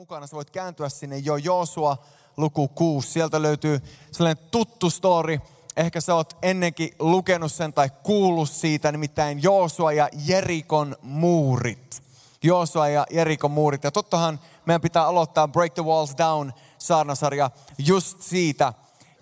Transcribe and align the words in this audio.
mukana, 0.00 0.26
sä 0.26 0.36
voit 0.36 0.50
kääntyä 0.50 0.88
sinne 0.88 1.18
jo 1.18 1.36
Joosua 1.36 1.96
luku 2.36 2.68
6. 2.68 3.12
Sieltä 3.12 3.42
löytyy 3.42 3.80
sellainen 4.12 4.44
tuttu 4.50 4.90
story. 4.90 5.40
Ehkä 5.76 6.00
sä 6.00 6.14
oot 6.14 6.36
ennenkin 6.42 6.94
lukenut 6.98 7.52
sen 7.52 7.72
tai 7.72 7.90
kuullut 8.02 8.50
siitä, 8.50 8.92
nimittäin 8.92 9.42
Joosua 9.42 9.92
ja 9.92 10.08
Jerikon 10.26 10.96
muurit. 11.02 12.02
Joosua 12.42 12.88
ja 12.88 13.06
Jerikon 13.10 13.50
muurit. 13.50 13.84
Ja 13.84 13.90
tottahan 13.90 14.40
meidän 14.66 14.80
pitää 14.80 15.06
aloittaa 15.06 15.48
Break 15.48 15.74
the 15.74 15.84
Walls 15.84 16.14
Down 16.18 16.52
saarnasarja 16.78 17.50
just 17.78 18.22
siitä. 18.22 18.72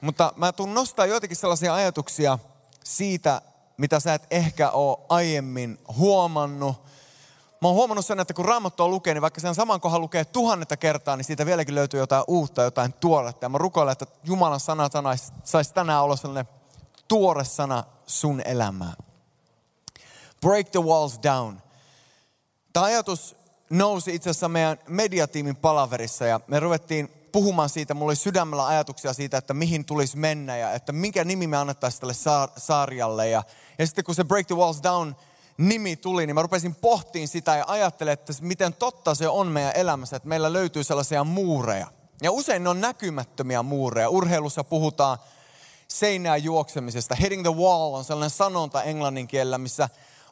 Mutta 0.00 0.32
mä 0.36 0.52
tuun 0.52 0.74
nostaa 0.74 1.06
joitakin 1.06 1.36
sellaisia 1.36 1.74
ajatuksia 1.74 2.38
siitä, 2.84 3.42
mitä 3.76 4.00
sä 4.00 4.14
et 4.14 4.26
ehkä 4.30 4.70
ole 4.70 4.98
aiemmin 5.08 5.78
huomannut 5.96 6.87
Mä 7.60 7.68
oon 7.68 7.74
huomannut 7.74 8.06
sen, 8.06 8.20
että 8.20 8.34
kun 8.34 8.44
Raamattua 8.44 8.88
lukee, 8.88 9.14
niin 9.14 9.22
vaikka 9.22 9.40
sen 9.40 9.54
saman 9.54 9.80
kohan 9.80 10.00
lukee 10.00 10.24
tuhannetta 10.24 10.76
kertaa, 10.76 11.16
niin 11.16 11.24
siitä 11.24 11.46
vieläkin 11.46 11.74
löytyy 11.74 12.00
jotain 12.00 12.24
uutta, 12.28 12.62
jotain 12.62 12.92
tuoretta. 12.92 13.44
Ja 13.44 13.48
mä 13.48 13.58
rukoilen, 13.58 13.92
että 13.92 14.06
Jumalan 14.24 14.60
sana 14.60 14.88
saisi 15.44 15.74
tänään 15.74 16.02
olla 16.02 16.16
sellainen 16.16 16.52
tuore 17.08 17.44
sana 17.44 17.84
sun 18.06 18.42
elämään. 18.44 18.96
Break 20.40 20.68
the 20.68 20.80
walls 20.80 21.18
down. 21.22 21.60
Tämä 22.72 22.86
ajatus 22.86 23.36
nousi 23.70 24.14
itse 24.14 24.30
asiassa 24.30 24.48
meidän 24.48 24.78
mediatiimin 24.88 25.56
palaverissa 25.56 26.26
ja 26.26 26.40
me 26.46 26.60
ruvettiin 26.60 27.08
puhumaan 27.32 27.68
siitä, 27.68 27.94
mulla 27.94 28.10
oli 28.10 28.16
sydämellä 28.16 28.66
ajatuksia 28.66 29.12
siitä, 29.12 29.38
että 29.38 29.54
mihin 29.54 29.84
tulisi 29.84 30.16
mennä 30.16 30.56
ja 30.56 30.72
että 30.72 30.92
minkä 30.92 31.24
nimi 31.24 31.46
me 31.46 31.56
annettaisiin 31.56 32.00
tälle 32.00 32.14
sarjalle. 32.56 33.28
Ja, 33.28 33.42
ja 33.78 33.86
sitten 33.86 34.04
kun 34.04 34.14
se 34.14 34.24
Break 34.24 34.46
the 34.46 34.56
Walls 34.56 34.82
Down 34.82 35.16
nimi 35.58 35.96
tuli, 35.96 36.26
niin 36.26 36.34
mä 36.34 36.42
rupesin 36.42 36.74
pohtiin 36.74 37.28
sitä 37.28 37.56
ja 37.56 37.64
ajattelemaan, 37.66 38.12
että 38.12 38.32
miten 38.40 38.74
totta 38.74 39.14
se 39.14 39.28
on 39.28 39.46
meidän 39.46 39.72
elämässä, 39.74 40.16
että 40.16 40.28
meillä 40.28 40.52
löytyy 40.52 40.84
sellaisia 40.84 41.24
muureja. 41.24 41.86
Ja 42.22 42.32
usein 42.32 42.64
ne 42.64 42.70
on 42.70 42.80
näkymättömiä 42.80 43.62
muureja. 43.62 44.08
Urheilussa 44.08 44.64
puhutaan 44.64 45.18
seinään 45.88 46.44
juoksemisesta. 46.44 47.14
Hitting 47.14 47.42
the 47.42 47.54
wall 47.54 47.94
on 47.94 48.04
sellainen 48.04 48.30
sanonta 48.30 48.82
englannin 48.82 49.28
kielellä, 49.28 49.58
missä 49.58 49.88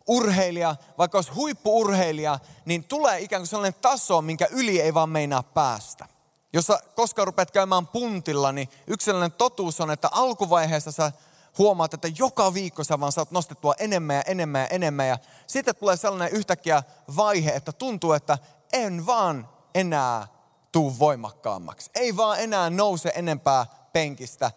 urheilija, 0.06 0.76
vaikka 0.98 1.18
olisi 1.18 1.32
huippuurheilija, 1.32 2.38
niin 2.64 2.84
tulee 2.84 3.20
ikään 3.20 3.40
kuin 3.40 3.48
sellainen 3.48 3.80
taso, 3.80 4.22
minkä 4.22 4.46
yli 4.50 4.80
ei 4.80 4.94
vaan 4.94 5.10
meinaa 5.10 5.42
päästä. 5.42 6.06
Jos 6.52 6.66
sä 6.66 6.80
koskaan 6.94 7.26
rupeat 7.26 7.50
käymään 7.50 7.86
puntilla, 7.86 8.52
niin 8.52 8.68
yksi 8.86 9.10
totuus 9.38 9.80
on, 9.80 9.90
että 9.90 10.08
alkuvaiheessa 10.12 10.92
sä 10.92 11.12
huomaat, 11.58 11.94
että 11.94 12.08
joka 12.18 12.54
viikko 12.54 12.84
sä 12.84 13.00
vaan 13.00 13.12
saat 13.12 13.30
nostettua 13.30 13.74
enemmän 13.78 14.16
ja 14.16 14.22
enemmän 14.22 14.60
ja 14.60 14.66
enemmän. 14.66 15.08
Ja 15.08 15.18
sitten 15.46 15.76
tulee 15.76 15.96
sellainen 15.96 16.32
yhtäkkiä 16.32 16.82
vaihe, 17.16 17.50
että 17.50 17.72
tuntuu, 17.72 18.12
että 18.12 18.38
en 18.72 19.06
vaan 19.06 19.48
enää 19.74 20.26
tuu 20.72 20.98
voimakkaammaksi. 20.98 21.90
Ei 21.94 22.16
vaan 22.16 22.40
enää 22.40 22.70
nouse 22.70 23.12
enempää 23.14 23.66
penkistä. 23.92 24.50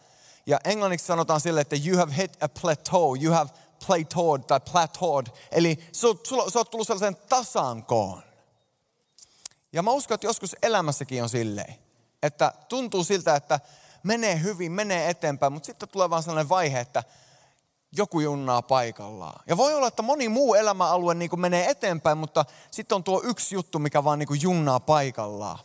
Ja 0.45 0.59
englanniksi 0.63 1.05
sanotaan 1.05 1.41
sille, 1.41 1.61
että 1.61 1.75
you 1.85 1.97
have 1.97 2.15
hit 2.17 2.43
a 2.43 2.49
plateau, 2.61 3.15
you 3.23 3.33
have 3.33 3.49
plateaued 3.87 4.43
tai 4.43 4.59
plateaued. 4.71 5.27
Eli 5.51 5.79
sä 5.91 6.07
oot, 6.07 6.23
tullut 6.71 6.87
sellaisen 6.87 7.17
tasankoon. 7.29 8.23
Ja 9.73 9.83
mä 9.83 9.91
uskon, 9.91 10.15
että 10.15 10.27
joskus 10.27 10.55
elämässäkin 10.61 11.23
on 11.23 11.29
silleen, 11.29 11.75
että 12.23 12.53
tuntuu 12.69 13.03
siltä, 13.03 13.35
että 13.35 13.59
menee 14.03 14.41
hyvin, 14.41 14.71
menee 14.71 15.09
eteenpäin, 15.09 15.53
mutta 15.53 15.65
sitten 15.65 15.89
tulee 15.89 16.09
vaan 16.09 16.23
sellainen 16.23 16.49
vaihe, 16.49 16.79
että 16.79 17.03
joku 17.91 18.19
junnaa 18.19 18.61
paikallaan. 18.61 19.43
Ja 19.47 19.57
voi 19.57 19.73
olla, 19.73 19.87
että 19.87 20.01
moni 20.01 20.29
muu 20.29 20.55
elämäalue 20.55 21.13
niin 21.13 21.29
kuin 21.29 21.39
menee 21.39 21.69
eteenpäin, 21.69 22.17
mutta 22.17 22.45
sitten 22.71 22.95
on 22.95 23.03
tuo 23.03 23.21
yksi 23.23 23.55
juttu, 23.55 23.79
mikä 23.79 24.03
vaan 24.03 24.19
niin 24.19 24.27
kuin 24.27 24.41
junnaa 24.41 24.79
paikallaan. 24.79 25.59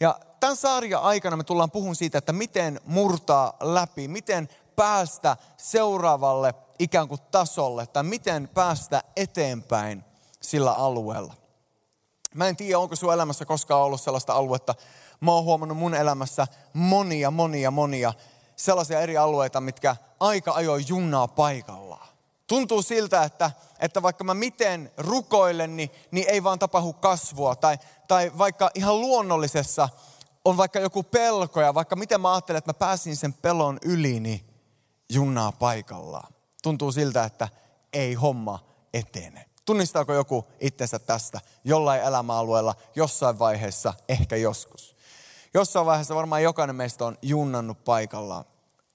Ja 0.00 0.20
tämän 0.40 0.56
sarjan 0.56 1.02
aikana 1.02 1.36
me 1.36 1.44
tullaan 1.44 1.70
puhun 1.70 1.96
siitä, 1.96 2.18
että 2.18 2.32
miten 2.32 2.80
murtaa 2.84 3.56
läpi, 3.60 4.08
miten 4.08 4.48
päästä 4.76 5.36
seuraavalle 5.56 6.54
ikään 6.78 7.08
kuin 7.08 7.20
tasolle, 7.30 7.86
tai 7.86 8.02
miten 8.02 8.48
päästä 8.48 9.02
eteenpäin 9.16 10.04
sillä 10.40 10.72
alueella. 10.72 11.34
Mä 12.34 12.48
en 12.48 12.56
tiedä, 12.56 12.78
onko 12.78 12.96
sun 12.96 13.12
elämässä 13.12 13.44
koskaan 13.44 13.82
ollut 13.82 14.00
sellaista 14.00 14.32
aluetta, 14.32 14.74
mä 15.26 15.32
oon 15.32 15.44
huomannut 15.44 15.78
mun 15.78 15.94
elämässä 15.94 16.46
monia, 16.72 17.30
monia, 17.30 17.70
monia 17.70 18.12
sellaisia 18.56 19.00
eri 19.00 19.16
alueita, 19.16 19.60
mitkä 19.60 19.96
aika 20.20 20.52
ajoin 20.52 20.84
junnaa 20.88 21.28
paikallaan. 21.28 22.08
Tuntuu 22.46 22.82
siltä, 22.82 23.22
että, 23.22 23.50
että 23.78 24.02
vaikka 24.02 24.24
mä 24.24 24.34
miten 24.34 24.92
rukoilen, 24.96 25.76
niin, 25.76 25.90
niin 26.10 26.28
ei 26.28 26.44
vaan 26.44 26.58
tapahdu 26.58 26.92
kasvua. 26.92 27.56
Tai, 27.56 27.78
tai 28.08 28.32
vaikka 28.38 28.70
ihan 28.74 29.00
luonnollisessa 29.00 29.88
on 30.44 30.56
vaikka 30.56 30.80
joku 30.80 31.02
pelko 31.02 31.60
ja 31.60 31.74
vaikka 31.74 31.96
miten 31.96 32.20
mä 32.20 32.32
ajattelen, 32.32 32.58
että 32.58 32.68
mä 32.68 32.78
pääsin 32.78 33.16
sen 33.16 33.32
pelon 33.32 33.78
yli, 33.84 34.20
niin 34.20 34.40
junnaa 35.12 35.52
paikallaan. 35.52 36.32
Tuntuu 36.62 36.92
siltä, 36.92 37.24
että 37.24 37.48
ei 37.92 38.14
homma 38.14 38.64
etene. 38.94 39.44
Tunnistaako 39.64 40.14
joku 40.14 40.44
itsensä 40.60 40.98
tästä 40.98 41.40
jollain 41.64 42.02
elämäalueella, 42.02 42.74
jossain 42.96 43.38
vaiheessa, 43.38 43.94
ehkä 44.08 44.36
joskus? 44.36 44.95
Jossain 45.56 45.86
vaiheessa 45.86 46.14
varmaan 46.14 46.42
jokainen 46.42 46.76
meistä 46.76 47.04
on 47.04 47.18
junnannut 47.22 47.84
paikallaan. 47.84 48.44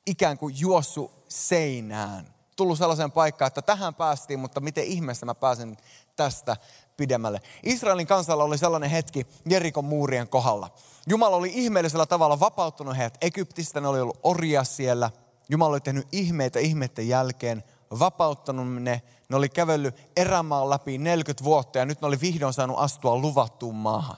Ikään 0.06 0.38
kuin 0.38 0.56
juossu 0.58 1.12
seinään. 1.28 2.34
Tullut 2.56 2.78
sellaiseen 2.78 3.12
paikkaan, 3.12 3.48
että 3.48 3.62
tähän 3.62 3.96
päästiin, 3.96 4.40
mutta 4.40 4.60
miten 4.60 4.84
ihmeessä 4.84 5.26
mä 5.26 5.36
pääsen 5.36 5.78
tästä 6.16 6.58
pidemmälle. 6.98 7.42
Israelin 7.64 8.08
kansalla 8.08 8.44
oli 8.44 8.58
sellainen 8.58 8.90
hetki 8.90 9.28
Jerikon 9.46 9.86
muurien 9.86 10.28
kohdalla. 10.28 10.70
Jumala 11.08 11.36
oli 11.36 11.52
ihmeellisellä 11.54 12.06
tavalla 12.06 12.40
vapauttanut 12.40 12.98
heidät 12.98 13.18
Egyptistä, 13.22 13.82
ne 13.82 13.88
oli 13.88 14.02
ollut 14.02 14.20
orja 14.24 14.64
siellä. 14.64 15.12
Jumala 15.50 15.72
oli 15.72 15.82
tehnyt 15.82 16.08
ihmeitä 16.12 16.60
ihmeiden 16.60 17.08
jälkeen, 17.08 17.64
vapauttanut 18.00 18.82
ne. 18.82 19.02
Ne 19.30 19.36
oli 19.36 19.50
kävellyt 19.50 19.96
erämaan 20.16 20.70
läpi 20.70 20.98
40 20.98 21.44
vuotta 21.44 21.80
ja 21.80 21.86
nyt 21.86 22.02
ne 22.02 22.08
oli 22.08 22.22
vihdoin 22.22 22.54
saanut 22.54 22.80
astua 22.80 23.18
luvattuun 23.18 23.76
maahan. 23.76 24.18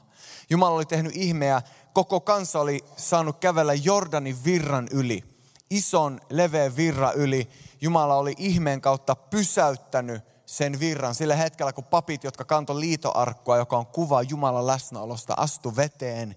Jumala 0.49 0.75
oli 0.75 0.85
tehnyt 0.85 1.15
ihmeä 1.15 1.61
koko 1.93 2.19
kansa 2.19 2.59
oli 2.59 2.85
saanut 2.97 3.37
kävellä 3.39 3.73
Jordanin 3.73 4.43
virran 4.43 4.87
yli, 4.91 5.23
ison 5.69 6.21
leveän 6.29 6.75
virran 6.75 7.15
yli. 7.15 7.49
Jumala 7.81 8.15
oli 8.15 8.33
ihmeen 8.37 8.81
kautta 8.81 9.15
pysäyttänyt 9.15 10.23
sen 10.45 10.79
virran 10.79 11.15
sillä 11.15 11.35
hetkellä, 11.35 11.73
kun 11.73 11.83
papit, 11.83 12.23
jotka 12.23 12.45
kantoi 12.45 12.79
liitoarkkua, 12.79 13.57
joka 13.57 13.77
on 13.77 13.85
kuva 13.85 14.21
Jumalan 14.21 14.67
läsnäolosta, 14.67 15.33
astu 15.37 15.75
veteen, 15.75 16.35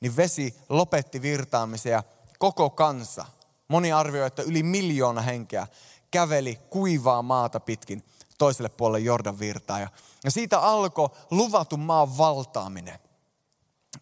niin 0.00 0.16
vesi 0.16 0.54
lopetti 0.68 1.22
virtaamisen 1.22 1.92
ja 1.92 2.02
koko 2.38 2.70
kansa, 2.70 3.26
moni 3.68 3.92
arvioi, 3.92 4.26
että 4.26 4.42
yli 4.42 4.62
miljoona 4.62 5.20
henkeä, 5.20 5.66
käveli 6.10 6.58
kuivaa 6.70 7.22
maata 7.22 7.60
pitkin 7.60 8.04
toiselle 8.38 8.68
puolelle 8.68 9.04
Jordan 9.04 9.38
virtaa. 9.38 9.80
Ja 10.24 10.30
siitä 10.30 10.60
alkoi 10.60 11.10
luvatun 11.30 11.80
maan 11.80 12.18
valtaaminen. 12.18 12.98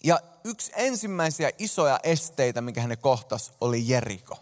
Ja 0.05 0.21
yksi 0.45 0.73
ensimmäisiä 0.77 1.51
isoja 1.59 2.01
esteitä, 2.03 2.61
mikä 2.61 2.81
hänen 2.81 2.99
kohtas, 2.99 3.53
oli 3.61 3.89
Jeriko. 3.89 4.37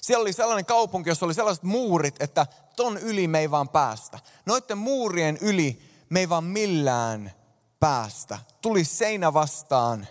Siellä 0.00 0.22
oli 0.22 0.32
sellainen 0.32 0.64
kaupunki, 0.64 1.10
jossa 1.10 1.26
oli 1.26 1.34
sellaiset 1.34 1.64
muurit, 1.64 2.22
että 2.22 2.46
ton 2.76 2.98
yli 2.98 3.28
me 3.28 3.38
ei 3.38 3.50
vaan 3.50 3.68
päästä. 3.68 4.18
Noiden 4.46 4.78
muurien 4.78 5.38
yli 5.40 5.82
me 6.08 6.20
ei 6.20 6.28
vaan 6.28 6.44
millään 6.44 7.32
päästä. 7.80 8.38
Tuli 8.62 8.84
seinä 8.84 9.34
vastaan 9.34 10.06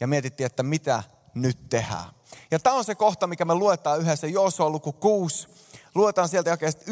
ja 0.00 0.06
mietittiin, 0.06 0.46
että 0.46 0.62
mitä 0.62 1.02
nyt 1.34 1.68
tehdään. 1.68 2.10
Ja 2.50 2.58
tämä 2.58 2.76
on 2.76 2.84
se 2.84 2.94
kohta, 2.94 3.26
mikä 3.26 3.44
me 3.44 3.54
luetaan 3.54 4.00
yhdessä, 4.00 4.26
Joosua 4.26 4.70
luku 4.70 4.92
6. 4.92 5.48
Luetaan 5.94 6.28
sieltä 6.28 6.50
jakeesta 6.50 6.84
1-5 6.84 6.88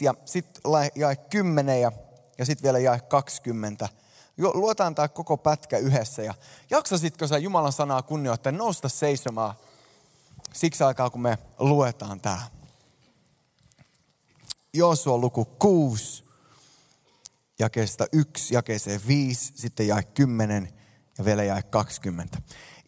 ja 0.00 0.14
sitten 0.24 0.62
jae 0.94 1.16
10 1.16 1.80
ja, 1.80 1.92
ja 2.38 2.46
sitten 2.46 2.62
vielä 2.62 2.78
jae 2.78 3.00
20 3.00 3.88
luetaan 4.38 4.94
tämä 4.94 5.08
koko 5.08 5.36
pätkä 5.36 5.78
yhdessä. 5.78 6.22
Ja 6.22 6.34
jaksasitko 6.70 7.26
sä 7.26 7.38
Jumalan 7.38 7.72
sanaa 7.72 8.02
kunnioittaa 8.02 8.52
nousta 8.52 8.88
seisomaan 8.88 9.54
siksi 10.52 10.84
aikaa, 10.84 11.10
kun 11.10 11.20
me 11.20 11.38
luetaan 11.58 12.20
tämä. 12.20 12.42
Joosua 14.74 15.18
luku 15.18 15.44
6, 15.44 16.24
jakeesta 17.58 18.06
1, 18.12 18.54
jakeeseen 18.54 19.00
5, 19.06 19.52
sitten 19.56 19.88
jae 19.88 20.02
10 20.02 20.72
ja 21.18 21.24
vielä 21.24 21.44
jae 21.44 21.62
20. 21.62 22.38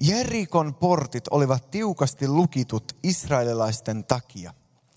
Jerikon 0.00 0.74
portit 0.74 1.28
olivat 1.30 1.70
tiukasti 1.70 2.28
lukitut 2.28 2.96
israelilaisten 3.02 4.04
takia. 4.04 4.54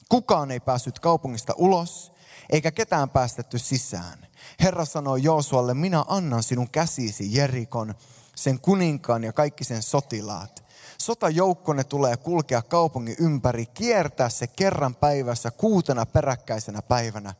Kukaan 0.09 0.51
ei 0.51 0.59
päässyt 0.59 0.99
kaupungista 0.99 1.53
ulos, 1.57 2.11
eikä 2.49 2.71
ketään 2.71 3.09
päästetty 3.09 3.59
sisään. 3.59 4.27
Herra 4.61 4.85
sanoi 4.85 5.23
Joosualle, 5.23 5.73
minä 5.73 6.05
annan 6.07 6.43
sinun 6.43 6.69
käsisi 6.69 7.37
Jerikon, 7.37 7.95
sen 8.35 8.59
kuninkaan 8.59 9.23
ja 9.23 9.33
kaikki 9.33 9.63
sen 9.63 9.83
sotilaat. 9.83 10.63
Sotajoukkonne 10.97 11.83
tulee 11.83 12.17
kulkea 12.17 12.61
kaupungin 12.61 13.15
ympäri, 13.19 13.65
kiertää 13.65 14.29
se 14.29 14.47
kerran 14.47 14.95
päivässä 14.95 15.51
kuutena 15.51 16.05
peräkkäisenä 16.05 16.81
päivänä. 16.81 17.33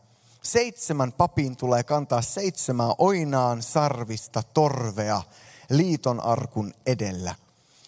Seitsemän 0.44 1.12
papin 1.12 1.58
tulee 1.58 1.84
kantaa 1.84 2.22
seitsemää 2.22 2.90
oinaan 2.98 3.62
sarvista 3.62 4.44
torvea 4.54 5.22
liiton 5.70 6.24
arkun 6.24 6.74
edellä. 6.86 7.36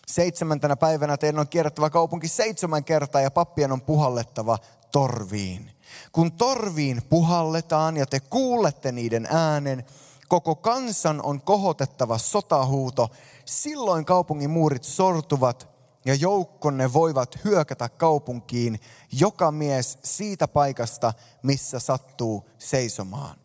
Seitsemäntenä 0.07 0.75
päivänä 0.75 1.17
teidän 1.17 1.39
on 1.39 1.47
kierrättävä 1.47 1.89
kaupunki 1.89 2.27
seitsemän 2.27 2.83
kertaa 2.83 3.21
ja 3.21 3.31
pappien 3.31 3.71
on 3.71 3.81
puhallettava 3.81 4.59
torviin. 4.95 5.71
Kun 6.11 6.31
torviin 6.31 7.01
puhalletaan 7.09 7.97
ja 7.97 8.05
te 8.05 8.19
kuulette 8.19 8.91
niiden 8.91 9.27
äänen, 9.31 9.85
koko 10.27 10.55
kansan 10.55 11.21
on 11.25 11.41
kohotettava 11.41 12.17
sotahuuto. 12.17 13.09
Silloin 13.45 14.05
kaupungin 14.05 14.49
muurit 14.49 14.83
sortuvat 14.83 15.67
ja 16.05 16.15
joukkonne 16.15 16.93
voivat 16.93 17.35
hyökätä 17.43 17.89
kaupunkiin, 17.89 18.79
joka 19.11 19.51
mies 19.51 19.99
siitä 20.03 20.47
paikasta, 20.47 21.13
missä 21.43 21.79
sattuu 21.79 22.49
seisomaan. 22.57 23.37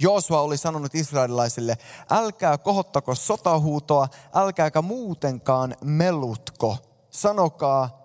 Joosua 0.00 0.40
oli 0.40 0.56
sanonut 0.56 0.94
israelilaisille, 0.94 1.78
älkää 2.10 2.58
kohottako 2.58 3.14
sotahuutoa, 3.14 4.08
älkääkä 4.34 4.82
muutenkaan 4.82 5.76
melutko. 5.84 6.76
Sanokaa, 7.10 7.86
sa- 7.88 7.97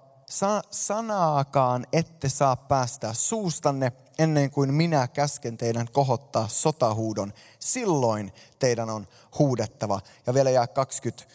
sanaakaan 0.72 1.88
ette 1.94 2.30
saa 2.30 2.56
päästä 2.56 3.14
suustanne 3.14 3.92
ennen 4.20 4.52
kuin 4.52 4.74
minä 4.74 5.08
käsken 5.08 5.58
teidän 5.58 5.88
kohottaa 5.92 6.48
sotahuudon. 6.48 7.34
Silloin 7.60 8.34
teidän 8.60 8.90
on 8.90 9.08
huudettava. 9.40 10.00
Ja 10.28 10.34
vielä 10.34 10.50
jää 10.50 10.68
20 10.68 11.26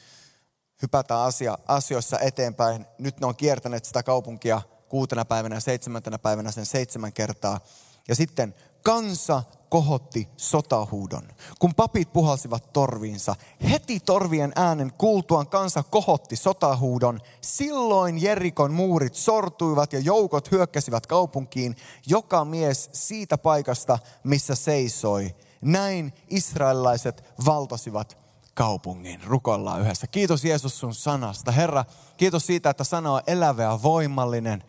hypätään 0.82 1.20
asia, 1.20 1.58
asioissa 1.68 2.18
eteenpäin. 2.18 2.86
Nyt 2.98 3.20
ne 3.20 3.26
on 3.26 3.36
kiertäneet 3.36 3.84
sitä 3.84 4.02
kaupunkia 4.02 4.62
kuutena 4.88 5.24
päivänä 5.24 5.56
ja 5.56 5.60
seitsemäntenä 5.60 6.18
päivänä 6.18 6.50
sen 6.50 6.66
seitsemän 6.66 7.12
kertaa. 7.12 7.60
Ja 8.08 8.14
sitten 8.14 8.54
kansa 8.82 9.42
kohotti 9.68 10.28
sotahuudon. 10.36 11.28
Kun 11.58 11.74
papit 11.74 12.12
puhalsivat 12.12 12.72
torviinsa, 12.72 13.34
heti 13.70 14.00
torvien 14.00 14.52
äänen 14.56 14.92
kuultuaan 14.98 15.46
kansa 15.46 15.82
kohotti 15.82 16.36
sotahuudon. 16.36 17.20
Silloin 17.40 18.22
Jerikon 18.22 18.72
muurit 18.72 19.14
sortuivat 19.14 19.92
ja 19.92 19.98
joukot 19.98 20.50
hyökkäsivät 20.50 21.06
kaupunkiin, 21.06 21.76
joka 22.06 22.44
mies 22.44 22.90
siitä 22.92 23.38
paikasta, 23.38 23.98
missä 24.24 24.54
seisoi. 24.54 25.34
Näin 25.60 26.12
israelilaiset 26.28 27.24
valtasivat 27.46 28.18
kaupungin. 28.54 29.22
Rukoillaan 29.24 29.80
yhdessä. 29.80 30.06
Kiitos 30.06 30.44
Jeesus 30.44 30.78
sun 30.78 30.94
sanasta. 30.94 31.52
Herra, 31.52 31.84
kiitos 32.16 32.46
siitä, 32.46 32.70
että 32.70 32.84
sana 32.84 33.12
on 33.12 33.22
elävä 33.26 33.62
ja 33.62 33.78
voimallinen, 33.82 34.64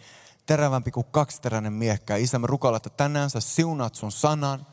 terävämpi 0.50 0.92
kuin 0.92 1.06
kaksiteräinen 1.12 1.74
miekkä. 1.74 2.16
Isä, 2.16 2.40
me 2.40 2.48
rukoillaan, 2.48 2.78
että 2.78 2.90
tänään 2.90 3.30
sä 3.30 3.40
siunaat 3.40 3.96
sun 3.96 4.12
sanan. 4.12 4.66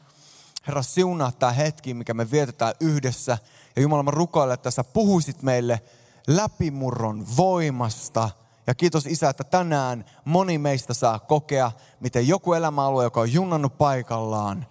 Herra, 0.67 0.83
siunaa 0.83 1.33
tämä 1.33 1.53
hetki, 1.53 1.95
mikä 1.95 2.15
me 2.15 2.31
vietetään 2.31 2.75
yhdessä. 2.81 3.39
Ja 3.77 3.83
Jumala, 3.83 4.03
mä 4.03 4.11
rukoilen, 4.11 4.55
että 4.55 4.71
sä 4.71 4.85
puhuisit 4.85 5.43
meille 5.43 5.81
läpimurron 6.27 7.27
voimasta. 7.37 8.31
Ja 8.67 8.75
kiitos 8.75 9.07
Isä, 9.07 9.29
että 9.29 9.45
tänään 9.45 10.05
moni 10.25 10.59
meistä 10.59 10.95
saa 10.95 11.19
kokea, 11.19 11.73
miten 12.01 12.29
joku 12.29 12.53
elämäalue, 12.53 13.05
joka 13.05 13.21
on 13.21 13.33
junnannut 13.33 13.79
paikallaan, 13.79 14.67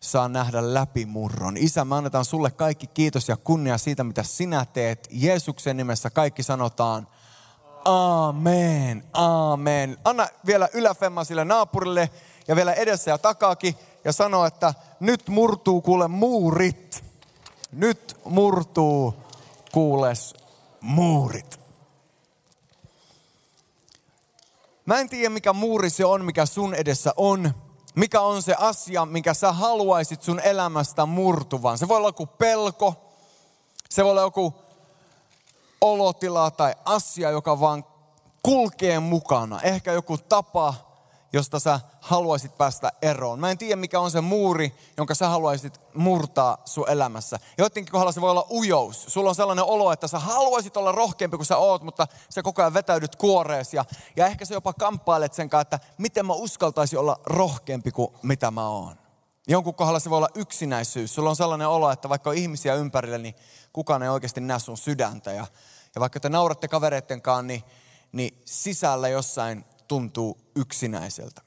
saa 0.00 0.28
nähdä 0.28 0.74
läpimurron. 0.74 1.56
Isä, 1.56 1.84
me 1.84 1.96
annetaan 1.96 2.24
sulle 2.24 2.50
kaikki 2.50 2.86
kiitos 2.86 3.28
ja 3.28 3.36
kunnia 3.36 3.78
siitä, 3.78 4.04
mitä 4.04 4.22
sinä 4.22 4.64
teet. 4.64 5.08
Jeesuksen 5.10 5.76
nimessä 5.76 6.10
kaikki 6.10 6.42
sanotaan, 6.42 7.06
Amen, 7.84 9.04
amen. 9.12 9.98
Anna 10.04 10.28
vielä 10.46 10.68
yläfemma 10.72 11.24
sille 11.24 11.44
naapurille 11.44 12.10
ja 12.48 12.56
vielä 12.56 12.72
edessä 12.72 13.10
ja 13.10 13.18
takaakin 13.18 13.74
ja 14.04 14.12
sano, 14.12 14.44
että 14.46 14.74
nyt 15.00 15.28
murtuu 15.28 15.80
kuule 15.80 16.08
muurit. 16.08 17.04
Nyt 17.72 18.16
murtuu 18.24 19.14
kuules 19.72 20.34
muurit. 20.80 21.60
Mä 24.86 24.98
en 24.98 25.08
tiedä 25.08 25.30
mikä 25.30 25.52
muuri 25.52 25.90
se 25.90 26.04
on, 26.04 26.24
mikä 26.24 26.46
sun 26.46 26.74
edessä 26.74 27.14
on. 27.16 27.54
Mikä 27.94 28.20
on 28.20 28.42
se 28.42 28.54
asia, 28.58 29.04
minkä 29.04 29.34
sä 29.34 29.52
haluaisit 29.52 30.22
sun 30.22 30.40
elämästä 30.40 31.06
murtuvan. 31.06 31.78
Se 31.78 31.88
voi 31.88 31.96
olla 31.96 32.08
joku 32.08 32.26
pelko, 32.26 32.94
se 33.90 34.04
voi 34.04 34.10
olla 34.10 34.20
joku 34.20 34.54
olotila 35.84 36.50
tai 36.50 36.74
asia, 36.84 37.30
joka 37.30 37.60
vaan 37.60 37.84
kulkee 38.42 39.00
mukana. 39.00 39.60
Ehkä 39.60 39.92
joku 39.92 40.18
tapa, 40.18 40.74
josta 41.32 41.60
sä 41.60 41.80
haluaisit 42.00 42.58
päästä 42.58 42.92
eroon. 43.02 43.40
Mä 43.40 43.50
en 43.50 43.58
tiedä, 43.58 43.76
mikä 43.76 44.00
on 44.00 44.10
se 44.10 44.20
muuri, 44.20 44.74
jonka 44.96 45.14
sä 45.14 45.28
haluaisit 45.28 45.80
murtaa 45.94 46.58
sun 46.64 46.88
elämässä. 46.88 47.38
Joidenkin 47.58 47.92
kohdalla 47.92 48.12
se 48.12 48.20
voi 48.20 48.30
olla 48.30 48.46
ujous. 48.50 49.04
Sulla 49.08 49.28
on 49.28 49.34
sellainen 49.34 49.64
olo, 49.64 49.92
että 49.92 50.08
sä 50.08 50.18
haluaisit 50.18 50.76
olla 50.76 50.92
rohkeampi 50.92 51.36
kuin 51.36 51.46
sä 51.46 51.56
oot, 51.56 51.82
mutta 51.82 52.06
sä 52.30 52.42
koko 52.42 52.62
ajan 52.62 52.74
vetäydyt 52.74 53.16
kuorees. 53.16 53.74
Ja, 53.74 53.84
ja 54.16 54.26
ehkä 54.26 54.44
sä 54.44 54.54
jopa 54.54 54.72
kamppailet 54.72 55.34
sen 55.34 55.50
kanssa, 55.50 55.62
että 55.62 55.80
miten 55.98 56.26
mä 56.26 56.32
uskaltaisin 56.32 56.98
olla 56.98 57.20
rohkeampi 57.26 57.90
kuin 57.90 58.08
mitä 58.22 58.50
mä 58.50 58.68
oon. 58.68 58.96
Jonkun 59.48 59.74
kohdalla 59.74 60.00
se 60.00 60.10
voi 60.10 60.16
olla 60.16 60.28
yksinäisyys. 60.34 61.14
Sulla 61.14 61.30
on 61.30 61.36
sellainen 61.36 61.68
olo, 61.68 61.90
että 61.90 62.08
vaikka 62.08 62.30
on 62.30 62.36
ihmisiä 62.36 62.74
ympärillä, 62.74 63.18
niin 63.18 63.34
kukaan 63.72 64.02
ei 64.02 64.08
oikeasti 64.08 64.40
näe 64.40 64.58
sun 64.58 64.76
sydäntä. 64.76 65.32
Ja, 65.32 65.46
ja 65.94 66.00
vaikka 66.00 66.20
te 66.20 66.28
nauratte 66.28 66.68
kanssa, 66.68 67.42
niin, 67.42 67.62
niin 68.12 68.42
sisällä 68.44 69.08
jossain 69.08 69.64
tuntuu 69.88 70.38
yksinäiseltä. 70.56 71.42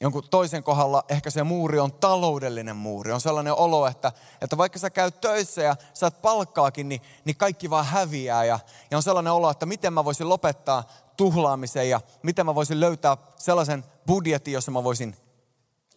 Jonkun 0.00 0.28
toisen 0.30 0.62
kohdalla 0.62 1.04
ehkä 1.08 1.30
se 1.30 1.42
muuri 1.42 1.78
on 1.78 1.92
taloudellinen 1.92 2.76
muuri. 2.76 3.12
On 3.12 3.20
sellainen 3.20 3.54
olo, 3.54 3.86
että, 3.86 4.12
että 4.40 4.56
vaikka 4.56 4.78
sä 4.78 4.90
käyt 4.90 5.20
töissä 5.20 5.62
ja 5.62 5.76
saat 5.94 6.22
palkkaakin, 6.22 6.88
niin, 6.88 7.00
niin 7.24 7.36
kaikki 7.36 7.70
vaan 7.70 7.86
häviää. 7.86 8.44
Ja, 8.44 8.58
ja 8.90 8.96
on 8.96 9.02
sellainen 9.02 9.32
olo, 9.32 9.50
että 9.50 9.66
miten 9.66 9.92
mä 9.92 10.04
voisin 10.04 10.28
lopettaa 10.28 10.88
tuhlaamisen 11.16 11.90
ja 11.90 12.00
miten 12.22 12.46
mä 12.46 12.54
voisin 12.54 12.80
löytää 12.80 13.16
sellaisen 13.36 13.84
budjetin, 14.06 14.54
jossa 14.54 14.70
mä 14.70 14.84
voisin 14.84 15.16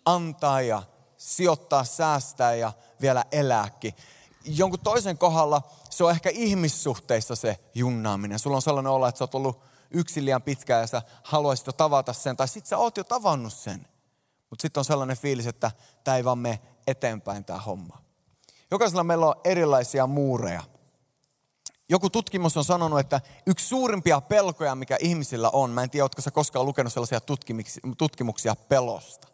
antaa 0.06 0.62
ja 0.62 0.84
sijoittaa, 1.18 1.84
säästää 1.84 2.56
ja 2.56 2.74
vielä 3.02 3.26
elääkin. 3.32 3.94
Jonkun 4.46 4.80
toisen 4.80 5.18
kohdalla 5.18 5.62
se 5.90 6.04
on 6.04 6.12
ehkä 6.12 6.30
ihmissuhteissa 6.30 7.36
se 7.36 7.60
junnaaminen. 7.76 8.40
Sulla 8.40 8.56
on 8.56 8.62
sellainen 8.62 8.92
olo, 8.92 9.08
että 9.08 9.20
sä 9.20 9.24
oot 9.24 9.36
ollut 9.36 9.62
yksin 9.92 10.26
liian 10.26 10.42
pitkään 10.42 10.82
ja 10.82 10.88
sä 10.88 11.02
haluaisit 11.24 11.68
jo 11.68 11.74
tavata 11.74 12.14
sen, 12.14 12.38
tai 12.38 12.48
sit 12.48 12.66
sä 12.66 12.78
oot 12.78 12.98
jo 12.98 13.04
tavannut 13.04 13.54
sen. 13.54 13.88
Mutta 14.50 14.62
sitten 14.62 14.82
on 14.82 14.86
sellainen 14.86 15.18
fiilis, 15.18 15.48
että 15.48 15.72
tämä 16.04 16.18
ei 16.18 16.26
vaan 16.26 16.38
mene 16.38 16.60
eteenpäin 16.88 17.46
tämä 17.46 17.60
homma. 17.60 17.98
Jokaisella 18.72 19.04
meillä 19.04 19.26
on 19.26 19.36
erilaisia 19.44 20.08
muureja. 20.08 20.64
Joku 21.90 22.10
tutkimus 22.10 22.58
on 22.58 22.66
sanonut, 22.66 23.00
että 23.00 23.22
yksi 23.46 23.68
suurimpia 23.68 24.22
pelkoja, 24.22 24.76
mikä 24.76 24.98
ihmisillä 25.00 25.50
on, 25.50 25.70
mä 25.70 25.84
en 25.84 25.90
tiedä, 25.90 26.04
oletko 26.04 26.22
sä 26.22 26.32
koskaan 26.32 26.66
lukenut 26.66 26.94
sellaisia 26.94 27.22
tutkimuksia 27.98 28.56
pelosta. 28.56 29.28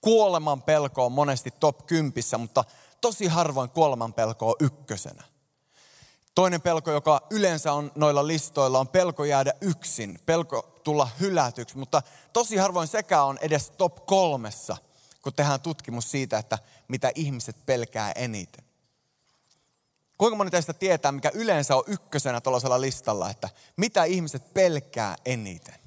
Kuoleman 0.00 0.62
pelko 0.62 1.06
on 1.06 1.12
monesti 1.12 1.50
top 1.60 1.86
kympissä, 1.86 2.38
mutta 2.38 2.64
tosi 3.06 3.26
harvoin 3.26 3.70
kuoleman 3.70 4.12
pelko 4.12 4.48
on 4.48 4.54
ykkösenä. 4.60 5.24
Toinen 6.34 6.62
pelko, 6.62 6.90
joka 6.90 7.26
yleensä 7.30 7.72
on 7.72 7.92
noilla 7.94 8.26
listoilla, 8.26 8.78
on 8.78 8.88
pelko 8.88 9.24
jäädä 9.24 9.52
yksin, 9.60 10.18
pelko 10.26 10.80
tulla 10.84 11.08
hylätyksi, 11.20 11.78
mutta 11.78 12.02
tosi 12.32 12.56
harvoin 12.56 12.88
sekä 12.88 13.22
on 13.22 13.38
edes 13.40 13.70
top 13.70 14.06
kolmessa, 14.06 14.76
kun 15.22 15.32
tehdään 15.32 15.60
tutkimus 15.60 16.10
siitä, 16.10 16.38
että 16.38 16.58
mitä 16.88 17.12
ihmiset 17.14 17.56
pelkää 17.66 18.12
eniten. 18.12 18.64
Kuinka 20.18 20.36
moni 20.36 20.50
teistä 20.50 20.72
tietää, 20.72 21.12
mikä 21.12 21.30
yleensä 21.34 21.76
on 21.76 21.84
ykkösenä 21.86 22.40
tuollaisella 22.40 22.80
listalla, 22.80 23.30
että 23.30 23.48
mitä 23.76 24.04
ihmiset 24.04 24.54
pelkää 24.54 25.16
eniten? 25.24 25.80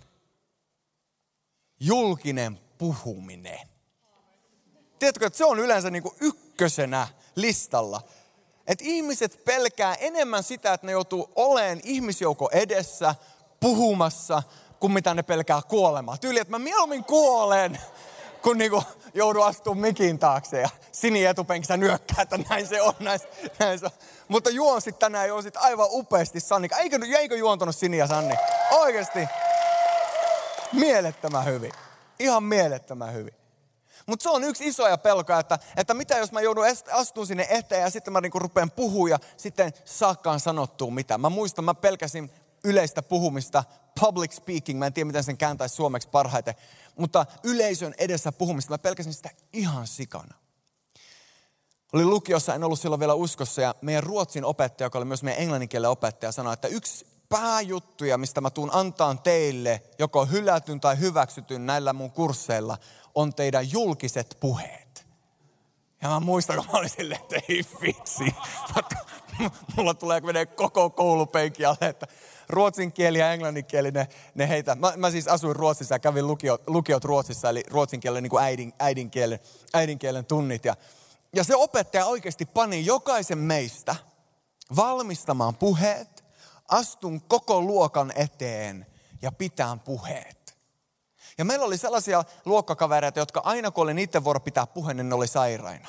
Julkinen 1.79 2.59
puhuminen. 2.77 3.78
Tiedätkö, 4.99 5.25
että 5.25 5.37
se 5.37 5.45
on 5.45 5.59
yleensä 5.59 5.89
niin 5.89 6.03
kuin 6.03 6.15
ykkösenä 6.19 7.07
listalla 7.35 8.01
että 8.69 8.83
ihmiset 8.87 9.45
pelkää 9.45 9.95
enemmän 9.95 10.43
sitä, 10.43 10.73
että 10.73 10.87
ne 10.87 10.91
joutuu 10.91 11.31
oleen 11.35 11.81
ihmisjouko 11.83 12.49
edessä, 12.51 13.15
puhumassa, 13.59 14.43
kuin 14.79 14.93
mitä 14.93 15.13
ne 15.13 15.23
pelkää 15.23 15.61
kuolemaa. 15.67 16.17
Tyyli, 16.17 16.39
että 16.39 16.51
mä 16.51 16.59
mieluummin 16.59 17.03
kuolen, 17.03 17.79
kun 18.41 18.57
niinku 18.57 18.83
joudun 19.13 19.45
astumaan 19.45 19.81
mikin 19.81 20.19
taakse 20.19 20.61
ja 20.61 20.69
Sini 20.91 21.25
etupenkissä 21.25 21.77
nyökkää, 21.77 22.21
että 22.21 22.39
näin 22.49 22.67
se 22.67 22.81
on, 22.81 22.93
näin, 22.99 23.19
näin 23.59 23.79
se 23.79 23.85
on. 23.85 23.91
Mutta 24.27 24.49
juonsit 24.49 24.99
tänään 24.99 25.27
juonsit 25.27 25.57
aivan 25.57 25.87
upeasti 25.89 26.39
Sanni. 26.39 26.67
Eikö, 26.79 26.99
eikö 27.17 27.37
juontanut 27.37 27.75
Sini 27.75 27.97
ja 27.97 28.07
Sanni? 28.07 28.35
Oikeasti. 28.71 29.27
Mielettömän 30.73 31.45
hyvin. 31.45 31.71
Ihan 32.19 32.43
mielettömän 32.43 33.13
hyvin. 33.13 33.38
Mutta 34.05 34.23
se 34.23 34.29
on 34.29 34.43
yksi 34.43 34.67
isoja 34.67 34.97
pelkoja, 34.97 35.39
että, 35.39 35.59
että 35.77 35.93
mitä 35.93 36.17
jos 36.17 36.31
mä 36.31 36.41
joudun 36.41 36.65
astumaan 36.91 37.27
sinne 37.27 37.47
eteen 37.49 37.81
ja 37.81 37.89
sitten 37.89 38.13
mä 38.13 38.21
niinku 38.21 38.39
rupean 38.39 38.71
puhua 38.71 39.09
ja 39.09 39.19
sitten 39.37 39.73
saakkaan 39.85 40.39
sanottua 40.39 40.91
mitä. 40.91 41.17
Mä 41.17 41.29
muistan, 41.29 41.65
mä 41.65 41.73
pelkäsin 41.73 42.31
yleistä 42.63 43.01
puhumista, 43.01 43.63
public 43.99 44.31
speaking, 44.31 44.79
mä 44.79 44.85
en 44.85 44.93
tiedä 44.93 45.07
miten 45.07 45.23
sen 45.23 45.37
kääntäisi 45.37 45.75
suomeksi 45.75 46.09
parhaiten, 46.09 46.55
mutta 46.95 47.25
yleisön 47.43 47.93
edessä 47.97 48.31
puhumista, 48.31 48.73
mä 48.73 48.77
pelkäsin 48.77 49.13
sitä 49.13 49.29
ihan 49.53 49.87
sikana. 49.87 50.35
Oli 51.93 52.05
lukiossa, 52.05 52.55
en 52.55 52.63
ollut 52.63 52.79
silloin 52.79 52.99
vielä 52.99 53.13
uskossa, 53.13 53.61
ja 53.61 53.75
meidän 53.81 54.03
ruotsin 54.03 54.45
opettaja, 54.45 54.85
joka 54.85 54.97
oli 54.97 55.05
myös 55.05 55.23
meidän 55.23 55.41
englanninkielen 55.41 55.89
opettaja, 55.89 56.31
sanoi, 56.31 56.53
että 56.53 56.67
yksi 56.67 57.05
pääjuttuja, 57.29 58.17
mistä 58.17 58.41
mä 58.41 58.49
tuun 58.49 58.69
antaan 58.73 59.19
teille, 59.19 59.81
joko 59.99 60.25
hylätyn 60.25 60.79
tai 60.79 60.99
hyväksytyn 60.99 61.65
näillä 61.65 61.93
mun 61.93 62.11
kursseilla, 62.11 62.77
on 63.15 63.33
teidän 63.33 63.71
julkiset 63.71 64.37
puheet. 64.39 65.05
Ja 66.01 66.09
mä 66.09 66.19
muistan, 66.19 66.55
kun 66.55 66.65
mä 66.65 66.79
olin 66.79 66.89
silleen, 66.89 67.21
että 67.21 67.35
ei 67.49 67.65
vitsi. 67.81 68.35
Mulla 69.77 69.93
tulee 69.93 70.21
menee 70.21 70.45
koko 70.45 70.89
koulupenki 70.89 71.65
alle, 71.65 71.87
että 71.87 72.07
ruotsin 72.49 72.91
kieli 72.91 73.19
ja 73.19 73.33
englannin 73.33 73.65
kieli, 73.65 73.91
ne, 73.91 74.07
ne 74.35 74.49
heitä. 74.49 74.75
Mä, 74.75 74.93
mä, 74.97 75.11
siis 75.11 75.27
asuin 75.27 75.55
Ruotsissa 75.55 75.95
ja 75.95 75.99
kävin 75.99 76.27
lukiot, 76.27 76.61
lukiot 76.67 77.05
Ruotsissa, 77.05 77.49
eli 77.49 77.63
ruotsin 77.69 77.99
kielen 77.99 78.23
niin 78.23 78.29
kuin 78.29 78.43
äidin, 78.43 78.73
äidinkielen, 78.79 79.39
äidinkielen 79.73 80.25
tunnit. 80.25 80.65
Ja, 80.65 80.75
ja 81.35 81.43
se 81.43 81.55
opettaja 81.55 82.05
oikeasti 82.05 82.45
pani 82.45 82.85
jokaisen 82.85 83.37
meistä 83.37 83.95
valmistamaan 84.75 85.55
puheet, 85.55 86.18
astun 86.69 87.21
koko 87.21 87.61
luokan 87.61 88.11
eteen 88.15 88.85
ja 89.21 89.31
pitään 89.31 89.79
puheet. 89.79 90.57
Ja 91.37 91.45
meillä 91.45 91.65
oli 91.65 91.77
sellaisia 91.77 92.23
luokkakavereita, 92.45 93.19
jotka 93.19 93.41
aina 93.43 93.71
kun 93.71 93.83
oli 93.83 93.93
niiden 93.93 94.23
vuoro 94.23 94.39
pitää 94.39 94.67
puheen, 94.67 94.97
niin 94.97 95.09
ne 95.09 95.15
oli 95.15 95.27
sairaina. 95.27 95.87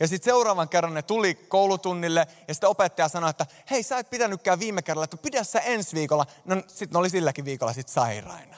Ja 0.00 0.08
sitten 0.08 0.24
seuraavan 0.24 0.68
kerran 0.68 0.94
ne 0.94 1.02
tuli 1.02 1.34
koulutunnille 1.34 2.26
ja 2.48 2.54
sitten 2.54 2.68
opettaja 2.68 3.08
sanoi, 3.08 3.30
että 3.30 3.46
hei 3.70 3.82
sä 3.82 3.98
et 3.98 4.10
pitänytkään 4.10 4.60
viime 4.60 4.82
kerralla, 4.82 5.04
että 5.04 5.16
pidä 5.16 5.44
sä 5.44 5.60
ensi 5.60 5.96
viikolla. 5.96 6.26
No 6.44 6.62
sitten 6.66 6.92
ne 6.92 6.98
oli 6.98 7.10
silläkin 7.10 7.44
viikolla 7.44 7.72
sitten 7.72 7.94
sairaina. 7.94 8.56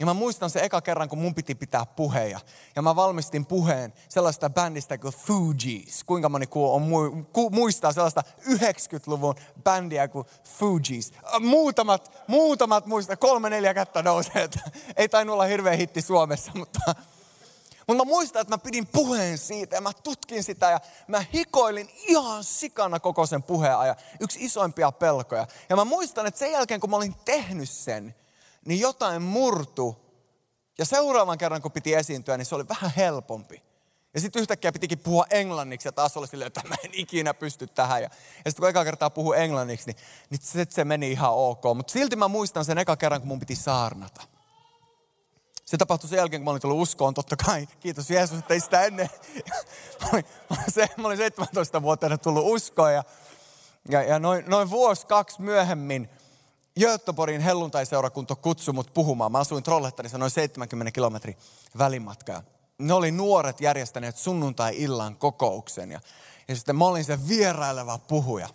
Ja 0.00 0.06
mä 0.06 0.14
muistan 0.14 0.50
se 0.50 0.60
eka 0.60 0.80
kerran, 0.80 1.08
kun 1.08 1.18
mun 1.18 1.34
piti 1.34 1.54
pitää 1.54 1.86
puheja. 1.86 2.40
Ja 2.76 2.82
mä 2.82 2.96
valmistin 2.96 3.46
puheen 3.46 3.92
sellaista 4.08 4.50
bändistä 4.50 4.98
kuin 4.98 5.14
Fugees. 5.14 6.04
Kuinka 6.04 6.28
moni 6.28 6.46
on 6.54 6.82
muistaa 7.50 7.92
sellaista 7.92 8.22
90-luvun 8.40 9.34
bändiä 9.64 10.08
kuin 10.08 10.26
Fugees. 10.44 11.12
Muutamat, 11.40 12.24
muutamat 12.26 12.86
muistaa, 12.86 13.16
kolme 13.16 13.50
neljä 13.50 13.74
kättä 13.74 14.02
nousee. 14.02 14.48
Ei 14.96 15.08
tainnut 15.08 15.34
olla 15.34 15.44
hirveä 15.44 15.76
hitti 15.76 16.02
Suomessa, 16.02 16.52
mutta 16.54 16.80
mutta 17.86 18.04
mä 18.04 18.08
muistan, 18.08 18.42
että 18.42 18.54
mä 18.54 18.58
pidin 18.58 18.86
puheen 18.86 19.38
siitä 19.38 19.76
ja 19.76 19.80
mä 19.80 19.92
tutkin 20.02 20.44
sitä 20.44 20.70
ja 20.70 20.80
mä 21.08 21.24
hikoilin 21.34 21.90
ihan 21.94 22.44
sikana 22.44 23.00
koko 23.00 23.26
sen 23.26 23.42
puheen 23.42 23.78
ajan. 23.78 23.96
Yksi 24.20 24.44
isoimpia 24.44 24.92
pelkoja. 24.92 25.46
Ja 25.68 25.76
mä 25.76 25.84
muistan, 25.84 26.26
että 26.26 26.38
sen 26.38 26.52
jälkeen 26.52 26.80
kun 26.80 26.90
mä 26.90 26.96
olin 26.96 27.14
tehnyt 27.24 27.70
sen, 27.70 28.14
niin 28.66 28.80
jotain 28.80 29.22
murtu. 29.22 29.96
Ja 30.78 30.84
seuraavan 30.84 31.38
kerran 31.38 31.62
kun 31.62 31.72
piti 31.72 31.94
esiintyä, 31.94 32.36
niin 32.36 32.46
se 32.46 32.54
oli 32.54 32.68
vähän 32.68 32.92
helpompi. 32.96 33.62
Ja 34.14 34.20
sitten 34.20 34.40
yhtäkkiä 34.40 34.72
pitikin 34.72 34.98
puhua 34.98 35.26
englanniksi 35.30 35.88
ja 35.88 35.92
taas 35.92 36.16
oli 36.16 36.26
silleen, 36.26 36.46
että 36.46 36.62
mä 36.68 36.74
en 36.84 36.90
ikinä 36.92 37.34
pysty 37.34 37.66
tähän. 37.66 38.02
Ja, 38.02 38.08
ja 38.44 38.50
sitten 38.50 38.62
kun 38.62 38.68
eka 38.68 38.84
kertaa 38.84 39.10
puhu 39.10 39.32
englanniksi, 39.32 39.86
niin, 39.86 39.96
niin 40.30 40.40
se, 40.42 40.66
se 40.70 40.84
meni 40.84 41.10
ihan 41.10 41.32
ok. 41.32 41.62
Mutta 41.76 41.92
silti 41.92 42.16
mä 42.16 42.28
muistan 42.28 42.64
sen 42.64 42.78
eka 42.78 42.96
kerran, 42.96 43.20
kun 43.20 43.28
mun 43.28 43.40
piti 43.40 43.56
saarnata. 43.56 44.22
Se 45.64 45.76
tapahtui 45.76 46.10
sen 46.10 46.16
jälkeen, 46.16 46.40
kun 46.40 46.44
mä 46.44 46.50
olin 46.50 46.62
tullut 46.62 46.82
uskoon, 46.82 47.14
totta 47.14 47.36
kai. 47.36 47.68
Kiitos 47.80 48.10
Jeesus, 48.10 48.38
että 48.38 48.54
ei 48.54 48.60
sitä 48.60 48.82
ennen. 48.82 49.10
Mä 50.02 50.08
olin, 50.12 50.24
mä 50.96 51.06
olin 51.06 51.18
17 51.18 51.82
vuotta 51.82 52.18
tullut 52.18 52.44
uskoon 52.46 52.94
ja, 52.94 53.04
ja, 53.88 54.02
ja 54.02 54.18
noin, 54.18 54.44
noin 54.46 54.70
vuosi, 54.70 55.06
kaksi 55.06 55.42
myöhemmin 55.42 56.10
Göteborgin 56.80 57.40
helluntaiseurakunta 57.40 58.34
kutsui 58.34 58.74
mut 58.74 58.94
puhumaan. 58.94 59.32
Mä 59.32 59.38
asuin 59.38 59.62
Trollhättanissa 59.62 60.18
noin 60.18 60.30
70 60.30 60.92
kilometrin 60.92 61.36
välimatkaa. 61.78 62.42
Ne 62.78 62.94
oli 62.94 63.10
nuoret 63.10 63.60
järjestäneet 63.60 64.16
sunnuntai-illan 64.16 65.16
kokouksen 65.16 65.90
ja, 65.90 66.00
ja 66.48 66.56
sitten 66.56 66.76
mä 66.76 66.84
olin 66.84 67.04
se 67.04 67.28
vieraileva 67.28 67.98
puhuja. 67.98 68.48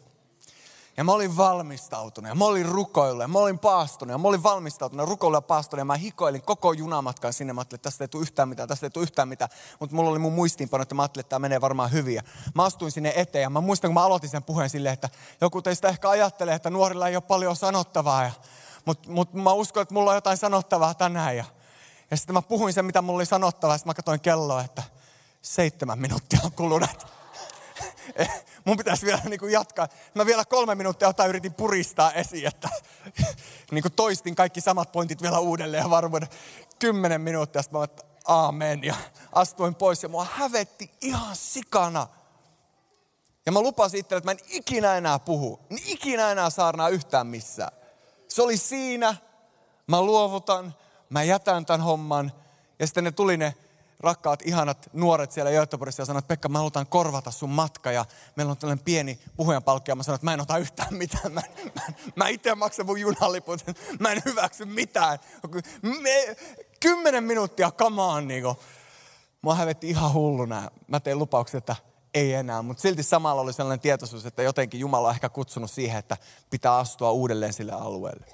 Ja 0.97 1.03
mä 1.03 1.11
olin 1.11 1.37
valmistautunut 1.37 2.29
ja 2.29 2.35
mä 2.35 2.45
olin 2.45 2.65
rukoillut 2.65 3.21
ja 3.21 3.27
mä 3.27 3.39
olin 3.39 3.59
paastunut 3.59 4.11
ja 4.11 4.17
mä 4.17 4.27
olin 4.27 4.43
valmistautunut 4.43 5.09
rukoillut 5.09 5.37
ja 5.37 5.41
paastunut 5.41 5.81
ja 5.81 5.85
mä 5.85 5.95
hikoilin 5.95 6.41
koko 6.41 6.73
junamatkan 6.73 7.33
sinne. 7.33 7.53
Mä 7.53 7.61
ajattelin, 7.61 7.77
että 7.77 7.89
tästä 7.89 8.03
ei 8.03 8.07
tule 8.07 8.21
yhtään 8.21 8.49
mitään, 8.49 8.69
tästä 8.69 8.85
ei 8.85 8.89
tule 8.89 9.03
yhtään 9.03 9.27
mitään. 9.27 9.51
Mutta 9.79 9.95
mulla 9.95 10.09
oli 10.09 10.19
mun 10.19 10.33
muistiinpano, 10.33 10.81
että 10.81 10.95
mä 10.95 11.01
ajattelin, 11.01 11.23
että 11.23 11.29
tämä 11.29 11.39
menee 11.39 11.61
varmaan 11.61 11.91
hyvin. 11.91 12.15
Ja 12.15 12.21
mä 12.55 12.63
astuin 12.63 12.91
sinne 12.91 13.13
eteen 13.15 13.41
ja 13.41 13.49
mä 13.49 13.61
muistan, 13.61 13.89
kun 13.89 13.93
mä 13.93 14.03
aloitin 14.03 14.29
sen 14.29 14.43
puheen 14.43 14.69
silleen, 14.69 14.93
että 14.93 15.09
joku 15.41 15.61
teistä 15.61 15.87
ehkä 15.87 16.09
ajattelee, 16.09 16.55
että 16.55 16.69
nuorilla 16.69 17.07
ei 17.07 17.15
ole 17.15 17.23
paljon 17.23 17.55
sanottavaa. 17.55 18.23
Ja, 18.23 18.31
mutta 18.85 19.09
mut 19.11 19.33
mä 19.33 19.53
uskon, 19.53 19.81
että 19.81 19.93
mulla 19.93 20.09
on 20.09 20.17
jotain 20.17 20.37
sanottavaa 20.37 20.93
tänään. 20.93 21.37
Ja, 21.37 21.45
ja 22.11 22.17
sitten 22.17 22.33
mä 22.33 22.41
puhuin 22.41 22.73
sen, 22.73 22.85
mitä 22.85 23.01
mulla 23.01 23.17
oli 23.17 23.25
sanottavaa. 23.25 23.73
Ja 23.73 23.77
sitten 23.77 23.89
mä 23.89 23.93
katsoin 23.93 24.19
kelloa, 24.19 24.61
että 24.63 24.83
seitsemän 25.41 25.99
minuuttia 25.99 26.39
on 26.43 26.51
kulunut 26.51 27.18
mun 28.65 28.77
pitäisi 28.77 29.05
vielä 29.05 29.21
niin 29.25 29.39
kuin 29.39 29.51
jatkaa. 29.51 29.87
Mä 30.15 30.25
vielä 30.25 30.45
kolme 30.45 30.75
minuuttia 30.75 31.07
jotain 31.07 31.29
yritin 31.29 31.53
puristaa 31.53 32.13
esiin, 32.13 32.47
että 32.47 32.69
niin 33.71 33.81
kuin 33.81 33.93
toistin 33.93 34.35
kaikki 34.35 34.61
samat 34.61 34.91
pointit 34.91 35.21
vielä 35.21 35.39
uudelleen 35.39 35.83
ja 35.83 35.89
varmuuden. 35.89 36.29
Kymmenen 36.79 37.21
minuuttia, 37.21 37.61
sitten 37.61 37.79
mä 37.79 37.83
että 37.83 38.03
aamen 38.27 38.83
ja 38.83 38.95
astuin 39.31 39.75
pois 39.75 40.03
ja 40.03 40.09
mua 40.09 40.27
hävetti 40.31 40.91
ihan 41.01 41.35
sikana. 41.35 42.07
Ja 43.45 43.51
mä 43.51 43.61
lupasin 43.61 43.99
itselle, 43.99 44.17
että 44.17 44.27
mä 44.27 44.31
en 44.31 44.39
ikinä 44.49 44.95
enää 44.95 45.19
puhu, 45.19 45.59
en 45.71 45.77
ikinä 45.85 46.31
enää 46.31 46.49
saarnaa 46.49 46.89
yhtään 46.89 47.27
missään. 47.27 47.71
Se 48.27 48.41
oli 48.41 48.57
siinä, 48.57 49.15
mä 49.87 50.01
luovutan, 50.01 50.75
mä 51.09 51.23
jätän 51.23 51.65
tämän 51.65 51.81
homman. 51.81 52.31
Ja 52.79 52.87
sitten 52.87 53.03
ne 53.03 53.11
tuli 53.11 53.37
ne 53.37 53.55
rakkaat, 53.99 54.41
ihanat 54.41 54.89
nuoret 54.93 55.31
siellä 55.31 55.51
Göteborgissa 55.51 56.01
ja 56.01 56.05
sanoivat, 56.05 56.23
että 56.23 56.27
Pekka, 56.27 56.49
mä 56.49 56.57
halutaan 56.57 56.87
korvata 56.87 57.31
sun 57.31 57.49
matka 57.49 57.91
ja 57.91 58.05
meillä 58.35 58.51
on 58.51 58.57
tällainen 58.57 58.85
pieni 58.85 59.19
puhujan 59.35 59.63
palkki 59.63 59.91
ja 59.91 59.95
mä 59.95 60.03
sanoin, 60.03 60.15
että 60.15 60.25
mä 60.25 60.33
en 60.33 60.41
ota 60.41 60.57
yhtään 60.57 60.93
mitään. 60.93 61.31
Mä, 61.31 61.41
mä, 61.75 61.81
mä 62.15 62.27
itse 62.27 62.55
maksan 62.55 62.85
mun 62.85 63.01
junaliput, 63.01 63.65
mä 63.99 64.11
en 64.11 64.21
hyväksy 64.25 64.65
mitään. 64.65 65.19
Me, 66.01 66.35
kymmenen 66.79 67.23
minuuttia 67.23 67.71
kamaan 67.71 68.27
niin 68.27 68.43
kuin. 68.43 68.55
Mua 69.41 69.55
hävetti 69.55 69.89
ihan 69.89 70.13
hulluna. 70.13 70.71
Mä 70.87 70.99
tein 70.99 71.19
lupauksen, 71.19 71.57
että 71.57 71.75
ei 72.13 72.33
enää, 72.33 72.61
mutta 72.61 72.81
silti 72.81 73.03
samalla 73.03 73.41
oli 73.41 73.53
sellainen 73.53 73.79
tietoisuus, 73.79 74.25
että 74.25 74.43
jotenkin 74.43 74.79
Jumala 74.79 75.07
on 75.07 75.13
ehkä 75.13 75.29
kutsunut 75.29 75.71
siihen, 75.71 75.99
että 75.99 76.17
pitää 76.49 76.77
astua 76.77 77.11
uudelleen 77.11 77.53
sille 77.53 77.71
alueelle. 77.71 78.25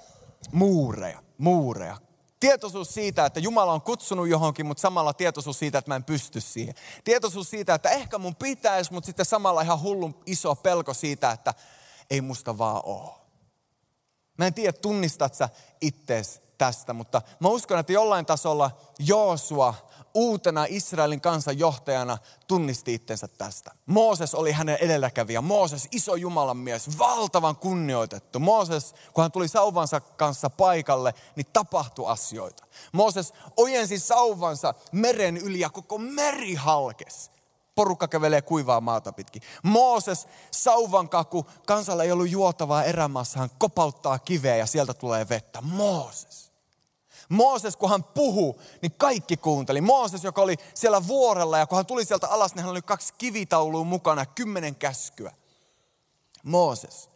Muureja, 0.51 1.19
muureja, 1.37 1.97
Tietoisuus 2.45 2.93
siitä, 2.93 3.25
että 3.25 3.39
Jumala 3.39 3.73
on 3.73 3.81
kutsunut 3.81 4.27
johonkin, 4.27 4.65
mutta 4.65 4.81
samalla 4.81 5.13
tietoisuus 5.13 5.59
siitä, 5.59 5.77
että 5.77 5.91
mä 5.91 5.95
en 5.95 6.03
pysty 6.03 6.41
siihen. 6.41 6.75
Tietoisuus 7.03 7.49
siitä, 7.49 7.73
että 7.73 7.89
ehkä 7.89 8.17
mun 8.17 8.35
pitäisi, 8.35 8.93
mutta 8.93 9.05
sitten 9.05 9.25
samalla 9.25 9.61
ihan 9.61 9.81
hullun 9.81 10.21
iso 10.25 10.55
pelko 10.55 10.93
siitä, 10.93 11.31
että 11.31 11.53
ei 12.09 12.21
musta 12.21 12.57
vaan 12.57 12.81
oo. 12.85 13.21
Mä 14.37 14.47
en 14.47 14.53
tiedä, 14.53 14.73
tunnistat 14.73 15.35
sä 15.35 15.49
ittees 15.81 16.41
tästä, 16.57 16.93
mutta 16.93 17.21
mä 17.39 17.47
uskon, 17.47 17.79
että 17.79 17.93
jollain 17.93 18.25
tasolla 18.25 18.71
Joosua 18.99 19.75
uutena 20.15 20.65
Israelin 20.69 21.21
kansan 21.21 21.59
johtajana 21.59 22.17
tunnisti 22.47 22.93
itsensä 22.93 23.27
tästä. 23.27 23.71
Mooses 23.85 24.35
oli 24.35 24.51
hänen 24.51 24.77
edelläkävijä. 24.81 25.41
Mooses, 25.41 25.87
iso 25.91 26.15
Jumalan 26.15 26.57
mies, 26.57 26.97
valtavan 26.97 27.55
kunnioitettu. 27.55 28.39
Mooses, 28.39 28.95
kun 29.13 29.21
hän 29.21 29.31
tuli 29.31 29.47
sauvansa 29.47 29.99
kanssa 29.99 30.49
paikalle, 30.49 31.13
niin 31.35 31.47
tapahtui 31.53 32.11
asioita. 32.11 32.65
Mooses 32.91 33.33
ojensi 33.57 33.99
sauvansa 33.99 34.73
meren 34.91 35.37
yli 35.37 35.59
ja 35.59 35.69
koko 35.69 35.97
meri 35.97 36.55
halkes. 36.55 37.31
Porukka 37.75 38.07
kävelee 38.07 38.41
kuivaa 38.41 38.81
maata 38.81 39.11
pitkin. 39.11 39.41
Mooses, 39.63 40.27
sauvan 40.51 41.09
kaku, 41.09 41.45
kansalla 41.65 42.03
ei 42.03 42.11
ollut 42.11 42.29
juotavaa 42.29 42.83
erämaassa, 42.83 43.39
hän 43.39 43.49
kopauttaa 43.57 44.19
kiveä 44.19 44.55
ja 44.55 44.65
sieltä 44.65 44.93
tulee 44.93 45.29
vettä. 45.29 45.61
Mooses. 45.61 46.44
Mooses, 47.29 47.75
kun 47.75 47.89
hän 47.89 48.03
puhui, 48.03 48.55
niin 48.81 48.91
kaikki 48.97 49.37
kuunteli. 49.37 49.81
Mooses, 49.81 50.23
joka 50.23 50.41
oli 50.41 50.55
siellä 50.73 51.07
vuorella 51.07 51.57
ja 51.57 51.67
kun 51.67 51.75
hän 51.75 51.85
tuli 51.85 52.05
sieltä 52.05 52.27
alas, 52.27 52.55
niin 52.55 52.63
hän 52.63 52.71
oli 52.71 52.81
kaksi 52.81 53.13
kivitaulua 53.17 53.83
mukana, 53.83 54.25
kymmenen 54.25 54.75
käskyä. 54.75 55.31
Mooses. 56.43 57.09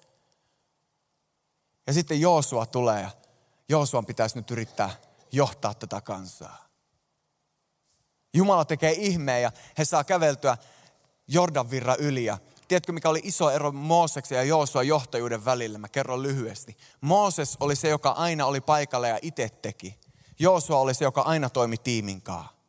Ja 1.87 1.93
sitten 1.93 2.21
Joosua 2.21 2.65
tulee 2.65 3.01
ja 3.01 3.11
Joosuan 3.69 4.05
pitäisi 4.05 4.35
nyt 4.35 4.51
yrittää 4.51 4.89
johtaa 5.31 5.73
tätä 5.73 6.01
kansaa. 6.01 6.69
Jumala 8.33 8.65
tekee 8.65 8.91
ihmeen 8.91 9.41
ja 9.41 9.51
he 9.77 9.85
saa 9.85 10.03
käveltyä 10.03 10.57
Jordan 11.27 11.69
virran 11.69 11.99
yli. 11.99 12.25
Ja 12.25 12.37
tiedätkö, 12.67 12.91
mikä 12.91 13.09
oli 13.09 13.21
iso 13.23 13.51
ero 13.51 13.71
Mooseksen 13.71 14.35
ja 14.35 14.43
Joosua 14.43 14.83
johtajuuden 14.83 15.45
välillä? 15.45 15.77
Mä 15.77 15.87
kerron 15.87 16.23
lyhyesti. 16.23 16.77
Mooses 17.01 17.57
oli 17.59 17.75
se, 17.75 17.89
joka 17.89 18.09
aina 18.09 18.45
oli 18.45 18.61
paikalla 18.61 19.07
ja 19.07 19.19
itse 19.21 19.49
teki. 19.49 19.98
Joosua 20.39 20.79
oli 20.79 20.93
se, 20.93 21.05
joka 21.05 21.21
aina 21.21 21.49
toimi 21.49 21.77
tiimin 21.77 22.21
kanssa. 22.21 22.59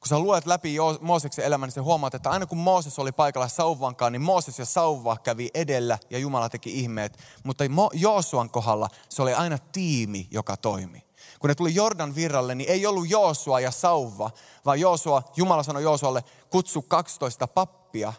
Kun 0.00 0.08
sä 0.08 0.18
luet 0.18 0.46
läpi 0.46 0.76
Mooseksen 1.00 1.44
elämän, 1.44 1.66
niin 1.66 1.74
sä 1.74 1.82
huomaat, 1.82 2.14
että 2.14 2.30
aina 2.30 2.46
kun 2.46 2.58
Mooses 2.58 2.98
oli 2.98 3.12
paikalla 3.12 3.48
sauvankaan, 3.48 4.12
niin 4.12 4.22
Mooses 4.22 4.58
ja 4.58 4.64
sauva 4.64 5.16
kävi 5.16 5.50
edellä 5.54 5.98
ja 6.10 6.18
Jumala 6.18 6.48
teki 6.48 6.80
ihmeet. 6.80 7.18
Mutta 7.44 7.64
Joosuan 7.92 8.50
kohdalla 8.50 8.88
se 9.08 9.22
oli 9.22 9.34
aina 9.34 9.58
tiimi, 9.58 10.28
joka 10.30 10.56
toimi. 10.56 11.06
Kun 11.40 11.48
ne 11.48 11.54
tuli 11.54 11.74
Jordan 11.74 12.14
virralle, 12.14 12.54
niin 12.54 12.70
ei 12.70 12.86
ollut 12.86 13.10
Joosua 13.10 13.60
ja 13.60 13.70
sauva, 13.70 14.30
vaan 14.64 14.80
Joosua, 14.80 15.22
Jumala 15.36 15.62
sanoi 15.62 15.82
Joosualle, 15.82 16.24
kutsu 16.50 16.82
12 16.82 17.46
pappia 17.46 18.12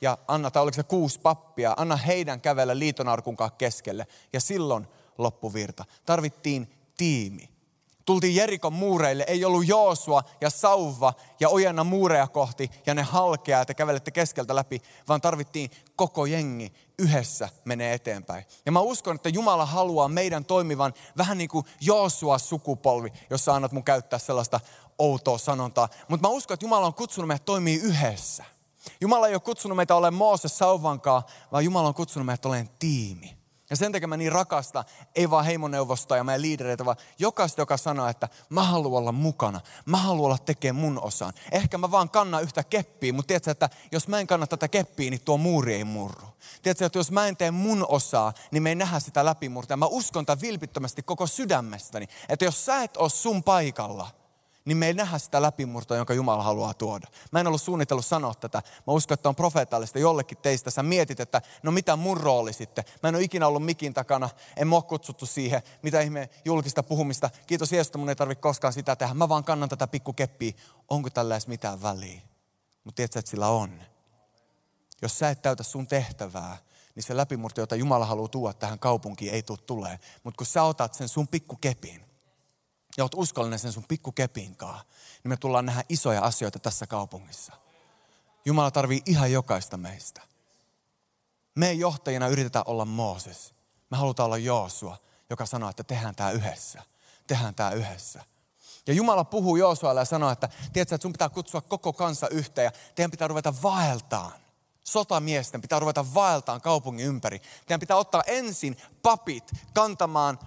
ja 0.00 0.18
anna, 0.28 0.50
tai 0.50 0.62
oliko 0.62 0.74
se 0.74 0.82
kuusi 0.82 1.20
pappia, 1.20 1.74
anna 1.76 1.96
heidän 1.96 2.40
kävellä 2.40 2.78
liitonarkun 2.78 3.36
keskelle. 3.58 4.06
Ja 4.32 4.40
silloin 4.40 4.86
loppuvirta. 5.18 5.84
Tarvittiin 6.06 6.74
tiimi. 6.96 7.53
Tultiin 8.04 8.34
Jerikon 8.34 8.72
muureille, 8.72 9.24
ei 9.28 9.44
ollut 9.44 9.68
Joosua 9.68 10.22
ja 10.40 10.50
Sauva 10.50 11.14
ja 11.40 11.48
ojenna 11.48 11.84
muureja 11.84 12.26
kohti 12.26 12.70
ja 12.86 12.94
ne 12.94 13.02
halkeaa, 13.02 13.62
että 13.62 13.74
kävelette 13.74 14.10
keskeltä 14.10 14.54
läpi, 14.54 14.82
vaan 15.08 15.20
tarvittiin 15.20 15.70
koko 15.96 16.26
jengi 16.26 16.72
yhdessä 16.98 17.48
menee 17.64 17.94
eteenpäin. 17.94 18.44
Ja 18.66 18.72
mä 18.72 18.80
uskon, 18.80 19.16
että 19.16 19.28
Jumala 19.28 19.66
haluaa 19.66 20.08
meidän 20.08 20.44
toimivan 20.44 20.94
vähän 21.16 21.38
niin 21.38 21.48
kuin 21.48 21.66
Joosua 21.80 22.38
sukupolvi, 22.38 23.12
jos 23.30 23.44
sä 23.44 23.54
annat 23.54 23.72
mun 23.72 23.84
käyttää 23.84 24.18
sellaista 24.18 24.60
outoa 24.98 25.38
sanontaa. 25.38 25.88
Mutta 26.08 26.28
mä 26.28 26.34
uskon, 26.34 26.54
että 26.54 26.64
Jumala 26.64 26.86
on 26.86 26.94
kutsunut 26.94 27.28
meidät 27.28 27.44
toimii 27.44 27.76
yhdessä. 27.76 28.44
Jumala 29.00 29.28
ei 29.28 29.34
ole 29.34 29.40
kutsunut 29.40 29.76
meitä 29.76 29.94
olemaan 29.94 30.18
Mooses 30.18 30.58
Sauvankaan, 30.58 31.22
vaan 31.52 31.64
Jumala 31.64 31.88
on 31.88 31.94
kutsunut 31.94 32.26
meitä 32.26 32.48
olemaan 32.48 32.70
tiimi. 32.78 33.43
Ja 33.74 33.78
sen 33.78 33.92
takia 33.92 34.08
mä 34.08 34.16
niin 34.16 34.32
rakasta, 34.32 34.84
ei 35.14 35.30
vaan 35.30 35.44
heimoneuvosta 35.44 36.16
ja 36.16 36.24
meidän 36.24 36.42
liidereitä, 36.42 36.84
vaan 36.84 36.96
jokaista, 37.18 37.60
joka 37.60 37.76
sanoo, 37.76 38.08
että 38.08 38.28
mä 38.48 38.62
haluan 38.62 38.98
olla 38.98 39.12
mukana. 39.12 39.60
Mä 39.86 39.96
haluan 39.96 40.26
olla 40.26 40.38
tekemään 40.38 40.80
mun 40.80 41.00
osan. 41.02 41.32
Ehkä 41.52 41.78
mä 41.78 41.90
vaan 41.90 42.10
kannan 42.10 42.42
yhtä 42.42 42.64
keppiä, 42.64 43.12
mutta 43.12 43.26
tiedätkö, 43.26 43.50
että 43.50 43.70
jos 43.92 44.08
mä 44.08 44.20
en 44.20 44.26
kanna 44.26 44.46
tätä 44.46 44.68
keppiä, 44.68 45.10
niin 45.10 45.20
tuo 45.24 45.36
muuri 45.36 45.74
ei 45.74 45.84
murru. 45.84 46.26
Tiedätkö, 46.62 46.86
että 46.86 46.98
jos 46.98 47.10
mä 47.10 47.26
en 47.26 47.36
tee 47.36 47.50
mun 47.50 47.86
osaa, 47.88 48.32
niin 48.50 48.62
me 48.62 48.68
ei 48.68 48.74
nähdä 48.74 49.00
sitä 49.00 49.24
läpimurtaa. 49.24 49.76
Mä 49.76 49.86
uskon 49.86 50.26
tämän 50.26 50.40
vilpittömästi 50.40 51.02
koko 51.02 51.26
sydämestäni, 51.26 52.06
että 52.28 52.44
jos 52.44 52.66
sä 52.66 52.82
et 52.82 52.96
ole 52.96 53.10
sun 53.10 53.42
paikalla– 53.42 54.10
niin 54.64 54.76
me 54.76 54.86
ei 54.86 54.94
nähdä 54.94 55.18
sitä 55.18 55.42
läpimurtoa, 55.42 55.96
jonka 55.96 56.14
Jumala 56.14 56.42
haluaa 56.42 56.74
tuoda. 56.74 57.06
Mä 57.32 57.40
en 57.40 57.46
ollut 57.46 57.62
suunnitellut 57.62 58.06
sanoa 58.06 58.34
tätä. 58.34 58.58
Mä 58.58 58.92
uskon, 58.92 59.14
että 59.14 59.28
on 59.28 59.36
profeetallista 59.36 59.98
jollekin 59.98 60.38
teistä. 60.38 60.70
Sä 60.70 60.82
mietit, 60.82 61.20
että 61.20 61.42
no 61.62 61.70
mitä 61.70 61.96
mun 61.96 62.16
rooli 62.16 62.52
sitten. 62.52 62.84
Mä 63.02 63.08
en 63.08 63.14
ole 63.14 63.22
ikinä 63.22 63.46
ollut 63.46 63.64
mikin 63.64 63.94
takana. 63.94 64.30
En 64.56 64.68
mua 64.68 64.82
kutsuttu 64.82 65.26
siihen. 65.26 65.62
Mitä 65.82 66.00
ihme 66.00 66.30
julkista 66.44 66.82
puhumista. 66.82 67.30
Kiitos 67.46 67.72
Jeesus, 67.72 67.88
että 67.88 67.98
mun 67.98 68.08
ei 68.08 68.16
tarvitse 68.16 68.42
koskaan 68.42 68.72
sitä 68.72 68.96
tehdä. 68.96 69.14
Mä 69.14 69.28
vaan 69.28 69.44
kannan 69.44 69.68
tätä 69.68 69.86
pikkukeppiä. 69.86 70.52
Onko 70.88 71.10
tällä 71.10 71.34
edes 71.34 71.46
mitään 71.46 71.82
väliä? 71.82 72.20
Mutta 72.84 72.96
tiedätkö, 72.96 73.18
että 73.18 73.30
sillä 73.30 73.48
on. 73.48 73.82
Jos 75.02 75.18
sä 75.18 75.30
et 75.30 75.42
täytä 75.42 75.62
sun 75.62 75.86
tehtävää, 75.86 76.56
niin 76.94 77.02
se 77.02 77.16
läpimurto, 77.16 77.60
jota 77.60 77.76
Jumala 77.76 78.04
haluaa 78.04 78.28
tuoda 78.28 78.52
tähän 78.54 78.78
kaupunkiin, 78.78 79.34
ei 79.34 79.42
tule 79.42 79.58
tulee. 79.58 79.98
Mutta 80.22 80.38
kun 80.38 80.46
sä 80.46 80.62
otat 80.62 80.94
sen 80.94 81.08
sun 81.08 81.28
pikkukepin, 81.28 82.13
ja 82.96 83.04
oot 83.04 83.14
uskollinen 83.14 83.58
sen 83.58 83.72
sun 83.72 83.84
pikkukepinkaan, 83.88 84.80
niin 85.24 85.28
me 85.28 85.36
tullaan 85.36 85.66
nähdä 85.66 85.84
isoja 85.88 86.22
asioita 86.22 86.58
tässä 86.58 86.86
kaupungissa. 86.86 87.52
Jumala 88.44 88.70
tarvii 88.70 89.02
ihan 89.06 89.32
jokaista 89.32 89.76
meistä. 89.76 90.22
Me 91.54 91.72
johtajina 91.72 92.28
yritetään 92.28 92.64
olla 92.68 92.84
Mooses. 92.84 93.54
Me 93.90 93.96
halutaan 93.96 94.24
olla 94.24 94.38
Joosua, 94.38 94.96
joka 95.30 95.46
sanoo, 95.46 95.70
että 95.70 95.84
tehdään 95.84 96.14
tämä 96.14 96.30
yhdessä. 96.30 96.82
Tehdään 97.26 97.54
tämä 97.54 97.70
yhdessä. 97.70 98.24
Ja 98.86 98.94
Jumala 98.94 99.24
puhuu 99.24 99.56
Joosualle 99.56 100.00
ja 100.00 100.04
sanoo, 100.04 100.30
että 100.30 100.48
tiedätkö, 100.72 100.94
että 100.94 101.02
sun 101.02 101.12
pitää 101.12 101.28
kutsua 101.28 101.60
koko 101.60 101.92
kansa 101.92 102.28
yhteen 102.28 102.64
ja 102.64 102.72
teidän 102.94 103.10
pitää 103.10 103.28
ruveta 103.28 103.54
vaeltaan. 103.62 104.32
Sotamiesten 104.84 105.60
pitää 105.60 105.78
ruveta 105.78 106.14
vaeltaan 106.14 106.60
kaupungin 106.60 107.06
ympäri. 107.06 107.38
Teidän 107.38 107.80
pitää 107.80 107.96
ottaa 107.96 108.22
ensin 108.26 108.76
papit 109.02 109.50
kantamaan 109.74 110.38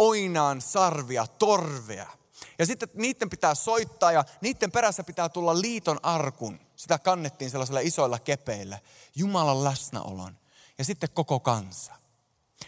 oinaan 0.00 0.60
sarvia, 0.60 1.26
torvea. 1.26 2.06
Ja 2.58 2.66
sitten 2.66 2.88
niiden 2.94 3.30
pitää 3.30 3.54
soittaa 3.54 4.12
ja 4.12 4.24
niiden 4.40 4.72
perässä 4.72 5.04
pitää 5.04 5.28
tulla 5.28 5.60
liiton 5.60 6.00
arkun. 6.02 6.60
Sitä 6.76 6.98
kannettiin 6.98 7.50
sellaisilla 7.50 7.80
isoilla 7.80 8.18
kepeillä. 8.18 8.78
Jumalan 9.14 9.64
läsnäolon. 9.64 10.36
Ja 10.78 10.84
sitten 10.84 11.08
koko 11.14 11.40
kansa. 11.40 11.92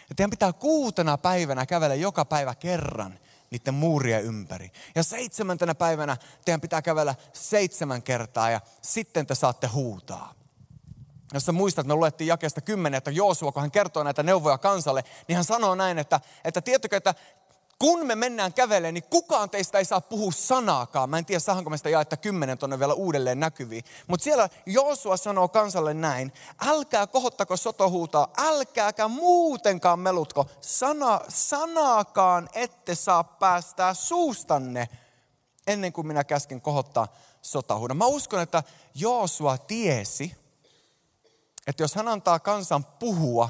Ja 0.09 0.15
teidän 0.15 0.29
pitää 0.29 0.53
kuutena 0.53 1.17
päivänä 1.17 1.65
kävellä 1.65 1.95
joka 1.95 2.25
päivä 2.25 2.55
kerran 2.55 3.19
niiden 3.51 3.73
muurien 3.73 4.23
ympäri. 4.23 4.71
Ja 4.95 5.03
seitsemäntenä 5.03 5.75
päivänä 5.75 6.17
teidän 6.45 6.61
pitää 6.61 6.81
kävellä 6.81 7.15
seitsemän 7.33 8.03
kertaa 8.03 8.49
ja 8.49 8.61
sitten 8.81 9.27
te 9.27 9.35
saatte 9.35 9.67
huutaa. 9.67 10.42
Jos 11.33 11.45
sä 11.45 11.51
muistat, 11.51 11.87
me 11.87 11.95
luettiin 11.95 12.27
jakeesta 12.27 12.61
10, 12.61 12.97
että 12.97 13.11
Joosua, 13.11 13.51
kun 13.51 13.61
hän 13.61 13.71
kertoo 13.71 14.03
näitä 14.03 14.23
neuvoja 14.23 14.57
kansalle, 14.57 15.03
niin 15.27 15.35
hän 15.35 15.45
sanoo 15.45 15.75
näin, 15.75 15.99
että, 15.99 16.19
että 16.43 16.61
tiedättekö, 16.61 16.97
että 16.97 17.15
kun 17.79 18.07
me 18.07 18.15
mennään 18.15 18.53
kävelemään, 18.53 18.93
niin 18.93 19.03
kukaan 19.09 19.49
teistä 19.49 19.77
ei 19.77 19.85
saa 19.85 20.01
puhua 20.01 20.31
sanaakaan. 20.31 21.09
Mä 21.09 21.17
en 21.17 21.25
tiedä, 21.25 21.39
saahanko 21.39 21.69
me 21.69 21.77
sitä 21.77 21.89
jaetta 21.89 22.17
kymmenen 22.17 22.57
tonne 22.57 22.79
vielä 22.79 22.93
uudelleen 22.93 23.39
näkyviin. 23.39 23.83
Mutta 24.07 24.23
siellä 24.23 24.49
Joosua 24.65 25.17
sanoo 25.17 25.47
kansalle 25.47 25.93
näin, 25.93 26.33
älkää 26.67 27.07
kohottako 27.07 27.57
sotohuutaa, 27.57 28.27
älkääkä 28.37 29.07
muutenkaan 29.07 29.99
melutko, 29.99 30.47
sana, 30.61 31.21
sanaakaan 31.29 32.49
ette 32.53 32.95
saa 32.95 33.23
päästää 33.23 33.93
suustanne 33.93 34.89
ennen 35.67 35.93
kuin 35.93 36.07
minä 36.07 36.23
käsken 36.23 36.61
kohottaa 36.61 37.07
sotahuudan. 37.41 37.97
Mä 37.97 38.05
uskon, 38.05 38.41
että 38.41 38.63
Joosua 38.95 39.57
tiesi, 39.57 40.42
että 41.67 41.83
jos 41.83 41.95
hän 41.95 42.07
antaa 42.07 42.39
kansan 42.39 42.85
puhua, 42.85 43.49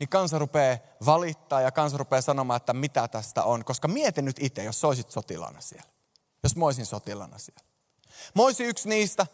niin 0.00 0.08
kansa 0.08 0.38
rupeaa 0.38 0.78
valittaa 1.06 1.60
ja 1.60 1.70
kansa 1.70 1.96
rupeaa 1.96 2.22
sanomaan, 2.22 2.56
että 2.56 2.72
mitä 2.72 3.08
tästä 3.08 3.44
on. 3.44 3.64
Koska 3.64 3.88
mieti 3.88 4.22
nyt 4.22 4.36
itse, 4.40 4.64
jos 4.64 4.84
olisit 4.84 5.10
sotilaana 5.10 5.60
siellä. 5.60 5.88
Jos 6.42 6.56
mä 6.56 6.64
olisin 6.64 6.86
sotilaana 6.86 7.38
siellä. 7.38 7.62
Mä 8.34 8.42
yksi 8.66 8.88
niistä, 8.88 9.26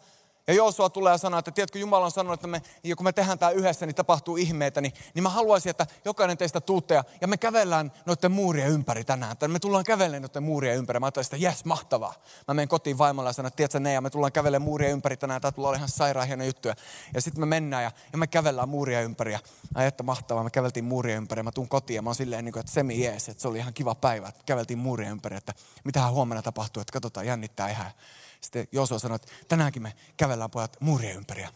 ja 0.47 0.53
Joosua 0.53 0.89
tulee 0.89 1.13
ja 1.13 1.17
sanoo, 1.17 1.39
että 1.39 1.51
tiedätkö, 1.51 1.79
Jumala 1.79 2.05
on 2.05 2.11
sanonut, 2.11 2.33
että 2.33 2.47
me, 2.47 2.61
kun 2.97 3.03
me 3.03 3.13
tehdään 3.13 3.39
tämä 3.39 3.51
yhdessä, 3.51 3.85
niin 3.85 3.95
tapahtuu 3.95 4.37
ihmeitä, 4.37 4.81
niin, 4.81 4.93
niin 5.13 5.23
mä 5.23 5.29
haluaisin, 5.29 5.69
että 5.69 5.87
jokainen 6.05 6.37
teistä 6.37 6.61
tuutte 6.61 6.93
ja, 6.93 7.03
ja 7.21 7.27
me 7.27 7.37
kävellään 7.37 7.91
noiden 8.05 8.31
muurien 8.31 8.69
ympäri 8.69 9.03
tänään. 9.03 9.31
Että 9.31 9.47
me 9.47 9.59
tullaan 9.59 9.83
kävelemään 9.83 10.21
noiden 10.21 10.43
muurien 10.43 10.77
ympäri. 10.77 10.99
Mä 10.99 11.05
ajattelin, 11.05 11.25
että 11.25 11.37
jes, 11.37 11.65
mahtavaa. 11.65 12.13
Mä 12.47 12.53
menen 12.53 12.67
kotiin 12.67 12.97
vaimolla 12.97 13.29
ja 13.29 13.33
sanon, 13.33 13.47
että 13.47 13.57
tiedätkö, 13.57 13.79
ne, 13.79 13.93
ja 13.93 14.01
me 14.01 14.09
tullaan 14.09 14.31
kävelemään 14.31 14.65
muurien 14.65 14.91
ympäri 14.91 15.17
tänään. 15.17 15.41
Tämä 15.41 15.51
tulee 15.51 15.75
ihan 15.75 15.89
sairaan 15.89 16.27
hieno 16.27 16.43
juttu. 16.43 16.67
Ja 17.13 17.21
sitten 17.21 17.39
me 17.39 17.45
mennään 17.45 17.83
ja, 17.83 17.91
ja 18.11 18.17
me 18.17 18.27
kävellään 18.27 18.69
muurien 18.69 19.03
ympäri. 19.03 19.33
Ja 19.33 19.39
ai, 19.75 19.87
että 19.87 20.03
mahtavaa, 20.03 20.43
me 20.43 20.49
käveltiin 20.49 20.85
muurien 20.85 21.17
ympäri. 21.17 21.43
Mä 21.43 21.51
tuun 21.51 21.69
kotiin 21.69 21.95
ja 21.95 22.01
mä 22.01 22.09
oon 22.09 22.15
silleen, 22.15 22.45
niin 22.45 22.53
kuin, 22.53 22.61
että 22.61 22.71
semi 22.71 23.03
jees, 23.03 23.29
että 23.29 23.41
se 23.41 23.47
oli 23.47 23.57
ihan 23.57 23.73
kiva 23.73 23.95
päivä. 23.95 24.27
Että 24.27 24.41
käveltiin 24.45 24.79
muurien 24.79 25.11
ympäri, 25.11 25.37
että 25.37 25.53
mitähän 25.83 26.13
huomenna 26.13 26.41
tapahtuu, 26.41 26.81
että 26.81 26.93
katsotaan, 26.93 27.25
jännittää 27.25 27.69
ihan. 27.69 27.91
Sitten 28.41 28.67
Joosua 28.71 28.99
sanoi, 28.99 29.15
että 29.15 29.31
tänäänkin 29.47 29.81
me 29.81 29.93
kävellään 30.17 30.51
pojat 30.51 30.77
muurien 30.79 31.15
ympäri. 31.15 31.41
Ja, 31.41 31.49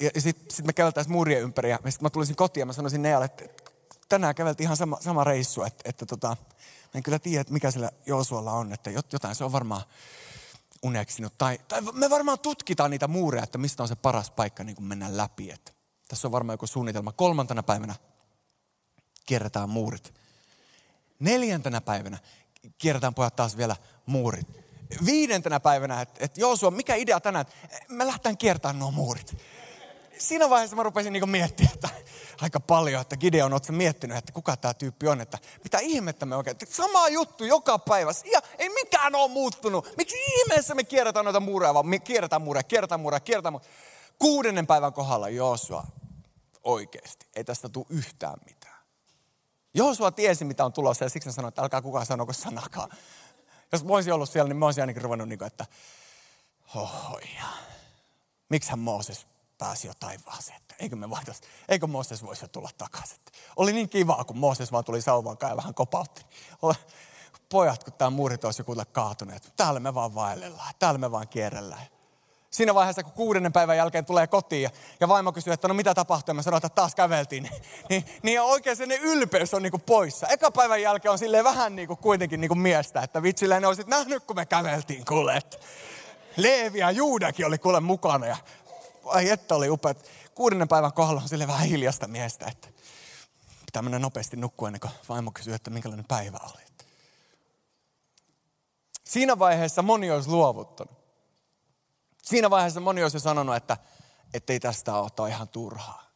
ja, 0.00 0.10
ja 0.14 0.20
sitten 0.20 0.50
sit 0.50 0.66
me 0.66 0.72
käveltäisiin 0.72 1.12
muurien 1.12 1.42
ympäri. 1.42 1.70
Ja 1.70 1.76
sitten 1.76 2.02
mä 2.02 2.10
tulisin 2.10 2.36
kotiin 2.36 2.62
ja 2.62 2.66
mä 2.66 2.72
sanoisin 2.72 3.02
Nealle, 3.02 3.24
että 3.24 3.44
tänään 4.08 4.34
käveltiin 4.34 4.64
ihan 4.64 4.76
sama, 4.76 4.98
sama 5.00 5.24
reissu. 5.24 5.62
Että, 5.62 5.88
että 5.88 6.06
tota, 6.06 6.28
mä 6.28 6.90
en 6.94 7.02
kyllä 7.02 7.18
tiedä, 7.18 7.40
että 7.40 7.52
mikä 7.52 7.70
sillä 7.70 7.90
Joosualla 8.06 8.52
on. 8.52 8.72
Että 8.72 8.90
jotain 8.90 9.34
se 9.34 9.44
on 9.44 9.52
varmaan 9.52 9.82
uneksinut. 10.82 11.38
Tai, 11.38 11.58
tai 11.68 11.80
me 11.92 12.10
varmaan 12.10 12.38
tutkitaan 12.38 12.90
niitä 12.90 13.08
muureja, 13.08 13.44
että 13.44 13.58
mistä 13.58 13.82
on 13.82 13.88
se 13.88 13.96
paras 13.96 14.30
paikka 14.30 14.64
niin 14.64 14.82
mennä 14.82 15.16
läpi. 15.16 15.50
Että 15.50 15.72
tässä 16.08 16.28
on 16.28 16.32
varmaan 16.32 16.54
joku 16.54 16.66
suunnitelma. 16.66 17.12
Kolmantena 17.12 17.62
päivänä 17.62 17.94
kierretään 19.26 19.70
muurit. 19.70 20.14
Neljäntenä 21.18 21.80
päivänä 21.80 22.18
kierretään 22.78 23.14
pojat 23.14 23.36
taas 23.36 23.56
vielä 23.56 23.76
muurit 24.06 24.67
viidentenä 25.06 25.60
päivänä, 25.60 26.00
että, 26.00 26.24
että 26.24 26.40
Joosua, 26.40 26.70
mikä 26.70 26.94
idea 26.94 27.20
tänään, 27.20 27.46
että 27.64 27.84
me 27.88 28.06
lähdetään 28.06 28.38
kiertämään 28.38 28.78
nuo 28.78 28.90
muurit. 28.90 29.36
Siinä 30.18 30.50
vaiheessa 30.50 30.76
mä 30.76 30.82
rupesin 30.82 31.12
niin 31.12 31.30
miettimään, 31.30 31.74
että 31.74 31.88
aika 32.40 32.60
paljon, 32.60 33.00
että 33.00 33.16
Gideon, 33.16 33.52
ootko 33.52 33.72
miettinyt, 33.72 34.16
että 34.16 34.32
kuka 34.32 34.56
tämä 34.56 34.74
tyyppi 34.74 35.08
on, 35.08 35.20
että 35.20 35.38
mitä 35.64 35.78
ihmettä 35.78 36.26
me 36.26 36.36
oikein, 36.36 36.56
sama 36.68 37.08
juttu 37.08 37.44
joka 37.44 37.78
päivä, 37.78 38.10
ja 38.32 38.40
ei 38.58 38.68
mikään 38.68 39.14
ole 39.14 39.30
muuttunut. 39.30 39.96
Miksi 39.96 40.16
ihmeessä 40.40 40.74
me 40.74 40.84
kierretään 40.84 41.24
noita 41.24 41.40
muureja, 41.40 41.74
vaan 41.74 41.86
me 41.86 41.98
kierretään 41.98 42.42
muureja, 42.42 42.62
kierretään 42.62 43.00
muureja, 43.00 43.20
kierretään 43.20 43.52
muureja. 43.52 43.72
Kuudennen 44.18 44.66
päivän 44.66 44.92
kohdalla 44.92 45.28
Joosua, 45.28 45.84
oikeasti, 46.64 47.26
ei 47.36 47.44
tästä 47.44 47.68
tule 47.68 47.86
yhtään 47.88 48.36
mitään. 48.46 48.78
Joosua 49.74 50.10
tiesi, 50.10 50.44
mitä 50.44 50.64
on 50.64 50.72
tulossa, 50.72 51.04
ja 51.04 51.08
siksi 51.08 51.28
hän 51.28 51.34
sanoi, 51.34 51.48
että 51.48 51.62
älkää 51.62 51.82
kukaan 51.82 52.06
sanoko 52.06 52.32
sanakaan. 52.32 52.90
Jos 53.72 53.84
mä 53.84 53.94
olisin 53.94 54.12
ollut 54.12 54.30
siellä, 54.30 54.48
niin 54.48 54.56
mä 54.56 54.64
olisin 54.64 54.82
ainakin 54.82 55.02
ruvennut 55.02 55.28
niin 55.28 55.38
kuin, 55.38 55.46
että 55.46 55.66
hohoja. 56.74 57.44
Miksihän 58.48 58.78
Mooses 58.78 59.26
pääsi 59.58 59.86
jo 59.86 59.92
taivaaseen, 60.00 60.56
että 60.56 60.74
eikö 60.78 60.96
me 60.96 61.10
voitais, 61.10 61.40
eikö 61.68 61.86
Mooses 61.86 62.22
voisi 62.22 62.44
jo 62.44 62.48
tulla 62.48 62.70
takaisin. 62.78 63.18
Oli 63.56 63.72
niin 63.72 63.88
kivaa, 63.88 64.24
kun 64.24 64.38
Mooses 64.38 64.72
vaan 64.72 64.84
tuli 64.84 65.02
sauvan 65.02 65.36
ja 65.48 65.56
vähän 65.56 65.74
kopautti. 65.74 66.26
Pojat, 67.48 67.84
kun 67.84 67.92
tämä 67.92 68.10
muurit 68.10 68.44
olisi 68.44 68.60
joku 68.60 68.76
kaatuneet. 68.92 69.52
Täällä 69.56 69.80
me 69.80 69.94
vaan 69.94 70.14
vaellellaan, 70.14 70.74
täällä 70.78 70.98
me 70.98 71.10
vaan 71.10 71.28
kierrellään. 71.28 71.86
Siinä 72.50 72.74
vaiheessa, 72.74 73.02
kun 73.02 73.12
kuudennen 73.12 73.52
päivän 73.52 73.76
jälkeen 73.76 74.04
tulee 74.04 74.26
kotiin 74.26 74.70
ja, 75.00 75.08
vaimo 75.08 75.32
kysyy, 75.32 75.52
että 75.52 75.68
no 75.68 75.74
mitä 75.74 75.94
tapahtui, 75.94 76.34
mä 76.34 76.42
sanoin, 76.42 76.58
että 76.58 76.68
taas 76.68 76.94
käveltiin, 76.94 77.42
niin, 77.48 77.62
niin, 77.88 78.04
niin 78.22 78.40
oikein 78.40 78.76
se 78.76 78.84
ylpeys 79.02 79.54
on 79.54 79.62
niinku 79.62 79.78
poissa. 79.78 80.26
Eka 80.26 80.50
päivän 80.50 80.82
jälkeen 80.82 81.12
on 81.12 81.18
silleen 81.18 81.44
vähän 81.44 81.76
niinku 81.76 81.96
kuitenkin 81.96 82.40
niinku 82.40 82.54
miestä, 82.54 83.02
että 83.02 83.22
vitsilleen 83.22 83.64
olisit 83.64 83.86
nähnyt, 83.86 84.24
kun 84.24 84.36
me 84.36 84.46
käveltiin, 84.46 85.04
kuule. 85.04 85.42
Leevi 86.36 86.78
ja 86.78 86.90
Juudakin 86.90 87.46
oli 87.46 87.58
kuule 87.58 87.80
mukana 87.80 88.26
ja 88.26 88.36
ai 89.04 89.30
että 89.30 89.54
oli 89.54 89.70
upea. 89.70 89.94
Kuudennen 90.34 90.68
päivän 90.68 90.92
kohdalla 90.92 91.22
on 91.22 91.28
sille 91.28 91.46
vähän 91.46 91.66
hiljasta 91.66 92.08
miestä, 92.08 92.46
että 92.46 92.68
pitää 93.66 93.82
mennä 93.82 93.98
nopeasti 93.98 94.36
nukkua 94.36 94.68
ennen 94.68 94.80
kuin 94.80 94.90
vaimo 95.08 95.30
kysyy, 95.30 95.54
että 95.54 95.70
minkälainen 95.70 96.04
päivä 96.08 96.38
oli. 96.42 96.62
Siinä 99.04 99.38
vaiheessa 99.38 99.82
moni 99.82 100.10
olisi 100.10 100.28
luovuttanut. 100.28 101.07
Siinä 102.28 102.50
vaiheessa 102.50 102.80
moni 102.80 103.02
olisi 103.02 103.20
sanonut, 103.20 103.56
että 103.56 103.76
ei 104.48 104.60
tästä 104.60 104.94
ole, 104.94 105.10
tämä 105.16 105.28
ihan 105.28 105.48
turhaa. 105.48 106.10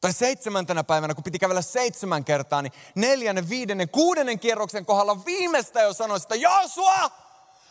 Tai 0.00 0.12
seitsemäntenä 0.12 0.84
päivänä, 0.84 1.14
kun 1.14 1.24
piti 1.24 1.38
kävellä 1.38 1.62
seitsemän 1.62 2.24
kertaa, 2.24 2.62
niin 2.62 2.72
neljännen, 2.94 3.48
viidennen, 3.48 3.88
kuudennen 3.88 4.38
kierroksen 4.38 4.86
kohdalla 4.86 5.24
viimeistä 5.24 5.82
jo 5.82 5.92
sanoi, 5.92 6.16
että 6.16 6.34
Joosua, 6.34 7.10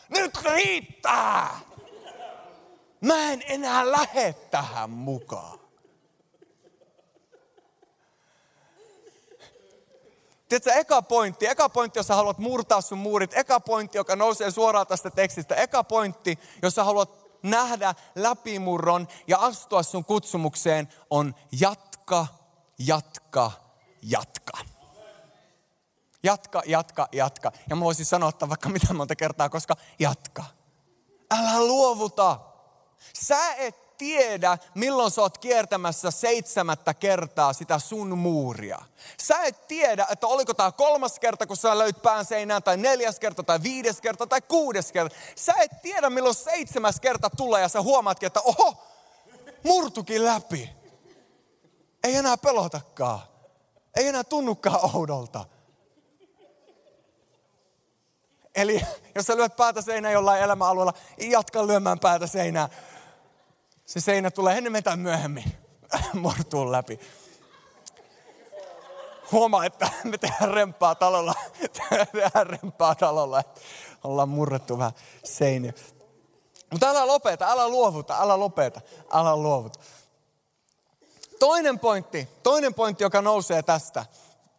nyt 0.08 0.38
riittää. 0.42 1.60
Mä 3.00 3.32
en 3.32 3.42
enää 3.46 3.90
lähde 3.90 4.32
tähän 4.32 4.90
mukaan. 4.90 5.58
Tiedätkö, 10.48 10.72
eka 10.72 11.02
pointti, 11.02 11.46
eka 11.46 11.68
pointti, 11.68 11.98
jos 11.98 12.08
haluat 12.08 12.38
murtaa 12.38 12.80
sun 12.80 12.98
muurit, 12.98 13.36
eka 13.36 13.60
pointti, 13.60 13.98
joka 13.98 14.16
nousee 14.16 14.50
suoraan 14.50 14.86
tästä 14.86 15.10
tekstistä, 15.10 15.54
eka 15.54 15.84
pointti, 15.84 16.38
jos 16.62 16.76
haluat 16.76 17.25
nähdä 17.42 17.94
läpimurron 18.14 19.08
ja 19.26 19.38
astua 19.38 19.82
sun 19.82 20.04
kutsumukseen, 20.04 20.88
on 21.10 21.34
jatka, 21.60 22.26
jatka, 22.78 23.52
jatka. 24.02 24.58
Jatka, 26.22 26.62
jatka, 26.66 27.08
jatka. 27.12 27.52
Ja 27.70 27.76
mä 27.76 27.84
voisin 27.84 28.06
sanoa 28.06 28.32
vaikka 28.48 28.68
mitä 28.68 28.94
monta 28.94 29.16
kertaa, 29.16 29.48
koska 29.48 29.76
jatka. 29.98 30.44
Älä 31.30 31.60
luovuta. 31.60 32.40
Sä 33.12 33.54
et 33.54 33.85
tiedä, 33.98 34.58
milloin 34.74 35.10
sä 35.10 35.20
oot 35.20 35.38
kiertämässä 35.38 36.10
seitsemättä 36.10 36.94
kertaa 36.94 37.52
sitä 37.52 37.78
sun 37.78 38.18
muuria. 38.18 38.78
Sä 39.18 39.42
et 39.42 39.68
tiedä, 39.68 40.06
että 40.10 40.26
oliko 40.26 40.54
tämä 40.54 40.72
kolmas 40.72 41.18
kerta, 41.18 41.46
kun 41.46 41.56
sä 41.56 41.78
löyt 41.78 42.02
pään 42.02 42.24
seinään, 42.24 42.62
tai 42.62 42.76
neljäs 42.76 43.18
kerta, 43.18 43.42
tai 43.42 43.62
viides 43.62 44.00
kerta, 44.00 44.26
tai 44.26 44.40
kuudes 44.40 44.92
kerta. 44.92 45.16
Sä 45.36 45.52
et 45.60 45.82
tiedä, 45.82 46.10
milloin 46.10 46.34
seitsemäs 46.34 47.00
kerta 47.00 47.30
tulee, 47.30 47.62
ja 47.62 47.68
sä 47.68 47.82
huomaatkin, 47.82 48.26
että 48.26 48.40
oho, 48.40 48.74
murtukin 49.64 50.24
läpi. 50.24 50.70
Ei 52.04 52.16
enää 52.16 52.36
pelotakaan. 52.36 53.20
Ei 53.96 54.08
enää 54.08 54.24
tunnukaan 54.24 54.94
oudolta. 54.94 55.44
Eli 58.54 58.86
jos 59.14 59.26
sä 59.26 59.36
lyöt 59.36 59.56
päätä 59.56 59.82
seinään 59.82 60.14
jollain 60.14 60.42
elämäalueella, 60.42 60.92
jatka 61.18 61.66
lyömään 61.66 61.98
päätä 61.98 62.26
seinään 62.26 62.68
se 63.86 64.00
seinä 64.00 64.30
tulee 64.30 64.58
enemmän 64.58 64.82
tai 64.82 64.96
myöhemmin 64.96 65.44
mortuun 66.14 66.72
läpi. 66.72 67.00
Huomaa, 69.32 69.64
että 69.64 69.90
me 70.04 70.18
tehdään 70.18 70.54
rempaa 70.54 70.94
talolla. 70.94 71.34
tehdään 71.78 72.46
rempaa 72.46 72.94
talolla. 72.94 73.42
Ollaan 74.04 74.28
murrettu 74.28 74.78
vähän 74.78 74.92
seiniä. 75.24 75.72
Mutta 76.70 76.90
älä 76.90 77.06
lopeta, 77.06 77.50
älä 77.50 77.68
luovuta, 77.68 78.20
älä 78.20 78.40
lopeta, 78.40 78.80
älä 79.12 79.36
luovuta. 79.36 79.78
Toinen 81.38 81.78
pointti, 81.78 82.28
toinen 82.42 82.74
pointti, 82.74 83.04
joka 83.04 83.22
nousee 83.22 83.62
tästä, 83.62 84.06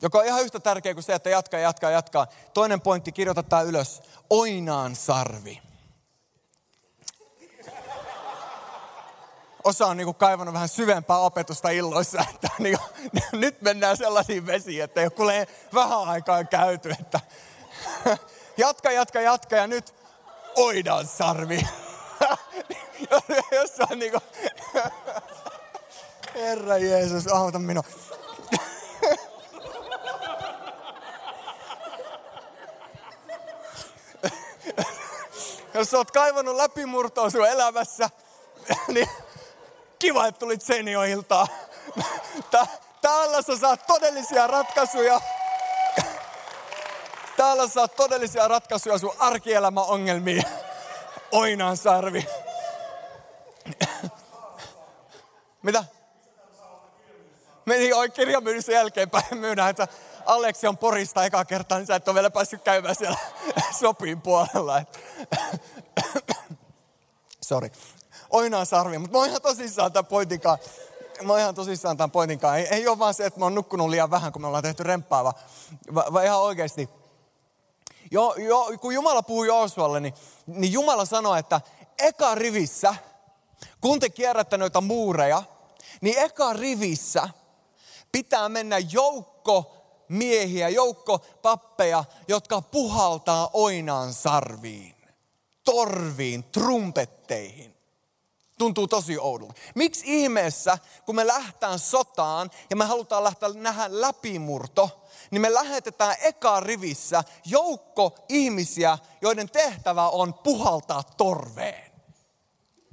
joka 0.01 0.19
on 0.19 0.25
ihan 0.25 0.43
yhtä 0.43 0.59
tärkeä 0.59 0.93
kuin 0.93 1.03
se, 1.03 1.13
että 1.13 1.29
jatkaa, 1.29 1.59
jatkaa, 1.59 1.91
jatkaa. 1.91 2.27
Toinen 2.53 2.81
pointti, 2.81 3.11
kirjoitetaan 3.11 3.65
ylös. 3.65 4.01
Oinaan 4.29 4.95
sarvi. 4.95 5.61
Osa 9.67 9.85
on 9.85 9.97
niin 9.97 10.15
kaivannut 10.15 10.53
vähän 10.53 10.69
syvempää 10.69 11.17
opetusta 11.17 11.69
illoissa, 11.69 12.25
että 12.33 12.49
niin 12.59 12.77
kuin, 12.77 13.11
nyt 13.41 13.61
mennään 13.61 13.97
sellaisiin 13.97 14.45
vesiin, 14.45 14.83
että 14.83 15.01
ei 15.01 15.09
ole 15.19 15.47
vähän 15.73 15.99
aikaa 16.07 16.43
käyty, 16.43 16.91
että 16.99 17.19
jatka, 18.57 18.91
jatka, 18.91 19.21
jatka 19.21 19.55
ja 19.55 19.67
nyt 19.67 19.95
oidaan 20.55 21.07
sarvi. 21.07 21.67
Jos 23.51 23.71
on 23.91 23.99
niin 23.99 24.11
kuin, 24.11 24.23
Herra 26.35 26.77
Jeesus, 26.77 27.27
auta 27.27 27.59
minua. 27.59 27.83
Jos 35.73 35.93
oot 35.93 36.11
kaivannut 36.11 36.55
läpimurtoa 36.55 37.29
sun 37.29 37.47
elämässä, 37.47 38.09
niin 38.87 39.09
Kiva, 39.99 40.27
että 40.27 40.39
tulit 40.39 40.61
Senioiltaan. 40.61 41.47
Täällä 43.01 43.41
sä 43.41 43.57
saat 43.57 43.87
todellisia 43.87 44.47
ratkaisuja. 44.47 45.21
Täällä 47.37 47.67
sä 47.67 47.73
saat 47.73 47.95
todellisia 47.95 48.47
ratkaisuja 48.47 48.97
sun 48.97 49.15
arkielämän 49.19 49.83
ongelmiin. 49.83 50.43
Oinaan 51.31 51.77
sarvi. 51.77 52.25
Mitä? 55.61 55.83
Meni 57.65 57.93
oikein 57.93 58.27
kirjamyynnissä 58.27 58.71
jälkeenpäin 58.71 59.37
myydään, 59.37 59.69
että 59.69 59.87
Aleksi 60.25 60.67
on 60.67 60.77
Porista 60.77 61.25
eka 61.25 61.45
kertaa, 61.45 61.77
niin 61.77 61.87
sä 61.87 61.95
et 61.95 62.07
ole 62.07 62.15
vielä 62.15 62.29
päässyt 62.29 62.61
käymään 62.63 62.95
siellä 62.95 63.17
sopin 63.79 64.21
puolella. 64.21 64.81
Sorry 67.41 67.69
oinaan 68.29 68.65
sarvi. 68.65 68.97
Mutta 68.97 69.17
mä 69.17 69.19
oon 69.19 69.29
ihan 69.29 69.41
tosissaan 69.41 69.91
tämän 69.91 70.05
pointinkaan. 70.05 70.57
Mä 71.21 71.33
oon 71.33 71.39
ihan 71.39 71.55
tosissaan 71.55 71.97
tämän 71.97 72.11
pointinkaan. 72.11 72.59
Ei, 72.59 72.67
ei 72.67 72.87
ole 72.87 72.99
vaan 72.99 73.13
se, 73.13 73.25
että 73.25 73.39
mä 73.39 73.45
oon 73.45 73.55
nukkunut 73.55 73.89
liian 73.89 74.11
vähän, 74.11 74.31
kun 74.31 74.41
me 74.41 74.47
ollaan 74.47 74.63
tehty 74.63 74.83
remppaa, 74.83 75.23
vaan, 75.23 75.33
vaan 76.13 76.25
ihan 76.25 76.41
oikeasti. 76.41 76.89
Jo, 78.11 78.35
jo, 78.37 78.67
kun 78.81 78.93
Jumala 78.93 79.23
puhuu 79.23 79.43
Joosualle, 79.43 79.99
niin, 79.99 80.13
niin 80.47 80.73
Jumala 80.73 81.05
sanoi, 81.05 81.39
että 81.39 81.61
eka 81.99 82.35
rivissä, 82.35 82.95
kun 83.81 83.99
te 83.99 84.09
kierrätte 84.09 84.57
noita 84.57 84.81
muureja, 84.81 85.43
niin 86.01 86.17
eka 86.19 86.53
rivissä 86.53 87.29
pitää 88.11 88.49
mennä 88.49 88.77
joukko 88.77 89.73
miehiä, 90.09 90.69
joukko 90.69 91.19
pappeja, 91.41 92.03
jotka 92.27 92.61
puhaltaa 92.61 93.49
oinaan 93.53 94.13
sarviin, 94.13 94.95
torviin, 95.63 96.43
trumpetteihin. 96.43 97.76
Tuntuu 98.57 98.87
tosi 98.87 99.17
oudolta. 99.17 99.53
Miksi 99.75 100.03
ihmeessä, 100.05 100.77
kun 101.05 101.15
me 101.15 101.27
lähtään 101.27 101.79
sotaan 101.79 102.51
ja 102.69 102.75
me 102.75 102.85
halutaan 102.85 103.23
lähteä 103.23 103.49
nähdä 103.49 103.85
läpimurto, 103.89 105.07
niin 105.31 105.41
me 105.41 105.53
lähetetään 105.53 106.15
eka 106.21 106.59
rivissä 106.59 107.23
joukko 107.45 108.15
ihmisiä, 108.29 108.97
joiden 109.21 109.49
tehtävä 109.49 110.09
on 110.09 110.33
puhaltaa 110.33 111.03
torveen. 111.03 111.91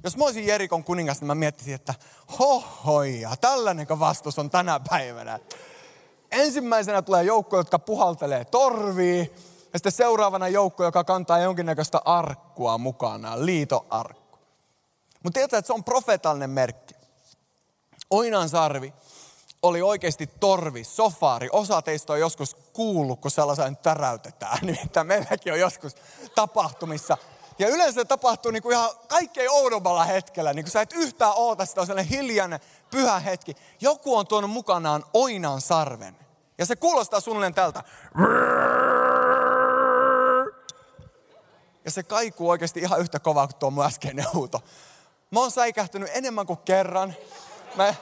Jos 0.03 0.17
mä 0.17 0.25
olisin 0.25 0.47
Jerikon 0.47 0.83
kuningas, 0.83 1.21
niin 1.21 1.27
mä 1.27 1.35
miettisin, 1.35 1.75
että 1.75 1.93
hohoja, 2.39 3.35
tällainen 3.41 3.87
vastus 3.99 4.39
on 4.39 4.49
tänä 4.49 4.79
päivänä. 4.89 5.39
Ensimmäisenä 6.31 7.01
tulee 7.01 7.23
joukko, 7.23 7.57
jotka 7.57 7.79
puhaltelee 7.79 8.45
torviin, 8.45 9.31
ja 9.73 9.79
sitten 9.79 9.91
seuraavana 9.91 10.47
joukko, 10.47 10.83
joka 10.83 11.03
kantaa 11.03 11.39
jonkinnäköistä 11.39 12.01
arkkua 12.05 12.77
mukana, 12.77 13.45
liitoarkku. 13.45 14.24
Mutta 15.25 15.37
tiedätkö, 15.37 15.57
että 15.57 15.67
se 15.67 15.73
on 15.73 15.83
profetallinen 15.83 16.49
merkki. 16.49 16.95
Oinan 18.09 18.49
sarvi 18.49 18.93
oli 19.61 19.81
oikeasti 19.81 20.27
torvi, 20.39 20.83
sofaari. 20.83 21.49
Osa 21.51 21.81
teistä 21.81 22.13
on 22.13 22.19
joskus 22.19 22.55
kuullut, 22.73 23.21
kun 23.21 23.31
sellaisen 23.31 23.77
täräytetään. 23.77 24.57
Nimittäin 24.65 25.07
meilläkin 25.07 25.53
on 25.53 25.59
joskus 25.59 25.95
tapahtumissa. 26.35 27.17
Ja 27.59 27.67
yleensä 27.67 28.01
se 28.01 28.05
tapahtuu 28.05 28.51
niin 28.51 28.63
kuin 28.63 28.73
ihan 28.73 28.89
kaikkein 29.07 29.51
oudommalla 29.51 30.03
hetkellä. 30.03 30.53
Niin 30.53 30.65
kuin 30.65 30.71
sä 30.71 30.81
et 30.81 30.93
yhtään 30.93 31.33
oota 31.35 31.65
sitä, 31.65 31.81
on 31.81 31.87
sellainen 31.87 32.17
hiljainen, 32.17 32.59
pyhä 32.91 33.19
hetki. 33.19 33.55
Joku 33.81 34.15
on 34.15 34.27
tuonut 34.27 34.51
mukanaan 34.51 35.03
oinan 35.13 35.61
sarven. 35.61 36.17
Ja 36.57 36.65
se 36.65 36.75
kuulostaa 36.75 37.19
suunnilleen 37.19 37.53
tältä. 37.53 37.83
Ja 41.85 41.91
se 41.91 42.03
kaikuu 42.03 42.49
oikeasti 42.49 42.79
ihan 42.79 42.99
yhtä 42.99 43.19
kovaa 43.19 43.47
kuin 43.47 43.59
tuo 43.59 43.71
mun 43.71 43.85
äskeinen 43.85 44.25
huuto. 44.33 44.61
Mä 45.35 45.39
oon 45.39 45.51
säikähtynyt 45.51 46.09
enemmän 46.13 46.45
kuin 46.45 46.59
kerran. 46.65 47.13
Mä 47.75 47.87
en 47.87 47.95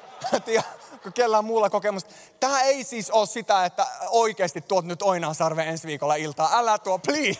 tiedä, 0.45 0.63
kun 1.03 1.13
kellään 1.13 1.45
muulla 1.45 1.69
kokemusta. 1.69 2.13
Tämä 2.39 2.61
ei 2.61 2.83
siis 2.83 3.11
ole 3.11 3.25
sitä, 3.25 3.65
että 3.65 3.87
oikeasti 4.09 4.61
tuot 4.61 4.85
nyt 4.85 5.01
oinaansarve 5.01 5.63
ensi 5.63 5.87
viikolla 5.87 6.15
iltaa. 6.15 6.59
Älä 6.59 6.77
tuo, 6.77 6.99
please. 6.99 7.39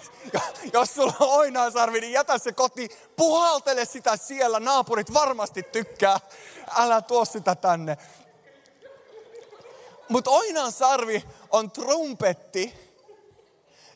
Jos 0.74 0.96
sulla 0.96 1.14
on 1.20 1.30
oinaansarvi, 1.30 2.02
niin 2.02 2.12
jätä 2.12 2.38
se 2.38 2.52
koti. 2.52 2.90
Puhaltele 3.16 3.86
sitä 3.86 4.18
siellä. 4.18 4.60
Naapurit 4.60 5.14
varmasti 5.14 5.64
tykkää. 5.64 6.20
Älä 6.76 7.02
tuo 7.02 7.26
sitä 7.26 7.56
tänne. 7.56 7.98
Mutta 10.10 10.32
oinaansarvi 10.32 11.24
on 11.52 11.72
trumpetti, 11.72 12.74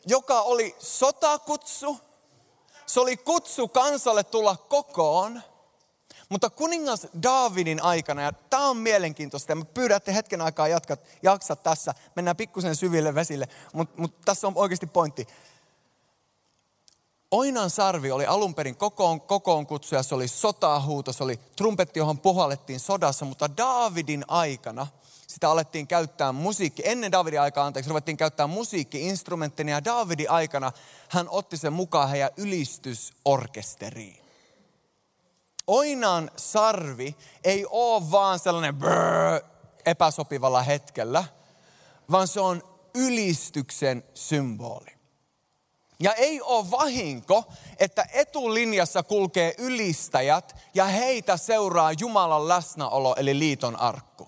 joka 0.06 0.40
oli 0.40 0.76
sotakutsu. 0.78 2.00
Se 2.86 3.00
oli 3.00 3.16
kutsu 3.16 3.68
kansalle 3.68 4.24
tulla 4.24 4.56
kokoon– 4.56 5.42
Mutta 6.28 6.50
kuningas 6.50 7.06
Daavidin 7.22 7.82
aikana, 7.82 8.22
ja 8.22 8.32
tämä 8.32 8.68
on 8.68 8.76
mielenkiintoista, 8.76 9.52
ja 9.52 9.56
mä 9.56 9.64
pyydän, 9.64 9.96
että 9.96 10.12
hetken 10.12 10.40
aikaa 10.40 10.68
jatkat, 10.68 11.00
jaksat 11.22 11.62
tässä, 11.62 11.94
mennään 12.16 12.36
pikkusen 12.36 12.76
syville 12.76 13.14
vesille, 13.14 13.48
mutta 13.72 14.00
mut 14.00 14.20
tässä 14.24 14.46
on 14.46 14.52
oikeasti 14.56 14.86
pointti. 14.86 15.28
Oinan 17.30 17.70
sarvi 17.70 18.10
oli 18.10 18.26
alun 18.26 18.54
perin 18.54 18.76
kokoon, 18.76 19.20
kokoon 19.20 19.66
kutsuja, 19.66 20.02
se 20.02 20.14
oli 20.14 20.28
sotahuuto, 20.28 21.12
se 21.12 21.24
oli 21.24 21.40
trumpetti, 21.56 21.98
johon 21.98 22.18
puhallettiin 22.18 22.80
sodassa, 22.80 23.24
mutta 23.24 23.56
Daavidin 23.56 24.24
aikana 24.28 24.86
sitä 25.26 25.50
alettiin 25.50 25.86
käyttää 25.86 26.32
musiikki, 26.32 26.82
ennen 26.84 27.12
Davidin 27.12 27.40
aikaa, 27.40 27.66
anteeksi, 27.66 27.88
ruvettiin 27.88 28.16
käyttää 28.16 28.46
musiikki-instrumenttina 28.46 29.70
ja 29.70 29.84
Davidin 29.84 30.30
aikana 30.30 30.72
hän 31.08 31.28
otti 31.28 31.56
sen 31.56 31.72
mukaan 31.72 32.08
heidän 32.08 32.30
ylistysorkesteriin. 32.36 34.27
Oinan 35.68 36.30
sarvi 36.36 37.16
ei 37.44 37.66
ole 37.70 38.10
vaan 38.10 38.38
sellainen 38.38 38.74
brrr, 38.76 39.40
epäsopivalla 39.86 40.62
hetkellä, 40.62 41.24
vaan 42.10 42.28
se 42.28 42.40
on 42.40 42.62
ylistyksen 42.94 44.04
symboli. 44.14 44.98
Ja 46.00 46.14
ei 46.14 46.40
ole 46.42 46.70
vahinko, 46.70 47.44
että 47.78 48.06
etulinjassa 48.12 49.02
kulkee 49.02 49.54
ylistäjät 49.58 50.56
ja 50.74 50.84
heitä 50.84 51.36
seuraa 51.36 51.92
Jumalan 51.92 52.48
läsnäolo 52.48 53.14
eli 53.18 53.38
liiton 53.38 53.76
arkku. 53.76 54.27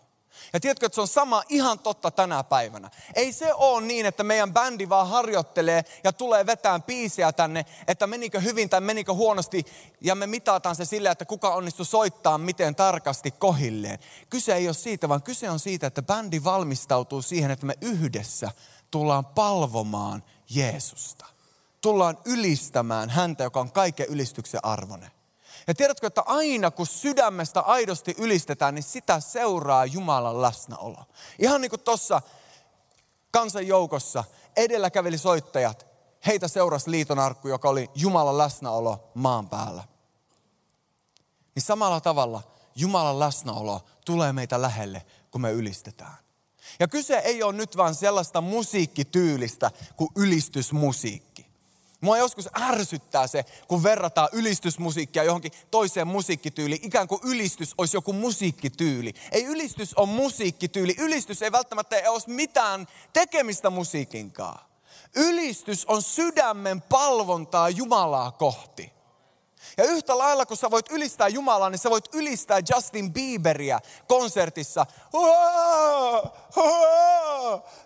Ja 0.52 0.60
tiedätkö, 0.60 0.86
että 0.86 0.94
se 0.94 1.00
on 1.00 1.08
sama 1.08 1.42
ihan 1.48 1.78
totta 1.78 2.10
tänä 2.10 2.44
päivänä. 2.44 2.90
Ei 3.14 3.32
se 3.32 3.54
ole 3.54 3.80
niin, 3.80 4.06
että 4.06 4.24
meidän 4.24 4.52
bändi 4.52 4.88
vaan 4.88 5.08
harjoittelee 5.08 5.84
ja 6.04 6.12
tulee 6.12 6.46
vetään 6.46 6.82
biisejä 6.82 7.32
tänne, 7.32 7.66
että 7.88 8.06
menikö 8.06 8.40
hyvin 8.40 8.68
tai 8.68 8.80
menikö 8.80 9.14
huonosti. 9.14 9.64
Ja 10.00 10.14
me 10.14 10.26
mitataan 10.26 10.76
se 10.76 10.84
sillä, 10.84 11.10
että 11.10 11.24
kuka 11.24 11.54
onnistuu 11.54 11.84
soittaa 11.84 12.38
miten 12.38 12.74
tarkasti 12.74 13.30
kohilleen. 13.30 13.98
Kyse 14.30 14.54
ei 14.54 14.68
ole 14.68 14.74
siitä, 14.74 15.08
vaan 15.08 15.22
kyse 15.22 15.50
on 15.50 15.58
siitä, 15.58 15.86
että 15.86 16.02
bändi 16.02 16.44
valmistautuu 16.44 17.22
siihen, 17.22 17.50
että 17.50 17.66
me 17.66 17.74
yhdessä 17.80 18.50
tullaan 18.90 19.26
palvomaan 19.26 20.22
Jeesusta 20.50 21.26
tullaan 21.80 22.18
ylistämään 22.24 23.10
häntä, 23.10 23.44
joka 23.44 23.60
on 23.60 23.72
kaiken 23.72 24.06
ylistyksen 24.06 24.64
arvoinen. 24.64 25.10
Ja 25.70 25.74
tiedätkö, 25.74 26.06
että 26.06 26.22
aina 26.26 26.70
kun 26.70 26.86
sydämestä 26.86 27.60
aidosti 27.60 28.14
ylistetään, 28.18 28.74
niin 28.74 28.82
sitä 28.82 29.20
seuraa 29.20 29.86
Jumalan 29.86 30.42
läsnäolo. 30.42 31.04
Ihan 31.38 31.60
niin 31.60 31.70
kuin 31.70 31.80
tuossa 31.80 32.22
kansan 33.30 33.66
joukossa 33.66 34.24
edellä 34.56 34.90
käveli 34.90 35.18
soittajat, 35.18 35.86
heitä 36.26 36.48
seurasi 36.48 36.90
liitonarkku, 36.90 37.48
joka 37.48 37.68
oli 37.68 37.90
Jumalan 37.94 38.38
läsnäolo 38.38 39.10
maan 39.14 39.48
päällä. 39.48 39.84
Niin 41.54 41.62
samalla 41.62 42.00
tavalla 42.00 42.42
Jumalan 42.76 43.18
läsnäolo 43.20 43.80
tulee 44.04 44.32
meitä 44.32 44.62
lähelle, 44.62 45.06
kun 45.30 45.40
me 45.40 45.52
ylistetään. 45.52 46.16
Ja 46.80 46.88
kyse 46.88 47.18
ei 47.18 47.42
ole 47.42 47.52
nyt 47.52 47.76
vain 47.76 47.94
sellaista 47.94 48.40
musiikkityylistä 48.40 49.70
kuin 49.96 50.10
ylistysmusiikki. 50.16 51.29
Mua 52.00 52.18
joskus 52.18 52.48
ärsyttää 52.60 53.26
se, 53.26 53.44
kun 53.68 53.82
verrataan 53.82 54.28
ylistysmusiikkia 54.32 55.24
johonkin 55.24 55.52
toiseen 55.70 56.06
musiikkityyliin. 56.06 56.86
Ikään 56.86 57.08
kuin 57.08 57.20
ylistys 57.24 57.74
olisi 57.78 57.96
joku 57.96 58.12
musiikkityyli. 58.12 59.14
Ei 59.32 59.44
ylistys 59.44 59.94
ole 59.94 60.06
musiikkityyli. 60.06 60.94
Ylistys 60.98 61.42
ei 61.42 61.52
välttämättä 61.52 61.96
ole 62.08 62.22
mitään 62.26 62.86
tekemistä 63.12 63.70
musiikinkaan. 63.70 64.66
Ylistys 65.16 65.86
on 65.86 66.02
sydämen 66.02 66.82
palvontaa 66.82 67.68
Jumalaa 67.68 68.32
kohti. 68.32 68.92
Ja 69.76 69.84
yhtä 69.84 70.18
lailla, 70.18 70.46
kun 70.46 70.56
sä 70.56 70.70
voit 70.70 70.90
ylistää 70.90 71.28
Jumalaa, 71.28 71.70
niin 71.70 71.78
sä 71.78 71.90
voit 71.90 72.14
ylistää 72.14 72.60
Justin 72.74 73.12
Bieberia 73.12 73.80
konsertissa. 74.08 74.86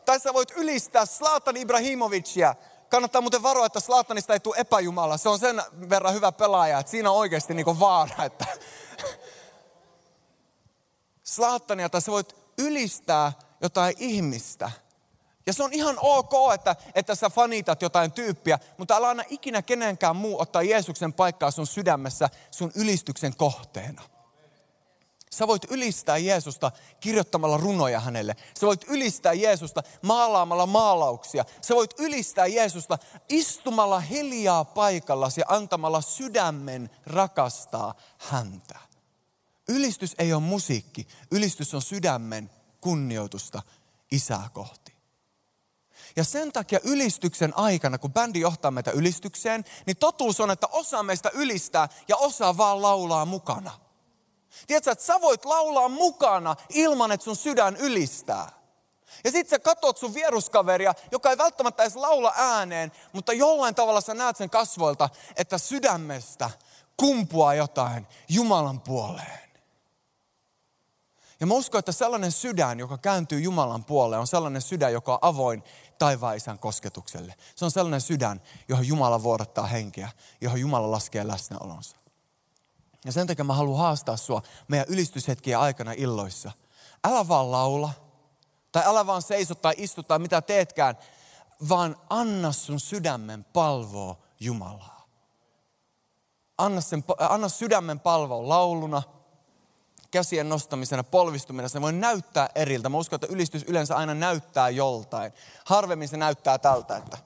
Tai 0.05 0.20
sä 0.20 0.35
voit 0.35 0.50
ylistää 0.57 1.07
Slatan 1.07 1.57
Ibrahimovicia 1.57 2.55
Kannattaa 2.94 3.20
muuten 3.20 3.42
varoa, 3.42 3.66
että 3.66 3.80
Slaatanista 3.80 4.33
ei 4.33 4.40
tule 4.40 4.57
epäjumala. 4.59 5.16
Se 5.16 5.28
on 5.28 5.38
sen 5.38 5.62
verran 5.90 6.14
hyvä 6.14 6.33
pelaaja, 6.33 6.78
että 6.78 6.90
siinä 6.90 7.11
on 7.11 7.16
oikeasti 7.16 7.54
niin 7.54 7.80
vaara. 7.80 8.24
Että... 8.24 8.46
Slaatania, 11.22 11.88
tai 11.88 12.00
sä 12.00 12.12
voit 12.12 12.37
ylistää 12.59 13.33
jotain 13.61 13.94
ihmistä. 13.98 14.70
Ja 15.46 15.52
se 15.52 15.62
on 15.62 15.72
ihan 15.72 15.96
ok, 16.00 16.33
että, 16.54 16.76
että 16.94 17.14
sä 17.14 17.30
fanitat 17.30 17.83
jotain 17.83 18.12
tyyppiä, 18.12 18.59
mutta 18.78 18.96
älä 18.96 19.09
anna 19.09 19.24
ikinä 19.28 19.62
kenenkään 19.62 20.16
muu 20.16 20.40
ottaa 20.40 20.62
Jeesuksen 20.62 21.12
paikkaa 21.12 21.50
sun 21.50 21.66
sydämessä 21.66 22.28
sun 22.50 22.72
ylistyksen 22.74 23.37
kohteena. 23.37 24.02
Sä 25.35 25.47
voit 25.47 25.64
ylistää 25.70 26.16
Jeesusta 26.16 26.70
kirjoittamalla 27.01 27.57
runoja 27.57 28.01
hänelle. 28.01 28.37
Sä 28.61 28.66
voit 28.66 28.85
ylistää 28.88 29.33
Jeesusta 29.33 29.83
maalaamalla 30.03 30.66
maalauksia. 30.66 31.44
Sä 31.61 31.75
voit 31.75 31.94
ylistää 32.01 32.47
Jeesusta 32.47 32.99
istumalla 33.29 34.01
hiljaa 34.01 34.64
paikallasi 34.64 35.40
ja 35.40 35.44
antamalla 35.49 36.01
sydämen 36.01 36.90
rakastaa 37.07 37.94
häntä. 38.18 38.79
Ylistys 39.68 40.14
ei 40.18 40.33
ole 40.33 40.42
musiikki. 40.42 41.09
Ylistys 41.31 41.75
on 41.75 41.83
sydämen 41.83 42.51
kunnioitusta 42.81 43.62
isää 44.11 44.49
kohti. 44.53 44.94
Ja 46.16 46.25
sen 46.25 46.53
takia 46.53 46.79
ylistyksen 46.85 47.59
aikana, 47.59 47.99
kun 47.99 48.12
bändi 48.12 48.40
johtaa 48.40 48.70
meitä 48.70 48.90
ylistykseen, 48.90 49.64
niin 49.87 49.97
totuus 49.97 50.40
on, 50.40 50.51
että 50.51 50.66
osa 50.66 51.03
meistä 51.03 51.31
ylistää 51.35 51.88
ja 52.09 52.16
osa 52.16 52.57
vaan 52.57 52.83
laulaa 52.83 53.25
mukana. 53.25 53.84
Tiedätkö, 54.67 54.90
että 54.90 55.05
sä 55.05 55.21
voit 55.21 55.45
laulaa 55.45 55.88
mukana 55.88 56.57
ilman, 56.69 57.12
että 57.12 57.25
sun 57.25 57.37
sydän 57.37 57.77
ylistää. 57.77 58.49
Ja 59.25 59.31
sit 59.31 59.49
sä 59.49 59.59
katot 59.59 59.97
sun 59.97 60.14
vieruskaveria, 60.14 60.95
joka 61.12 61.31
ei 61.31 61.38
välttämättä 61.38 61.83
edes 61.83 61.97
laula 61.97 62.33
ääneen, 62.37 62.93
mutta 63.12 63.33
jollain 63.33 63.75
tavalla 63.75 64.01
sä 64.01 64.14
näet 64.14 64.37
sen 64.37 64.51
kasvoilta, 64.51 65.09
että 65.37 65.59
sydämestä 65.59 66.51
kumpuaa 66.97 67.55
jotain 67.55 68.07
Jumalan 68.29 68.81
puoleen. 68.81 69.45
Ja 71.40 71.47
mä 71.47 71.55
uskon, 71.55 71.79
että 71.79 71.93
sellainen 71.93 72.33
sydän, 72.33 72.79
joka 72.79 72.99
kääntyy 72.99 73.40
Jumalan 73.40 73.85
puoleen, 73.85 74.21
on 74.21 74.27
sellainen 74.27 74.62
sydän, 74.62 74.93
joka 74.93 75.12
on 75.12 75.19
avoin 75.23 75.64
taivaan 75.99 76.59
kosketukselle. 76.61 77.35
Se 77.57 77.64
on 77.64 77.71
sellainen 77.71 78.01
sydän, 78.01 78.43
johon 78.69 78.87
Jumala 78.87 79.23
vuodattaa 79.23 79.67
henkeä, 79.67 80.09
johon 80.40 80.61
Jumala 80.61 80.90
laskee 80.90 81.27
läsnäolonsa. 81.27 81.97
Ja 83.05 83.12
sen 83.12 83.27
takia 83.27 83.45
mä 83.45 83.55
haluan 83.55 83.79
haastaa 83.79 84.17
sua 84.17 84.43
meidän 84.69 84.87
ylistyshetkien 84.88 85.59
aikana 85.59 85.93
illoissa. 85.93 86.53
Älä 87.05 87.29
vaan 87.29 87.53
laula, 87.53 87.90
tai 88.73 88.83
älä 88.87 89.07
vaan 89.07 89.23
seiso 89.23 89.55
tai 89.55 89.75
istu 89.77 90.03
tai 90.03 90.19
mitä 90.19 90.43
teetkään, 90.43 90.99
vaan 91.69 91.97
anna 92.11 92.53
sun 92.53 92.81
sydämen 92.81 93.45
palvoa 93.45 94.17
Jumalaa. 94.40 95.07
Anna, 96.59 96.81
sen, 96.81 97.05
anna 97.19 97.49
sydämen 97.49 98.01
palvoa 98.01 98.49
lauluna, 98.49 99.03
käsien 100.11 100.49
nostamisena, 100.49 101.05
polvistumina. 101.05 101.69
Se 101.69 101.83
voi 101.83 101.93
näyttää 101.93 102.49
eriltä. 102.55 102.88
Mä 102.88 102.97
uskon, 102.97 103.17
että 103.17 103.27
ylistys 103.31 103.62
yleensä 103.62 103.97
aina 103.97 104.14
näyttää 104.14 104.69
joltain. 104.69 105.33
Harvemmin 105.64 106.09
se 106.09 106.17
näyttää 106.17 106.59
tältä, 106.59 106.97
että 106.97 107.19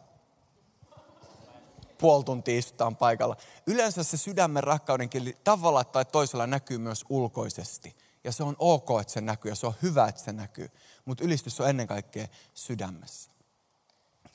puoli 1.98 2.24
tuntia 2.24 2.58
istutaan 2.58 2.96
paikalla. 2.96 3.36
Yleensä 3.66 4.02
se 4.02 4.16
sydämen 4.16 4.64
rakkaudenkin 4.64 5.36
tavalla 5.44 5.84
tai 5.84 6.04
toisella 6.04 6.46
näkyy 6.46 6.78
myös 6.78 7.04
ulkoisesti. 7.08 7.96
Ja 8.24 8.32
se 8.32 8.42
on 8.42 8.56
ok, 8.58 8.88
että 9.00 9.12
se 9.12 9.20
näkyy 9.20 9.50
ja 9.50 9.54
se 9.54 9.66
on 9.66 9.74
hyvä, 9.82 10.06
että 10.06 10.20
se 10.20 10.32
näkyy. 10.32 10.70
Mutta 11.04 11.24
ylistys 11.24 11.60
on 11.60 11.68
ennen 11.68 11.86
kaikkea 11.86 12.26
sydämessä. 12.54 13.30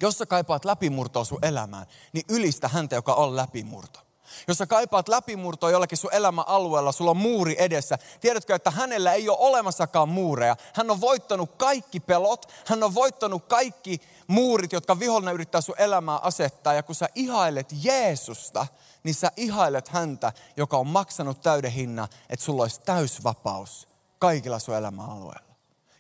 Jos 0.02 0.17
sä 0.17 0.26
kaipaat 0.26 0.65
läpimurtoa 0.65 1.23
sun 1.23 1.45
elämään, 1.45 1.86
niin 2.13 2.26
ylistä 2.30 2.67
häntä, 2.67 2.95
joka 2.95 3.13
on 3.13 3.36
läpimurto. 3.36 3.99
Jos 4.48 4.58
sä 4.58 4.67
kaipaat 4.67 5.08
läpimurtoa 5.08 5.72
jollakin 5.72 5.98
sun 5.98 6.13
elämäalueella, 6.13 6.91
sulla 6.91 7.12
on 7.12 7.17
muuri 7.17 7.56
edessä. 7.60 7.98
Tiedätkö, 8.22 8.56
että 8.56 8.72
hänellä 8.72 9.13
ei 9.13 9.30
ole 9.30 9.38
olemassakaan 9.39 10.10
muureja. 10.10 10.56
Hän 10.74 10.91
on 10.91 11.02
voittanut 11.02 11.56
kaikki 11.58 12.00
pelot. 12.00 12.52
Hän 12.65 12.84
on 12.84 12.96
voittanut 12.96 13.46
kaikki 13.46 14.02
muurit, 14.28 14.72
jotka 14.72 15.00
vihollinen 15.00 15.34
yrittää 15.34 15.62
sun 15.62 15.76
elämää 15.78 16.17
asettaa. 16.17 16.74
Ja 16.74 16.84
kun 16.84 16.96
sä 16.96 17.10
ihailet 17.15 17.67
Jeesusta, 17.84 18.67
niin 19.04 19.15
sä 19.15 19.32
ihailet 19.38 19.88
häntä, 19.88 20.34
joka 20.58 20.78
on 20.78 20.88
maksanut 20.88 21.41
täyden 21.41 21.72
hinnan, 21.72 22.08
että 22.30 22.46
sulla 22.46 22.63
olisi 22.63 22.82
täysvapaus 22.82 23.88
kaikilla 24.19 24.60
sun 24.60 24.76
elämäalueilla. 24.76 25.54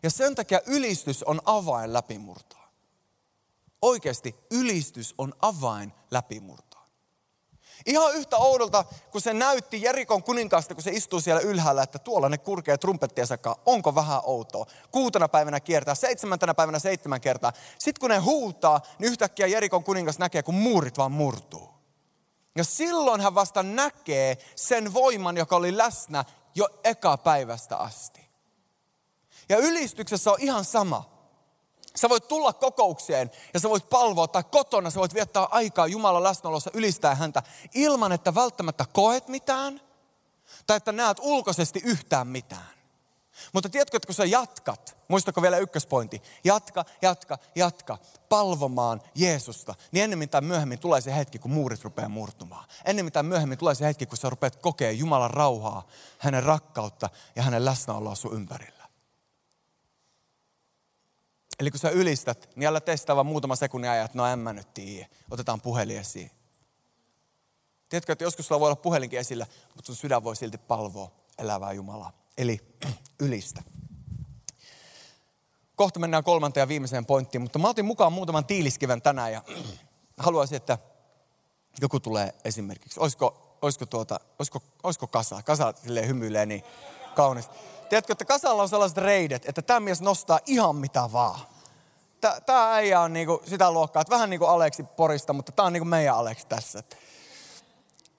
Ja 0.03 0.09
sen 0.09 0.35
takia 0.35 0.59
ylistys 0.65 1.23
on 1.23 1.41
avain 1.45 1.93
läpimurtoa. 1.93 2.63
Oikeasti 3.81 4.35
ylistys 4.51 5.15
on 5.17 5.33
avain 5.41 5.93
läpimurtoa. 6.11 6.72
Ihan 7.85 8.13
yhtä 8.13 8.37
oudolta, 8.37 8.85
kun 9.11 9.21
se 9.21 9.33
näytti 9.33 9.81
Jerikon 9.81 10.23
kuninkaasta, 10.23 10.73
kun 10.73 10.83
se 10.83 10.91
istuu 10.91 11.21
siellä 11.21 11.41
ylhäällä, 11.41 11.83
että 11.83 11.99
tuolla 11.99 12.29
ne 12.29 12.37
kurkee 12.37 12.77
trumpettia 12.77 13.25
sakaa. 13.25 13.55
Onko 13.65 13.95
vähän 13.95 14.21
outoa? 14.23 14.65
Kuutena 14.91 15.27
päivänä 15.27 15.59
kiertää, 15.59 15.95
seitsemäntenä 15.95 16.53
päivänä 16.53 16.79
seitsemän 16.79 17.21
kertaa. 17.21 17.53
Sitten 17.79 17.99
kun 17.99 18.09
ne 18.09 18.17
huutaa, 18.17 18.81
niin 18.99 19.11
yhtäkkiä 19.11 19.47
Jerikon 19.47 19.83
kuningas 19.83 20.19
näkee, 20.19 20.43
kun 20.43 20.55
muurit 20.55 20.97
vaan 20.97 21.11
murtuu. 21.11 21.69
Ja 22.55 22.63
silloin 22.63 23.21
hän 23.21 23.35
vasta 23.35 23.63
näkee 23.63 24.37
sen 24.55 24.93
voiman, 24.93 25.37
joka 25.37 25.55
oli 25.55 25.77
läsnä 25.77 26.25
jo 26.55 26.67
eka 26.83 27.17
päivästä 27.17 27.77
asti. 27.77 28.29
Ja 29.49 29.57
ylistyksessä 29.57 30.31
on 30.31 30.37
ihan 30.39 30.65
sama. 30.65 31.12
Sä 31.95 32.09
voit 32.09 32.27
tulla 32.27 32.53
kokoukseen 32.53 33.31
ja 33.53 33.59
sä 33.59 33.69
voit 33.69 33.89
palvoa 33.89 34.27
tai 34.27 34.43
kotona 34.51 34.89
sä 34.89 34.99
voit 34.99 35.13
viettää 35.13 35.47
aikaa 35.51 35.87
Jumalan 35.87 36.23
läsnäolossa 36.23 36.71
ylistää 36.73 37.15
häntä 37.15 37.43
ilman, 37.73 38.11
että 38.11 38.35
välttämättä 38.35 38.85
koet 38.93 39.27
mitään 39.27 39.81
tai 40.67 40.77
että 40.77 40.91
näet 40.91 41.17
ulkoisesti 41.21 41.81
yhtään 41.83 42.27
mitään. 42.27 42.73
Mutta 43.53 43.69
tiedätkö, 43.69 43.97
että 43.97 44.07
kun 44.07 44.15
sä 44.15 44.25
jatkat, 44.25 44.97
muistako 45.07 45.41
vielä 45.41 45.57
ykköspointti, 45.57 46.21
jatka, 46.43 46.85
jatka, 47.01 47.37
jatka, 47.55 47.97
palvomaan 48.29 49.01
Jeesusta, 49.15 49.75
niin 49.91 50.03
ennemmin 50.03 50.29
tai 50.29 50.41
myöhemmin 50.41 50.79
tulee 50.79 51.01
se 51.01 51.15
hetki, 51.15 51.39
kun 51.39 51.51
muurit 51.51 51.83
rupeaa 51.83 52.09
murtumaan. 52.09 52.65
Ennemmin 52.85 53.13
tai 53.13 53.23
myöhemmin 53.23 53.57
tulee 53.57 53.75
se 53.75 53.85
hetki, 53.85 54.05
kun 54.05 54.17
sä 54.17 54.29
rupeat 54.29 54.55
kokea 54.55 54.91
Jumalan 54.91 55.31
rauhaa, 55.31 55.87
hänen 56.17 56.43
rakkautta 56.43 57.09
ja 57.35 57.43
hänen 57.43 57.65
läsnäoloa 57.65 58.15
sun 58.15 58.33
ympärillä. 58.33 58.72
Eli 61.63 61.71
kun 61.71 61.79
sä 61.79 61.89
ylistät, 61.89 62.49
niin 62.55 62.67
älä 62.67 62.81
testaa 62.81 63.15
vaan 63.15 63.25
muutama 63.25 63.55
sekunnin 63.55 63.91
ajan, 63.91 64.05
että 64.05 64.17
no 64.17 64.25
en 64.25 64.39
mä 64.39 64.53
nyt 64.53 64.73
tiedä. 64.73 65.07
Otetaan 65.31 65.61
puhelin 65.61 65.97
esiin. 65.97 66.31
Tiedätkö, 67.89 68.11
että 68.11 68.23
joskus 68.23 68.47
sulla 68.47 68.59
voi 68.59 68.67
olla 68.67 68.75
puhelinkin 68.75 69.19
esillä, 69.19 69.47
mutta 69.75 69.85
sun 69.85 69.95
sydän 69.95 70.23
voi 70.23 70.35
silti 70.35 70.57
palvoa 70.57 71.11
elävää 71.37 71.73
Jumalaa. 71.73 72.11
Eli 72.37 72.59
ylistä. 73.19 73.63
Kohta 75.75 75.99
mennään 75.99 76.23
kolmanteen 76.23 76.61
ja 76.61 76.67
viimeiseen 76.67 77.05
pointtiin, 77.05 77.41
mutta 77.41 77.59
mä 77.59 77.69
otin 77.69 77.85
mukaan 77.85 78.13
muutaman 78.13 78.45
tiiliskiven 78.45 79.01
tänään 79.01 79.31
ja 79.31 79.41
haluaisin, 80.17 80.55
että 80.55 80.77
joku 81.81 81.99
tulee 81.99 82.35
esimerkiksi. 82.45 82.99
Olisiko, 82.99 83.57
olisiko, 83.61 83.85
tuota, 83.85 84.19
olisiko, 84.39 84.61
olisiko 84.83 85.07
kasa? 85.07 85.41
Kasa 85.43 85.73
silleen 85.83 86.07
hymyilee 86.07 86.45
niin 86.45 86.63
kauniisti. 87.15 87.55
Tiedätkö, 87.89 88.13
että 88.13 88.25
kasalla 88.25 88.61
on 88.61 88.69
sellaiset 88.69 88.97
reidet, 88.97 89.49
että 89.49 89.61
tämä 89.61 89.79
mies 89.79 90.01
nostaa 90.01 90.39
ihan 90.45 90.75
mitä 90.75 91.09
vaan. 91.11 91.52
Tämä 92.45 92.73
äijä 92.73 92.99
on 92.99 93.13
niinku 93.13 93.41
sitä 93.45 93.71
luokkaa, 93.71 94.01
että 94.01 94.11
vähän 94.11 94.29
niin 94.29 94.39
kuin 94.39 94.49
Aleksi 94.49 94.83
Porista, 94.83 95.33
mutta 95.33 95.51
tämä 95.51 95.65
on 95.65 95.73
niinku 95.73 95.85
meidän 95.85 96.15
Aleksi 96.15 96.47
tässä. 96.47 96.83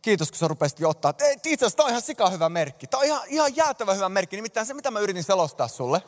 Kiitos, 0.03 0.31
kun 0.31 0.38
sä 0.38 0.49
rupesit 0.49 0.81
jo 0.81 0.88
ottaa. 0.88 1.14
Itse 1.45 1.67
asiassa 1.67 1.77
tämä 1.77 1.85
on 1.85 1.90
ihan 1.90 2.03
sika 2.03 2.31
hyvä 2.31 2.49
merkki. 2.49 2.87
Tämä 2.87 2.99
on 3.01 3.07
ihan, 3.07 3.23
ihan 3.27 3.57
jäätävä 3.57 3.95
hyvä 3.95 4.09
merkki. 4.09 4.37
Nimittäin 4.37 4.67
se, 4.67 4.75
mitä 4.75 4.90
mä 4.90 5.01
yritin 5.01 5.25
selostaa 5.25 5.69
sulle. 5.69 6.03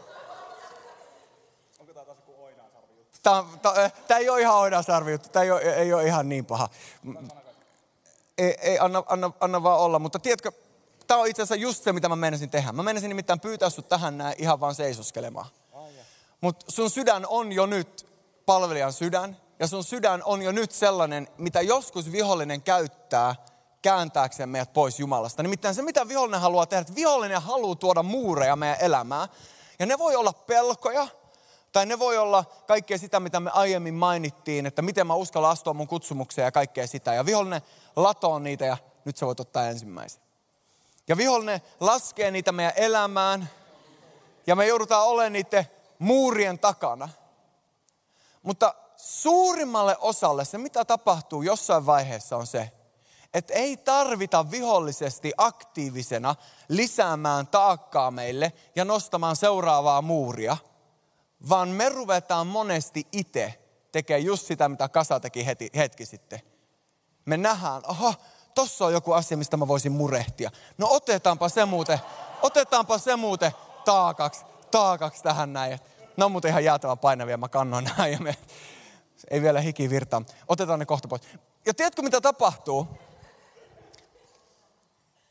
Tämä? 3.23 3.45
Tämä, 3.63 3.75
tämä, 3.75 3.91
tämä 4.09 4.19
ei 4.19 4.29
ole 4.29 4.41
ihan 4.41 4.73
juttu. 5.13 5.29
Tämä 5.29 5.43
ei 5.43 5.51
ole, 5.51 5.61
ei 5.61 5.93
ole 5.93 6.07
ihan 6.07 6.29
niin 6.29 6.47
paha. 6.47 6.69
Ei, 8.39 8.57
ei 8.61 8.79
anna, 8.79 9.03
anna, 9.07 9.31
anna 9.41 9.63
vaan 9.63 9.81
olla. 9.81 9.99
Mutta 9.99 10.19
tiedätkö, 10.19 10.53
tämä 11.07 11.21
on 11.21 11.27
itse 11.27 11.43
asiassa 11.43 11.63
just 11.63 11.85
se, 11.85 11.93
mitä 11.93 12.09
mä 12.09 12.17
menisin 12.17 12.51
tehdä. 12.51 12.73
Mä 12.73 12.83
menisin 12.83 13.09
nimittäin 13.09 13.41
pyytää 13.41 13.71
sut 13.71 13.89
tähän 13.89 14.19
näin 14.19 14.35
ihan 14.39 14.61
vaan 14.61 14.75
seisoskelemaan. 14.75 15.47
Mutta 16.41 16.67
sun 16.69 16.91
sydän 16.91 17.27
on 17.29 17.53
jo 17.53 17.67
nyt 17.67 18.07
palvelijan 18.47 18.93
sydän. 18.93 19.37
Ja 19.59 19.67
sun 19.67 19.85
sydän 19.85 20.23
on 20.25 20.43
jo 20.43 20.53
nyt 20.53 20.73
sellainen, 20.73 21.29
mitä 21.39 21.61
joskus 21.61 22.13
vihollinen 22.13 22.63
käyttää 22.63 23.35
kääntääkseen 23.83 24.49
meidät 24.49 24.73
pois 24.73 25.01
Jumalasta. 25.01 25.43
Nimittäin 25.43 25.75
se, 25.75 25.83
mitä 25.83 26.09
vihollinen 26.09 26.41
haluaa 26.41 26.67
tehdä, 26.67 26.81
että 26.81 26.95
vihollinen 26.95 27.43
haluaa 27.43 27.75
tuoda 27.75 28.03
muureja 28.03 28.57
meidän 28.57 28.77
elämään. 28.81 29.29
Ja 29.79 29.87
ne 29.87 29.99
voi 29.99 30.17
olla 30.17 30.33
pelkoja, 30.33 31.09
tai 31.73 31.87
ne 31.87 31.99
voi 31.99 32.19
olla 32.19 32.45
kaikkea 32.67 32.99
sitä, 32.99 33.21
mitä 33.21 33.41
me 33.41 33.51
aiemmin 33.51 33.95
mainittiin, 33.95 34.67
että 34.67 34.83
miten 34.83 35.07
mä 35.07 35.15
uskallan 35.15 35.51
astua 35.51 35.75
mun 35.75 35.87
kutsumukseen 35.87 36.45
ja 36.45 36.53
kaikkea 36.53 36.87
sitä. 36.87 37.15
Ja 37.15 37.27
vihollinen 37.27 37.63
latoo 37.97 38.39
niitä 38.39 38.65
ja 38.65 38.77
nyt 39.05 39.17
sä 39.17 39.27
voit 39.27 39.41
ottaa 39.41 39.69
ensimmäisen. 39.69 40.23
Ja 41.09 41.17
vihollinen 41.17 41.61
laskee 41.81 42.31
niitä 42.31 42.53
meidän 42.53 42.73
elämään 42.77 43.51
ja 44.47 44.57
me 44.57 44.67
joudutaan 44.67 45.07
olemaan 45.07 45.33
niiden 45.33 45.67
muurien 45.99 46.59
takana. 46.59 47.09
Mutta 48.43 48.75
suurimmalle 48.97 49.97
osalle 50.01 50.45
se, 50.45 50.59
mitä 50.59 50.85
tapahtuu 50.85 51.43
jossain 51.43 51.87
vaiheessa 51.87 52.37
on 52.37 52.47
se, 52.47 52.71
että 53.35 53.55
ei 53.55 53.77
tarvita 53.77 54.51
vihollisesti 54.51 55.33
aktiivisena 55.37 56.35
lisäämään 56.69 57.47
taakkaa 57.47 58.11
meille 58.11 58.53
ja 58.77 58.85
nostamaan 58.85 59.37
seuraavaa 59.37 60.03
muuria, 60.03 60.57
vaan 61.49 61.69
me 61.69 61.89
ruvetaan 61.89 62.47
monesti 62.47 63.07
itse 63.13 63.61
tekemään 63.93 64.25
just 64.25 64.47
sitä, 64.47 64.69
mitä 64.69 64.89
Kasa 64.89 65.21
teki 65.21 65.47
heti, 65.47 65.71
hetki 65.77 66.07
sitten. 66.07 66.41
Me 67.25 67.37
nähdään, 67.37 67.83
aha, 67.87 68.15
tossa 68.55 68.85
on 68.85 68.93
joku 68.93 69.13
asia, 69.13 69.37
mistä 69.37 69.57
mä 69.57 69.69
voisin 69.69 69.93
murehtia. 69.93 70.51
No 70.79 70.89
otetaanpa 70.91 71.49
se 71.49 71.65
muuten, 71.65 72.01
otetaanpa 72.43 72.99
se 72.99 73.17
muuten 73.17 73.53
taakaksi, 73.85 74.45
taakaksi 74.71 75.23
tähän 75.23 75.53
näin. 75.53 75.79
Ne 76.17 76.25
on 76.25 76.33
muuten 76.33 76.49
ihan 76.49 76.65
jäätävän 76.65 76.99
painavia, 76.99 77.37
mä 77.37 77.49
kannoin 77.49 77.85
näin 77.99 78.13
ja 78.13 78.19
me, 78.19 78.37
ei 79.31 79.43
vielä 79.43 79.61
hiki 79.61 79.91
virtaa. 79.91 80.23
Otetaan 80.49 80.79
ne 80.79 80.87
kohta 80.87 81.09
pois. 81.09 81.23
Ja 81.67 81.75
tiedätkö 81.75 82.03
mitä 82.03 82.21
tapahtuu? 82.21 82.89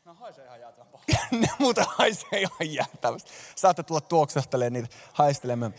No 0.04 0.14
haisee 0.14 0.44
ihan 0.44 0.60
jäätävän 0.60 0.86
ne 1.40 1.48
muuten 1.58 1.84
haisee 1.88 2.40
ihan 2.40 2.74
jäätävästi. 2.74 3.30
Saatte 3.56 3.82
tulla 3.82 4.00
tuoksahtelemaan 4.00 4.72
niitä 4.72 4.88
haistelemaan. 5.12 5.74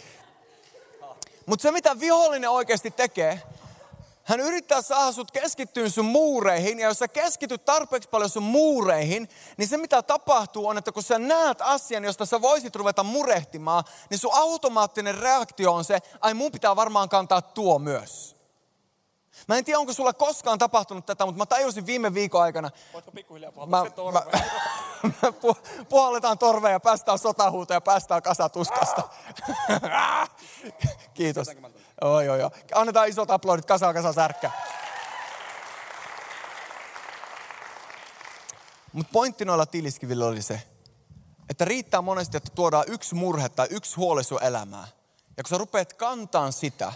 Mutta 1.45 1.63
se 1.63 1.71
mitä 1.71 1.99
vihollinen 1.99 2.49
oikeasti 2.49 2.91
tekee, 2.91 3.41
hän 4.27 4.39
yrittää 4.39 4.81
saada 4.81 5.11
sut 5.11 5.31
keskittyä 5.31 5.89
sun 5.89 6.05
muureihin, 6.05 6.79
ja 6.79 6.87
jos 6.87 6.99
sä 6.99 7.07
keskityt 7.07 7.65
tarpeeksi 7.65 8.09
paljon 8.09 8.29
sun 8.29 8.43
muureihin, 8.43 9.29
niin 9.57 9.67
se 9.67 9.77
mitä 9.77 10.01
tapahtuu 10.01 10.67
on, 10.67 10.77
että 10.77 10.91
kun 10.91 11.03
sä 11.03 11.19
näet 11.19 11.61
asian, 11.61 12.03
josta 12.03 12.25
sä 12.25 12.41
voisit 12.41 12.75
ruveta 12.75 13.03
murehtimaan, 13.03 13.83
niin 14.09 14.17
sun 14.19 14.33
automaattinen 14.33 15.17
reaktio 15.17 15.73
on 15.73 15.83
se, 15.83 15.99
ai 16.21 16.33
mun 16.33 16.51
pitää 16.51 16.75
varmaan 16.75 17.09
kantaa 17.09 17.41
tuo 17.41 17.79
myös. 17.79 18.37
Mä 19.47 19.57
en 19.57 19.65
tiedä, 19.65 19.79
onko 19.79 19.93
sulla 19.93 20.13
koskaan 20.13 20.59
tapahtunut 20.59 21.05
tätä, 21.05 21.25
mutta 21.25 21.37
mä 21.37 21.45
tajusin 21.45 21.85
viime 21.85 22.13
viikon 22.13 22.41
aikana. 22.41 22.71
Voitko 22.93 23.11
pikkuhiljaa 23.11 23.51
puhallaa 23.51 23.83
se 23.83 23.89
torve? 23.89 24.19
Mä, 25.03 25.11
mä 25.21 25.31
puhalletaan 25.89 26.37
torveja 26.37 26.71
ja 26.71 26.79
päästään 26.79 27.19
sotahuuta 27.19 27.73
ja 27.73 27.81
päästään 27.81 28.21
kasatuskasta. 28.21 29.03
Kiitos. 31.13 31.47
Oi, 32.01 32.29
oi, 32.29 32.43
oi. 32.43 32.51
Annetaan 32.73 33.07
isot 33.07 33.31
aplodit, 33.31 33.65
kasa, 33.65 33.93
kasa, 33.93 34.13
särkkä. 34.13 34.51
Mutta 38.93 39.11
pointti 39.13 39.45
noilla 39.45 39.65
tiliskivillä 39.65 40.25
oli 40.25 40.41
se, 40.41 40.61
että 41.49 41.65
riittää 41.65 42.01
monesti, 42.01 42.37
että 42.37 42.49
tuodaan 42.55 42.85
yksi 42.87 43.15
murhe 43.15 43.49
tai 43.49 43.67
yksi 43.69 43.95
huoli 43.95 44.23
sun 44.23 44.43
elämään. 44.43 44.87
Ja 45.37 45.43
kun 45.43 45.49
sä 45.49 45.57
rupeat 45.57 45.93
kantaan 45.93 46.53
sitä, 46.53 46.93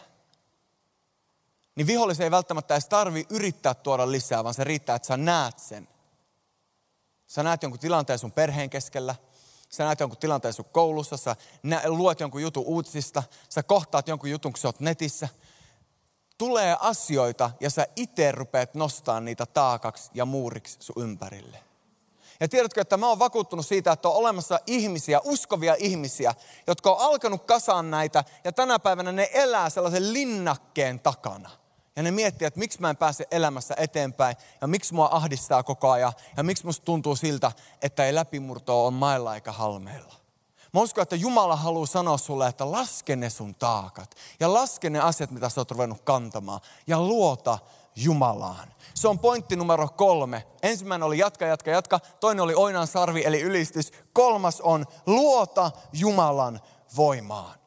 niin 1.75 1.87
vihollisen 1.87 2.23
ei 2.23 2.31
välttämättä 2.31 2.73
edes 2.73 2.87
tarvi 2.87 3.25
yrittää 3.29 3.73
tuoda 3.73 4.11
lisää, 4.11 4.43
vaan 4.43 4.53
se 4.53 4.63
riittää, 4.63 4.95
että 4.95 5.07
sä 5.07 5.17
näet 5.17 5.59
sen. 5.59 5.87
Sä 7.27 7.43
näet 7.43 7.63
jonkun 7.63 7.79
tilanteen 7.79 8.19
sun 8.19 8.31
perheen 8.31 8.69
keskellä, 8.69 9.15
sä 9.71 9.83
näet 9.83 9.99
jonkun 9.99 10.19
tilanteen 10.19 10.53
sun 10.53 10.65
koulussa, 10.71 11.17
sä 11.17 11.35
nä- 11.63 11.81
luet 11.85 12.19
jonkun 12.19 12.41
jutun 12.41 12.65
uutisista, 12.65 13.23
sä 13.49 13.63
kohtaat 13.63 14.07
jonkun 14.07 14.29
jutun, 14.29 14.53
kun 14.53 14.59
sä 14.59 14.67
oot 14.67 14.79
netissä. 14.79 15.29
Tulee 16.37 16.77
asioita 16.79 17.51
ja 17.59 17.69
sä 17.69 17.87
itse 17.95 18.31
rupeat 18.31 18.75
nostaa 18.75 19.19
niitä 19.19 19.45
taakaksi 19.45 20.11
ja 20.13 20.25
muuriksi 20.25 20.77
sun 20.79 21.03
ympärille. 21.03 21.59
Ja 22.39 22.47
tiedätkö, 22.47 22.81
että 22.81 22.97
mä 22.97 23.07
oon 23.07 23.19
vakuuttunut 23.19 23.65
siitä, 23.65 23.91
että 23.91 24.09
on 24.09 24.15
olemassa 24.15 24.59
ihmisiä, 24.67 25.21
uskovia 25.23 25.75
ihmisiä, 25.79 26.35
jotka 26.67 26.91
on 26.91 26.99
alkanut 26.99 27.43
kasaan 27.43 27.91
näitä 27.91 28.23
ja 28.43 28.51
tänä 28.51 28.79
päivänä 28.79 29.11
ne 29.11 29.29
elää 29.33 29.69
sellaisen 29.69 30.13
linnakkeen 30.13 30.99
takana. 30.99 31.60
Ja 31.95 32.03
ne 32.03 32.11
miettii, 32.11 32.45
että 32.45 32.59
miksi 32.59 32.81
mä 32.81 32.89
en 32.89 32.97
pääse 32.97 33.27
elämässä 33.31 33.75
eteenpäin 33.77 34.35
ja 34.61 34.67
miksi 34.67 34.93
mua 34.93 35.09
ahdistaa 35.11 35.63
koko 35.63 35.91
ajan 35.91 36.13
ja 36.37 36.43
miksi 36.43 36.65
musta 36.65 36.85
tuntuu 36.85 37.15
siltä, 37.15 37.51
että 37.81 38.05
ei 38.05 38.15
läpimurtoa 38.15 38.87
on 38.87 38.93
mailla 38.93 39.35
eikä 39.35 39.51
halmeilla. 39.51 40.13
Mä 40.73 40.81
uskon, 40.81 41.01
että 41.01 41.15
Jumala 41.15 41.55
haluaa 41.55 41.85
sanoa 41.85 42.17
sulle, 42.17 42.47
että 42.47 42.71
laske 42.71 43.15
ne 43.15 43.29
sun 43.29 43.55
taakat 43.55 44.15
ja 44.39 44.53
laske 44.53 44.89
ne 44.89 44.99
asiat, 44.99 45.31
mitä 45.31 45.49
sä 45.49 45.61
oot 45.61 45.71
ruvennut 45.71 46.01
kantamaan 46.01 46.61
ja 46.87 46.99
luota 46.99 47.59
Jumalaan. 47.95 48.73
Se 48.93 49.07
on 49.07 49.19
pointti 49.19 49.55
numero 49.55 49.87
kolme. 49.87 50.43
Ensimmäinen 50.63 51.07
oli 51.07 51.17
jatka, 51.17 51.45
jatka, 51.45 51.71
jatka. 51.71 51.99
Toinen 52.19 52.43
oli 52.43 52.53
oinan 52.55 52.87
sarvi 52.87 53.23
eli 53.25 53.41
ylistys. 53.41 53.91
Kolmas 54.13 54.61
on 54.61 54.85
luota 55.05 55.71
Jumalan 55.93 56.61
voimaan. 56.95 57.59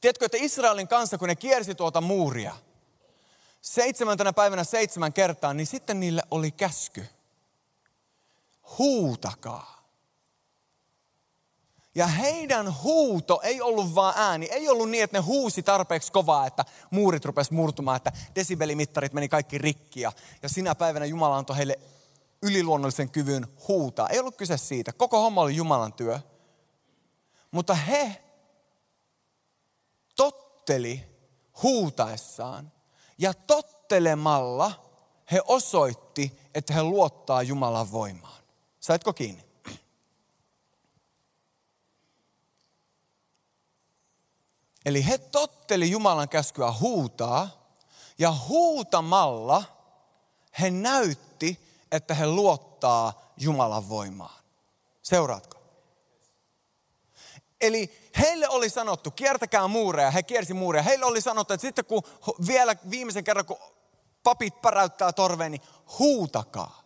Tiedätkö, 0.00 0.24
että 0.24 0.38
Israelin 0.40 0.88
kanssa, 0.88 1.18
kun 1.18 1.28
ne 1.28 1.36
kiersi 1.36 1.74
tuota 1.74 2.00
muuria, 2.00 2.54
seitsemäntenä 3.64 4.32
päivänä 4.32 4.64
seitsemän 4.64 5.12
kertaa, 5.12 5.54
niin 5.54 5.66
sitten 5.66 6.00
niille 6.00 6.22
oli 6.30 6.50
käsky. 6.50 7.06
Huutakaa. 8.78 9.84
Ja 11.94 12.06
heidän 12.06 12.82
huuto 12.82 13.40
ei 13.42 13.60
ollut 13.60 13.94
vaan 13.94 14.14
ääni. 14.16 14.46
Ei 14.46 14.68
ollut 14.68 14.90
niin, 14.90 15.04
että 15.04 15.16
ne 15.16 15.22
huusi 15.22 15.62
tarpeeksi 15.62 16.12
kovaa, 16.12 16.46
että 16.46 16.64
muurit 16.90 17.24
rupes 17.24 17.50
murtumaan, 17.50 17.96
että 17.96 18.12
desibelimittarit 18.34 19.12
meni 19.12 19.28
kaikki 19.28 19.58
rikki. 19.58 20.00
Ja, 20.00 20.12
ja 20.42 20.48
sinä 20.48 20.74
päivänä 20.74 21.04
Jumala 21.04 21.36
antoi 21.36 21.56
heille 21.56 21.78
yliluonnollisen 22.42 23.10
kyvyn 23.10 23.46
huutaa. 23.68 24.08
Ei 24.08 24.18
ollut 24.18 24.36
kyse 24.36 24.56
siitä. 24.56 24.92
Koko 24.92 25.20
homma 25.20 25.40
oli 25.40 25.56
Jumalan 25.56 25.92
työ. 25.92 26.20
Mutta 27.50 27.74
he 27.74 28.22
totteli 30.16 31.04
huutaessaan. 31.62 32.74
Ja 33.18 33.34
tottelemalla 33.34 34.72
he 35.32 35.42
osoitti, 35.46 36.40
että 36.54 36.74
he 36.74 36.82
luottaa 36.82 37.42
Jumalan 37.42 37.92
voimaan. 37.92 38.42
Saitko 38.80 39.12
kiinni? 39.12 39.44
Eli 44.84 45.06
he 45.06 45.18
totteli 45.18 45.90
Jumalan 45.90 46.28
käskyä 46.28 46.72
huutaa 46.72 47.48
ja 48.18 48.32
huutamalla 48.48 49.64
he 50.60 50.70
näytti, 50.70 51.60
että 51.92 52.14
he 52.14 52.26
luottaa 52.26 53.32
Jumalan 53.36 53.88
voimaan. 53.88 54.44
Seuraatko? 55.02 55.53
Eli 57.66 58.10
heille 58.18 58.48
oli 58.48 58.70
sanottu, 58.70 59.10
kiertäkää 59.10 59.68
muureja, 59.68 60.10
he 60.10 60.22
kiersi 60.22 60.54
muureja. 60.54 60.82
Heille 60.82 61.04
oli 61.04 61.20
sanottu, 61.20 61.54
että 61.54 61.66
sitten 61.66 61.84
kun 61.84 62.02
vielä 62.46 62.76
viimeisen 62.90 63.24
kerran, 63.24 63.46
kun 63.46 63.56
papit 64.22 64.62
päräyttää 64.62 65.12
torveen, 65.12 65.52
niin 65.52 65.62
huutakaa. 65.98 66.82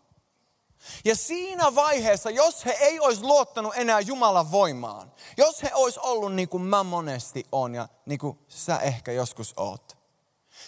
Ja 1.05 1.16
siinä 1.16 1.74
vaiheessa, 1.74 2.31
jos 2.31 2.64
he 2.64 2.70
ei 2.70 3.01
olisi 3.01 3.22
luottanut 3.22 3.72
enää 3.76 4.01
Jumalan 4.01 4.51
voimaan, 4.51 5.12
jos 5.37 5.62
he 5.62 5.70
olisi 5.74 6.01
ollut 6.03 6.35
niin 6.35 6.49
kuin 6.49 6.62
mä 6.62 6.83
monesti 6.83 7.45
on 7.53 7.74
ja 7.74 7.89
niin 8.07 8.18
kuin 8.18 8.39
sä 8.49 8.79
ehkä 8.79 9.12
joskus 9.12 9.55
oot, 9.57 9.99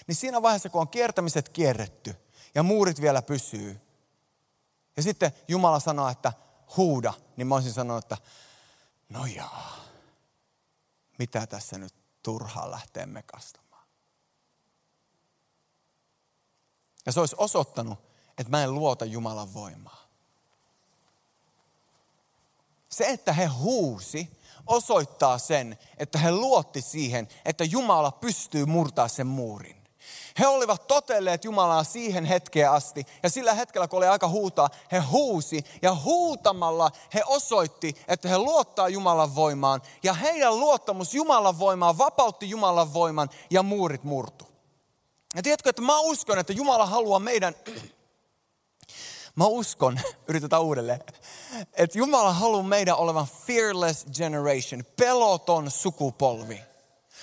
niin 0.06 0.16
siinä 0.16 0.42
vaiheessa, 0.42 0.68
kun 0.68 0.80
on 0.80 0.88
kiertämiset 0.88 1.48
kierretty 1.48 2.14
ja 2.54 2.62
muurit 2.62 3.00
vielä 3.00 3.22
pysyy, 3.22 3.80
ja 4.96 5.02
sitten 5.02 5.32
Jumala 5.48 5.80
sanoo, 5.80 6.08
että 6.08 6.32
huuda, 6.76 7.12
niin 7.36 7.46
mä 7.46 7.54
olisin 7.54 7.72
sanonut, 7.72 8.04
että 8.04 8.16
no 9.08 9.26
jaa, 9.26 9.79
mitä 11.20 11.46
tässä 11.46 11.78
nyt 11.78 11.94
turhaa 12.22 12.70
lähtee 12.70 13.06
mekastamaan. 13.06 13.86
Ja 17.06 17.12
se 17.12 17.20
olisi 17.20 17.36
osoittanut, 17.38 17.98
että 18.38 18.50
mä 18.50 18.64
en 18.64 18.74
luota 18.74 19.04
Jumalan 19.04 19.54
voimaa. 19.54 20.08
Se, 22.88 23.04
että 23.04 23.32
he 23.32 23.46
huusi, 23.46 24.30
osoittaa 24.66 25.38
sen, 25.38 25.78
että 25.96 26.18
he 26.18 26.32
luotti 26.32 26.82
siihen, 26.82 27.28
että 27.44 27.64
Jumala 27.64 28.10
pystyy 28.12 28.66
murtaa 28.66 29.08
sen 29.08 29.26
muurin. 29.26 29.79
He 30.40 30.46
olivat 30.46 30.86
totelleet 30.86 31.44
Jumalaa 31.44 31.84
siihen 31.84 32.24
hetkeen 32.24 32.70
asti. 32.70 33.06
Ja 33.22 33.30
sillä 33.30 33.54
hetkellä, 33.54 33.88
kun 33.88 33.96
oli 33.96 34.06
aika 34.06 34.28
huutaa, 34.28 34.68
he 34.92 34.98
huusi. 34.98 35.64
Ja 35.82 35.94
huutamalla 35.94 36.90
he 37.14 37.22
osoitti, 37.26 37.96
että 38.08 38.28
he 38.28 38.38
luottaa 38.38 38.88
Jumalan 38.88 39.34
voimaan. 39.34 39.82
Ja 40.02 40.14
heidän 40.14 40.60
luottamus 40.60 41.14
Jumalan 41.14 41.58
voimaan 41.58 41.98
vapautti 41.98 42.50
Jumalan 42.50 42.94
voiman 42.94 43.28
ja 43.50 43.62
muurit 43.62 44.04
murtu. 44.04 44.50
Ja 45.36 45.42
tiedätkö, 45.42 45.70
että 45.70 45.82
mä 45.82 46.00
uskon, 46.00 46.38
että 46.38 46.52
Jumala 46.52 46.86
haluaa 46.86 47.18
meidän... 47.18 47.54
Mä 49.36 49.46
uskon, 49.46 50.00
yritetään 50.28 50.62
uudelleen, 50.62 51.00
että 51.74 51.98
Jumala 51.98 52.32
haluaa 52.32 52.62
meidän 52.62 52.96
olevan 52.96 53.26
fearless 53.46 54.06
generation, 54.16 54.84
peloton 54.96 55.70
sukupolvi. 55.70 56.69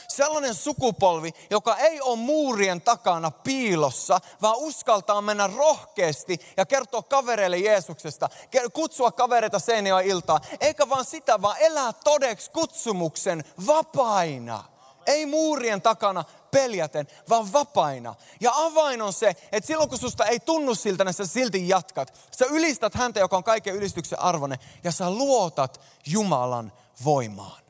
Sellainen 0.08 0.56
sukupolvi, 0.56 1.34
joka 1.50 1.78
ei 1.78 2.02
ole 2.02 2.18
muurien 2.18 2.82
takana 2.82 3.32
piilossa, 3.32 4.20
vaan 4.42 4.58
uskaltaa 4.58 5.22
mennä 5.22 5.48
rohkeasti 5.48 6.40
ja 6.58 6.66
kertoa 6.66 7.04
kavereille 7.04 7.58
Jeesuksesta, 7.58 8.30
kutsua 8.74 9.12
kavereita 9.12 9.60
seinäjoen 9.60 10.06
iltaa. 10.06 10.40
Eikä 10.62 10.90
vaan 10.90 11.06
sitä, 11.06 11.42
vaan 11.42 11.58
elää 11.60 11.94
todeksi 11.94 12.52
kutsumuksen 12.52 13.44
vapaina. 13.68 14.64
Ei 15.06 15.26
muurien 15.26 15.82
takana 15.82 16.24
peljäten, 16.52 17.08
vaan 17.30 17.54
vapaina. 17.54 18.16
Ja 18.42 18.52
avain 18.56 19.02
on 19.02 19.14
se, 19.14 19.36
että 19.52 19.68
silloin 19.68 19.90
kun 19.90 19.98
susta 19.98 20.26
ei 20.26 20.40
tunnu 20.40 20.76
siltä, 20.76 21.04
niin 21.04 21.14
sä 21.14 21.26
silti 21.26 21.70
jatkat. 21.70 22.14
Sä 22.40 22.46
ylistät 22.46 22.96
häntä, 22.96 23.20
joka 23.20 23.38
on 23.38 23.44
kaiken 23.44 23.76
ylistyksen 23.76 24.20
arvone, 24.20 24.60
ja 24.84 24.92
sä 24.92 25.10
luotat 25.10 25.82
Jumalan 26.06 26.72
voimaan. 27.04 27.67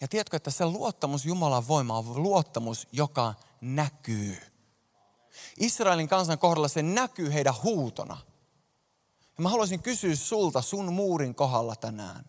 Ja 0.00 0.08
tiedätkö, 0.08 0.36
että 0.36 0.50
se 0.50 0.66
luottamus 0.66 1.24
Jumalan 1.24 1.68
voimaan 1.68 2.08
on 2.08 2.22
luottamus, 2.22 2.88
joka 2.92 3.34
näkyy. 3.60 4.36
Israelin 5.58 6.08
kansan 6.08 6.38
kohdalla 6.38 6.68
se 6.68 6.82
näkyy 6.82 7.32
heidän 7.32 7.54
huutona. 7.62 8.16
Ja 9.36 9.42
mä 9.42 9.48
haluaisin 9.48 9.82
kysyä 9.82 10.16
sulta 10.16 10.62
sun 10.62 10.92
muurin 10.92 11.34
kohdalla 11.34 11.76
tänään. 11.76 12.24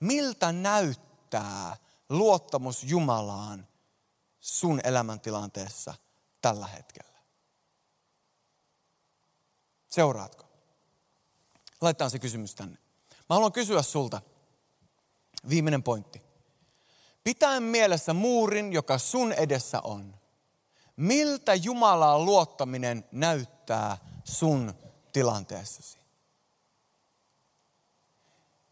Miltä 0.00 0.52
näyttää 0.52 1.76
luottamus 2.08 2.84
Jumalaan 2.84 3.68
sun 4.40 4.80
elämäntilanteessa 4.84 5.94
tällä 6.42 6.66
hetkellä? 6.66 7.18
Seuraatko? 9.88 10.46
Laitetaan 11.80 12.10
se 12.10 12.18
kysymys 12.18 12.54
tänne. 12.54 12.78
Mä 13.10 13.34
haluan 13.34 13.52
kysyä 13.52 13.82
sulta. 13.82 14.22
Viimeinen 15.48 15.82
pointti. 15.82 16.25
Pitäen 17.26 17.62
mielessä 17.62 18.14
muurin, 18.14 18.72
joka 18.72 18.98
sun 18.98 19.32
edessä 19.32 19.80
on. 19.80 20.14
Miltä 20.96 21.54
Jumalaan 21.54 22.24
luottaminen 22.24 23.04
näyttää 23.12 23.98
sun 24.24 24.74
tilanteessasi? 25.12 25.98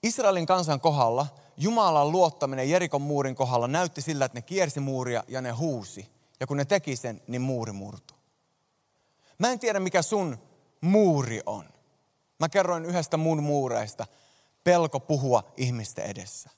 Israelin 0.02 0.46
kansan 0.46 0.80
kohdalla 0.80 1.26
Jumalan 1.56 2.12
luottaminen 2.12 2.70
Jerikon 2.70 3.02
muurin 3.02 3.34
kohdalla 3.34 3.68
näytti 3.68 4.00
sillä, 4.02 4.24
että 4.24 4.38
ne 4.38 4.42
kiersi 4.42 4.80
muuria 4.80 5.24
ja 5.28 5.40
ne 5.40 5.50
huusi. 5.50 6.08
Ja 6.40 6.46
kun 6.46 6.56
ne 6.56 6.64
teki 6.64 6.96
sen, 6.96 7.22
niin 7.26 7.42
muuri 7.42 7.72
murtui. 7.72 8.18
Mä 9.38 9.52
en 9.52 9.58
tiedä, 9.58 9.80
mikä 9.80 10.02
sun 10.02 10.38
muuri 10.80 11.40
on. 11.46 11.64
Mä 12.40 12.48
kerroin 12.48 12.84
yhdestä 12.84 13.16
mun 13.16 13.42
muureista. 13.42 14.06
Pelko 14.64 15.00
puhua 15.00 15.52
ihmisten 15.56 16.04
edessä. 16.04 16.50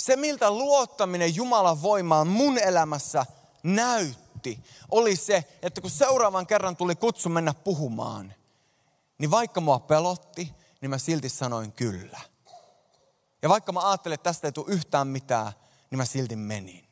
Se, 0.00 0.16
miltä 0.16 0.50
luottaminen 0.50 1.34
Jumalan 1.34 1.82
voimaan 1.82 2.28
mun 2.28 2.58
elämässä 2.58 3.26
näytti, 3.62 4.64
oli 4.90 5.16
se, 5.16 5.58
että 5.62 5.80
kun 5.80 5.90
seuraavan 5.90 6.46
kerran 6.46 6.76
tuli 6.76 6.96
kutsu 6.96 7.28
mennä 7.28 7.54
puhumaan, 7.54 8.34
niin 9.18 9.30
vaikka 9.30 9.60
mua 9.60 9.78
pelotti, 9.78 10.54
niin 10.80 10.90
mä 10.90 10.98
silti 10.98 11.28
sanoin 11.28 11.72
kyllä. 11.72 12.20
Ja 13.42 13.48
vaikka 13.48 13.72
mä 13.72 13.88
ajattelin, 13.88 14.14
että 14.14 14.24
tästä 14.30 14.48
ei 14.48 14.52
tule 14.52 14.66
yhtään 14.68 15.06
mitään, 15.06 15.52
niin 15.90 15.98
mä 15.98 16.04
silti 16.04 16.36
menin. 16.36 16.88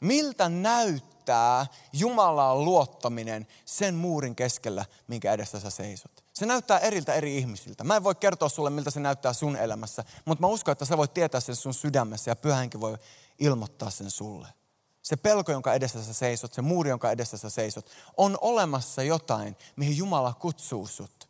Miltä 0.00 0.48
näyttää 0.48 1.66
Jumalaan 1.92 2.64
luottaminen 2.64 3.46
sen 3.64 3.94
muurin 3.94 4.36
keskellä, 4.36 4.84
minkä 5.08 5.32
edessä 5.32 5.60
sä 5.60 5.70
seisot? 5.70 6.19
Se 6.40 6.46
näyttää 6.46 6.78
eriltä 6.78 7.14
eri 7.14 7.38
ihmisiltä. 7.38 7.84
Mä 7.84 7.96
en 7.96 8.04
voi 8.04 8.14
kertoa 8.14 8.48
sulle, 8.48 8.70
miltä 8.70 8.90
se 8.90 9.00
näyttää 9.00 9.32
sun 9.32 9.56
elämässä, 9.56 10.04
mutta 10.24 10.42
mä 10.42 10.46
uskon, 10.46 10.72
että 10.72 10.84
sä 10.84 10.96
voit 10.96 11.14
tietää 11.14 11.40
sen 11.40 11.56
sun 11.56 11.74
sydämessä 11.74 12.30
ja 12.30 12.36
pyhänkin 12.36 12.80
voi 12.80 12.98
ilmoittaa 13.38 13.90
sen 13.90 14.10
sulle. 14.10 14.48
Se 15.02 15.16
pelko, 15.16 15.52
jonka 15.52 15.74
edessä 15.74 16.04
sä 16.04 16.12
seisot, 16.12 16.52
se 16.52 16.62
muuri, 16.62 16.90
jonka 16.90 17.10
edessä 17.10 17.36
sä 17.36 17.50
seisot, 17.50 17.90
on 18.16 18.38
olemassa 18.40 19.02
jotain, 19.02 19.56
mihin 19.76 19.96
Jumala 19.96 20.34
kutsuu 20.34 20.86
sut. 20.86 21.28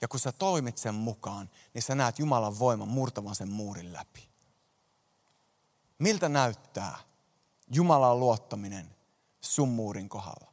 Ja 0.00 0.08
kun 0.08 0.20
sä 0.20 0.32
toimit 0.32 0.78
sen 0.78 0.94
mukaan, 0.94 1.50
niin 1.74 1.82
sä 1.82 1.94
näet 1.94 2.18
Jumalan 2.18 2.58
voiman 2.58 2.88
murtavan 2.88 3.34
sen 3.34 3.48
muurin 3.48 3.92
läpi. 3.92 4.28
Miltä 5.98 6.28
näyttää 6.28 6.98
Jumalan 7.74 8.20
luottaminen 8.20 8.96
sun 9.40 9.68
muurin 9.68 10.08
kohdalla? 10.08 10.51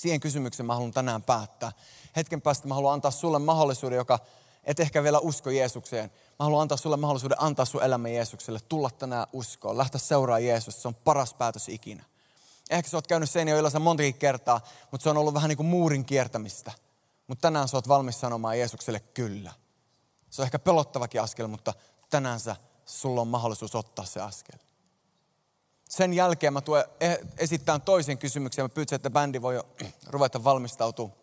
Siihen 0.00 0.20
kysymykseen 0.20 0.66
mä 0.66 0.74
haluan 0.74 0.92
tänään 0.92 1.22
päättää. 1.22 1.72
Hetken 2.16 2.42
päästä 2.42 2.68
mä 2.68 2.74
haluan 2.74 2.94
antaa 2.94 3.10
sulle 3.10 3.38
mahdollisuuden, 3.38 3.96
joka 3.96 4.18
et 4.64 4.80
ehkä 4.80 5.02
vielä 5.02 5.18
usko 5.18 5.50
Jeesukseen. 5.50 6.10
Mä 6.38 6.44
haluan 6.44 6.62
antaa 6.62 6.76
sulle 6.76 6.96
mahdollisuuden 6.96 7.42
antaa 7.42 7.64
sun 7.64 7.82
elämä 7.82 8.08
Jeesukselle, 8.08 8.60
tulla 8.68 8.90
tänään 8.90 9.26
uskoon, 9.32 9.78
lähteä 9.78 9.98
seuraa 9.98 10.38
Jeesusta. 10.38 10.80
Se 10.80 10.88
on 10.88 10.94
paras 10.94 11.34
päätös 11.34 11.68
ikinä. 11.68 12.04
Ehkä 12.70 12.90
sä 12.90 12.96
oot 12.96 13.06
käynyt 13.06 13.30
sen 13.30 13.48
jo 13.48 13.58
illassa 13.58 13.80
montakin 13.80 14.14
kertaa, 14.14 14.60
mutta 14.90 15.02
se 15.02 15.10
on 15.10 15.16
ollut 15.16 15.34
vähän 15.34 15.48
niin 15.48 15.56
kuin 15.56 15.66
muurin 15.66 16.04
kiertämistä. 16.04 16.72
Mutta 17.26 17.42
tänään 17.42 17.68
sä 17.68 17.76
oot 17.76 17.88
valmis 17.88 18.20
sanomaan 18.20 18.58
Jeesukselle 18.58 19.00
kyllä. 19.00 19.52
Se 20.30 20.42
on 20.42 20.46
ehkä 20.46 20.58
pelottavakin 20.58 21.22
askel, 21.22 21.46
mutta 21.46 21.74
tänään 22.10 22.40
sä, 22.40 22.56
sulla 22.86 23.20
on 23.20 23.28
mahdollisuus 23.28 23.74
ottaa 23.74 24.04
se 24.04 24.20
askel. 24.20 24.58
Sen 25.90 26.12
jälkeen 26.12 26.52
mä 26.52 26.60
tulen 26.60 26.84
e- 27.00 27.16
esittämään 27.38 27.82
toisen 27.82 28.18
kysymyksen. 28.18 28.64
Mä 28.64 28.68
pyytäisin, 28.68 28.96
että 28.96 29.10
bändi 29.10 29.42
voi 29.42 29.54
jo 29.54 29.66
ruveta 30.06 30.44
valmistautumaan. 30.44 31.18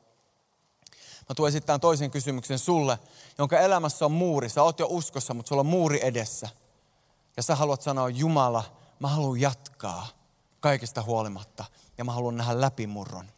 Mä 1.30 1.36
tulen 1.36 1.50
esittämään 1.50 1.80
toisen 1.80 2.12
kysymyksen 2.12 2.60
sulle, 2.60 3.00
jonka 3.38 3.60
elämässä 3.60 4.06
on 4.06 4.12
muuri. 4.12 4.50
Sä 4.50 4.64
oot 4.64 4.80
jo 4.80 4.88
uskossa, 4.90 5.34
mutta 5.34 5.50
sulla 5.50 5.60
on 5.60 5.66
muuri 5.66 6.00
edessä. 6.04 6.50
Ja 7.38 7.44
sä 7.44 7.56
haluat 7.56 7.82
sanoa, 7.82 8.10
Jumala, 8.10 8.64
mä 9.00 9.08
haluan 9.08 9.42
jatkaa 9.42 10.08
kaikesta 10.60 11.04
huolimatta. 11.04 11.66
Ja 11.98 12.06
mä 12.06 12.12
haluan 12.12 12.38
nähdä 12.38 12.62
läpimurron. 12.62 13.32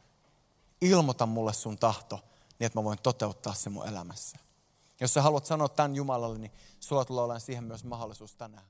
Ilmoita 0.81 1.25
mulle 1.25 1.53
sun 1.53 1.77
tahto 1.77 2.19
niin 2.59 2.65
että 2.65 2.79
mä 2.79 2.83
voin 2.83 2.99
toteuttaa 3.03 3.53
se 3.53 3.69
mun 3.69 3.87
elämässä. 3.87 4.37
Jos 4.99 5.13
sä 5.13 5.21
haluat 5.21 5.45
sanoa 5.45 5.69
tämän 5.69 5.95
Jumalalle, 5.95 6.37
niin 6.37 6.51
sulla 6.79 7.05
tulee 7.05 7.23
olemaan 7.23 7.41
siihen 7.41 7.63
myös 7.63 7.83
mahdollisuus 7.83 8.35
tänään. 8.35 8.65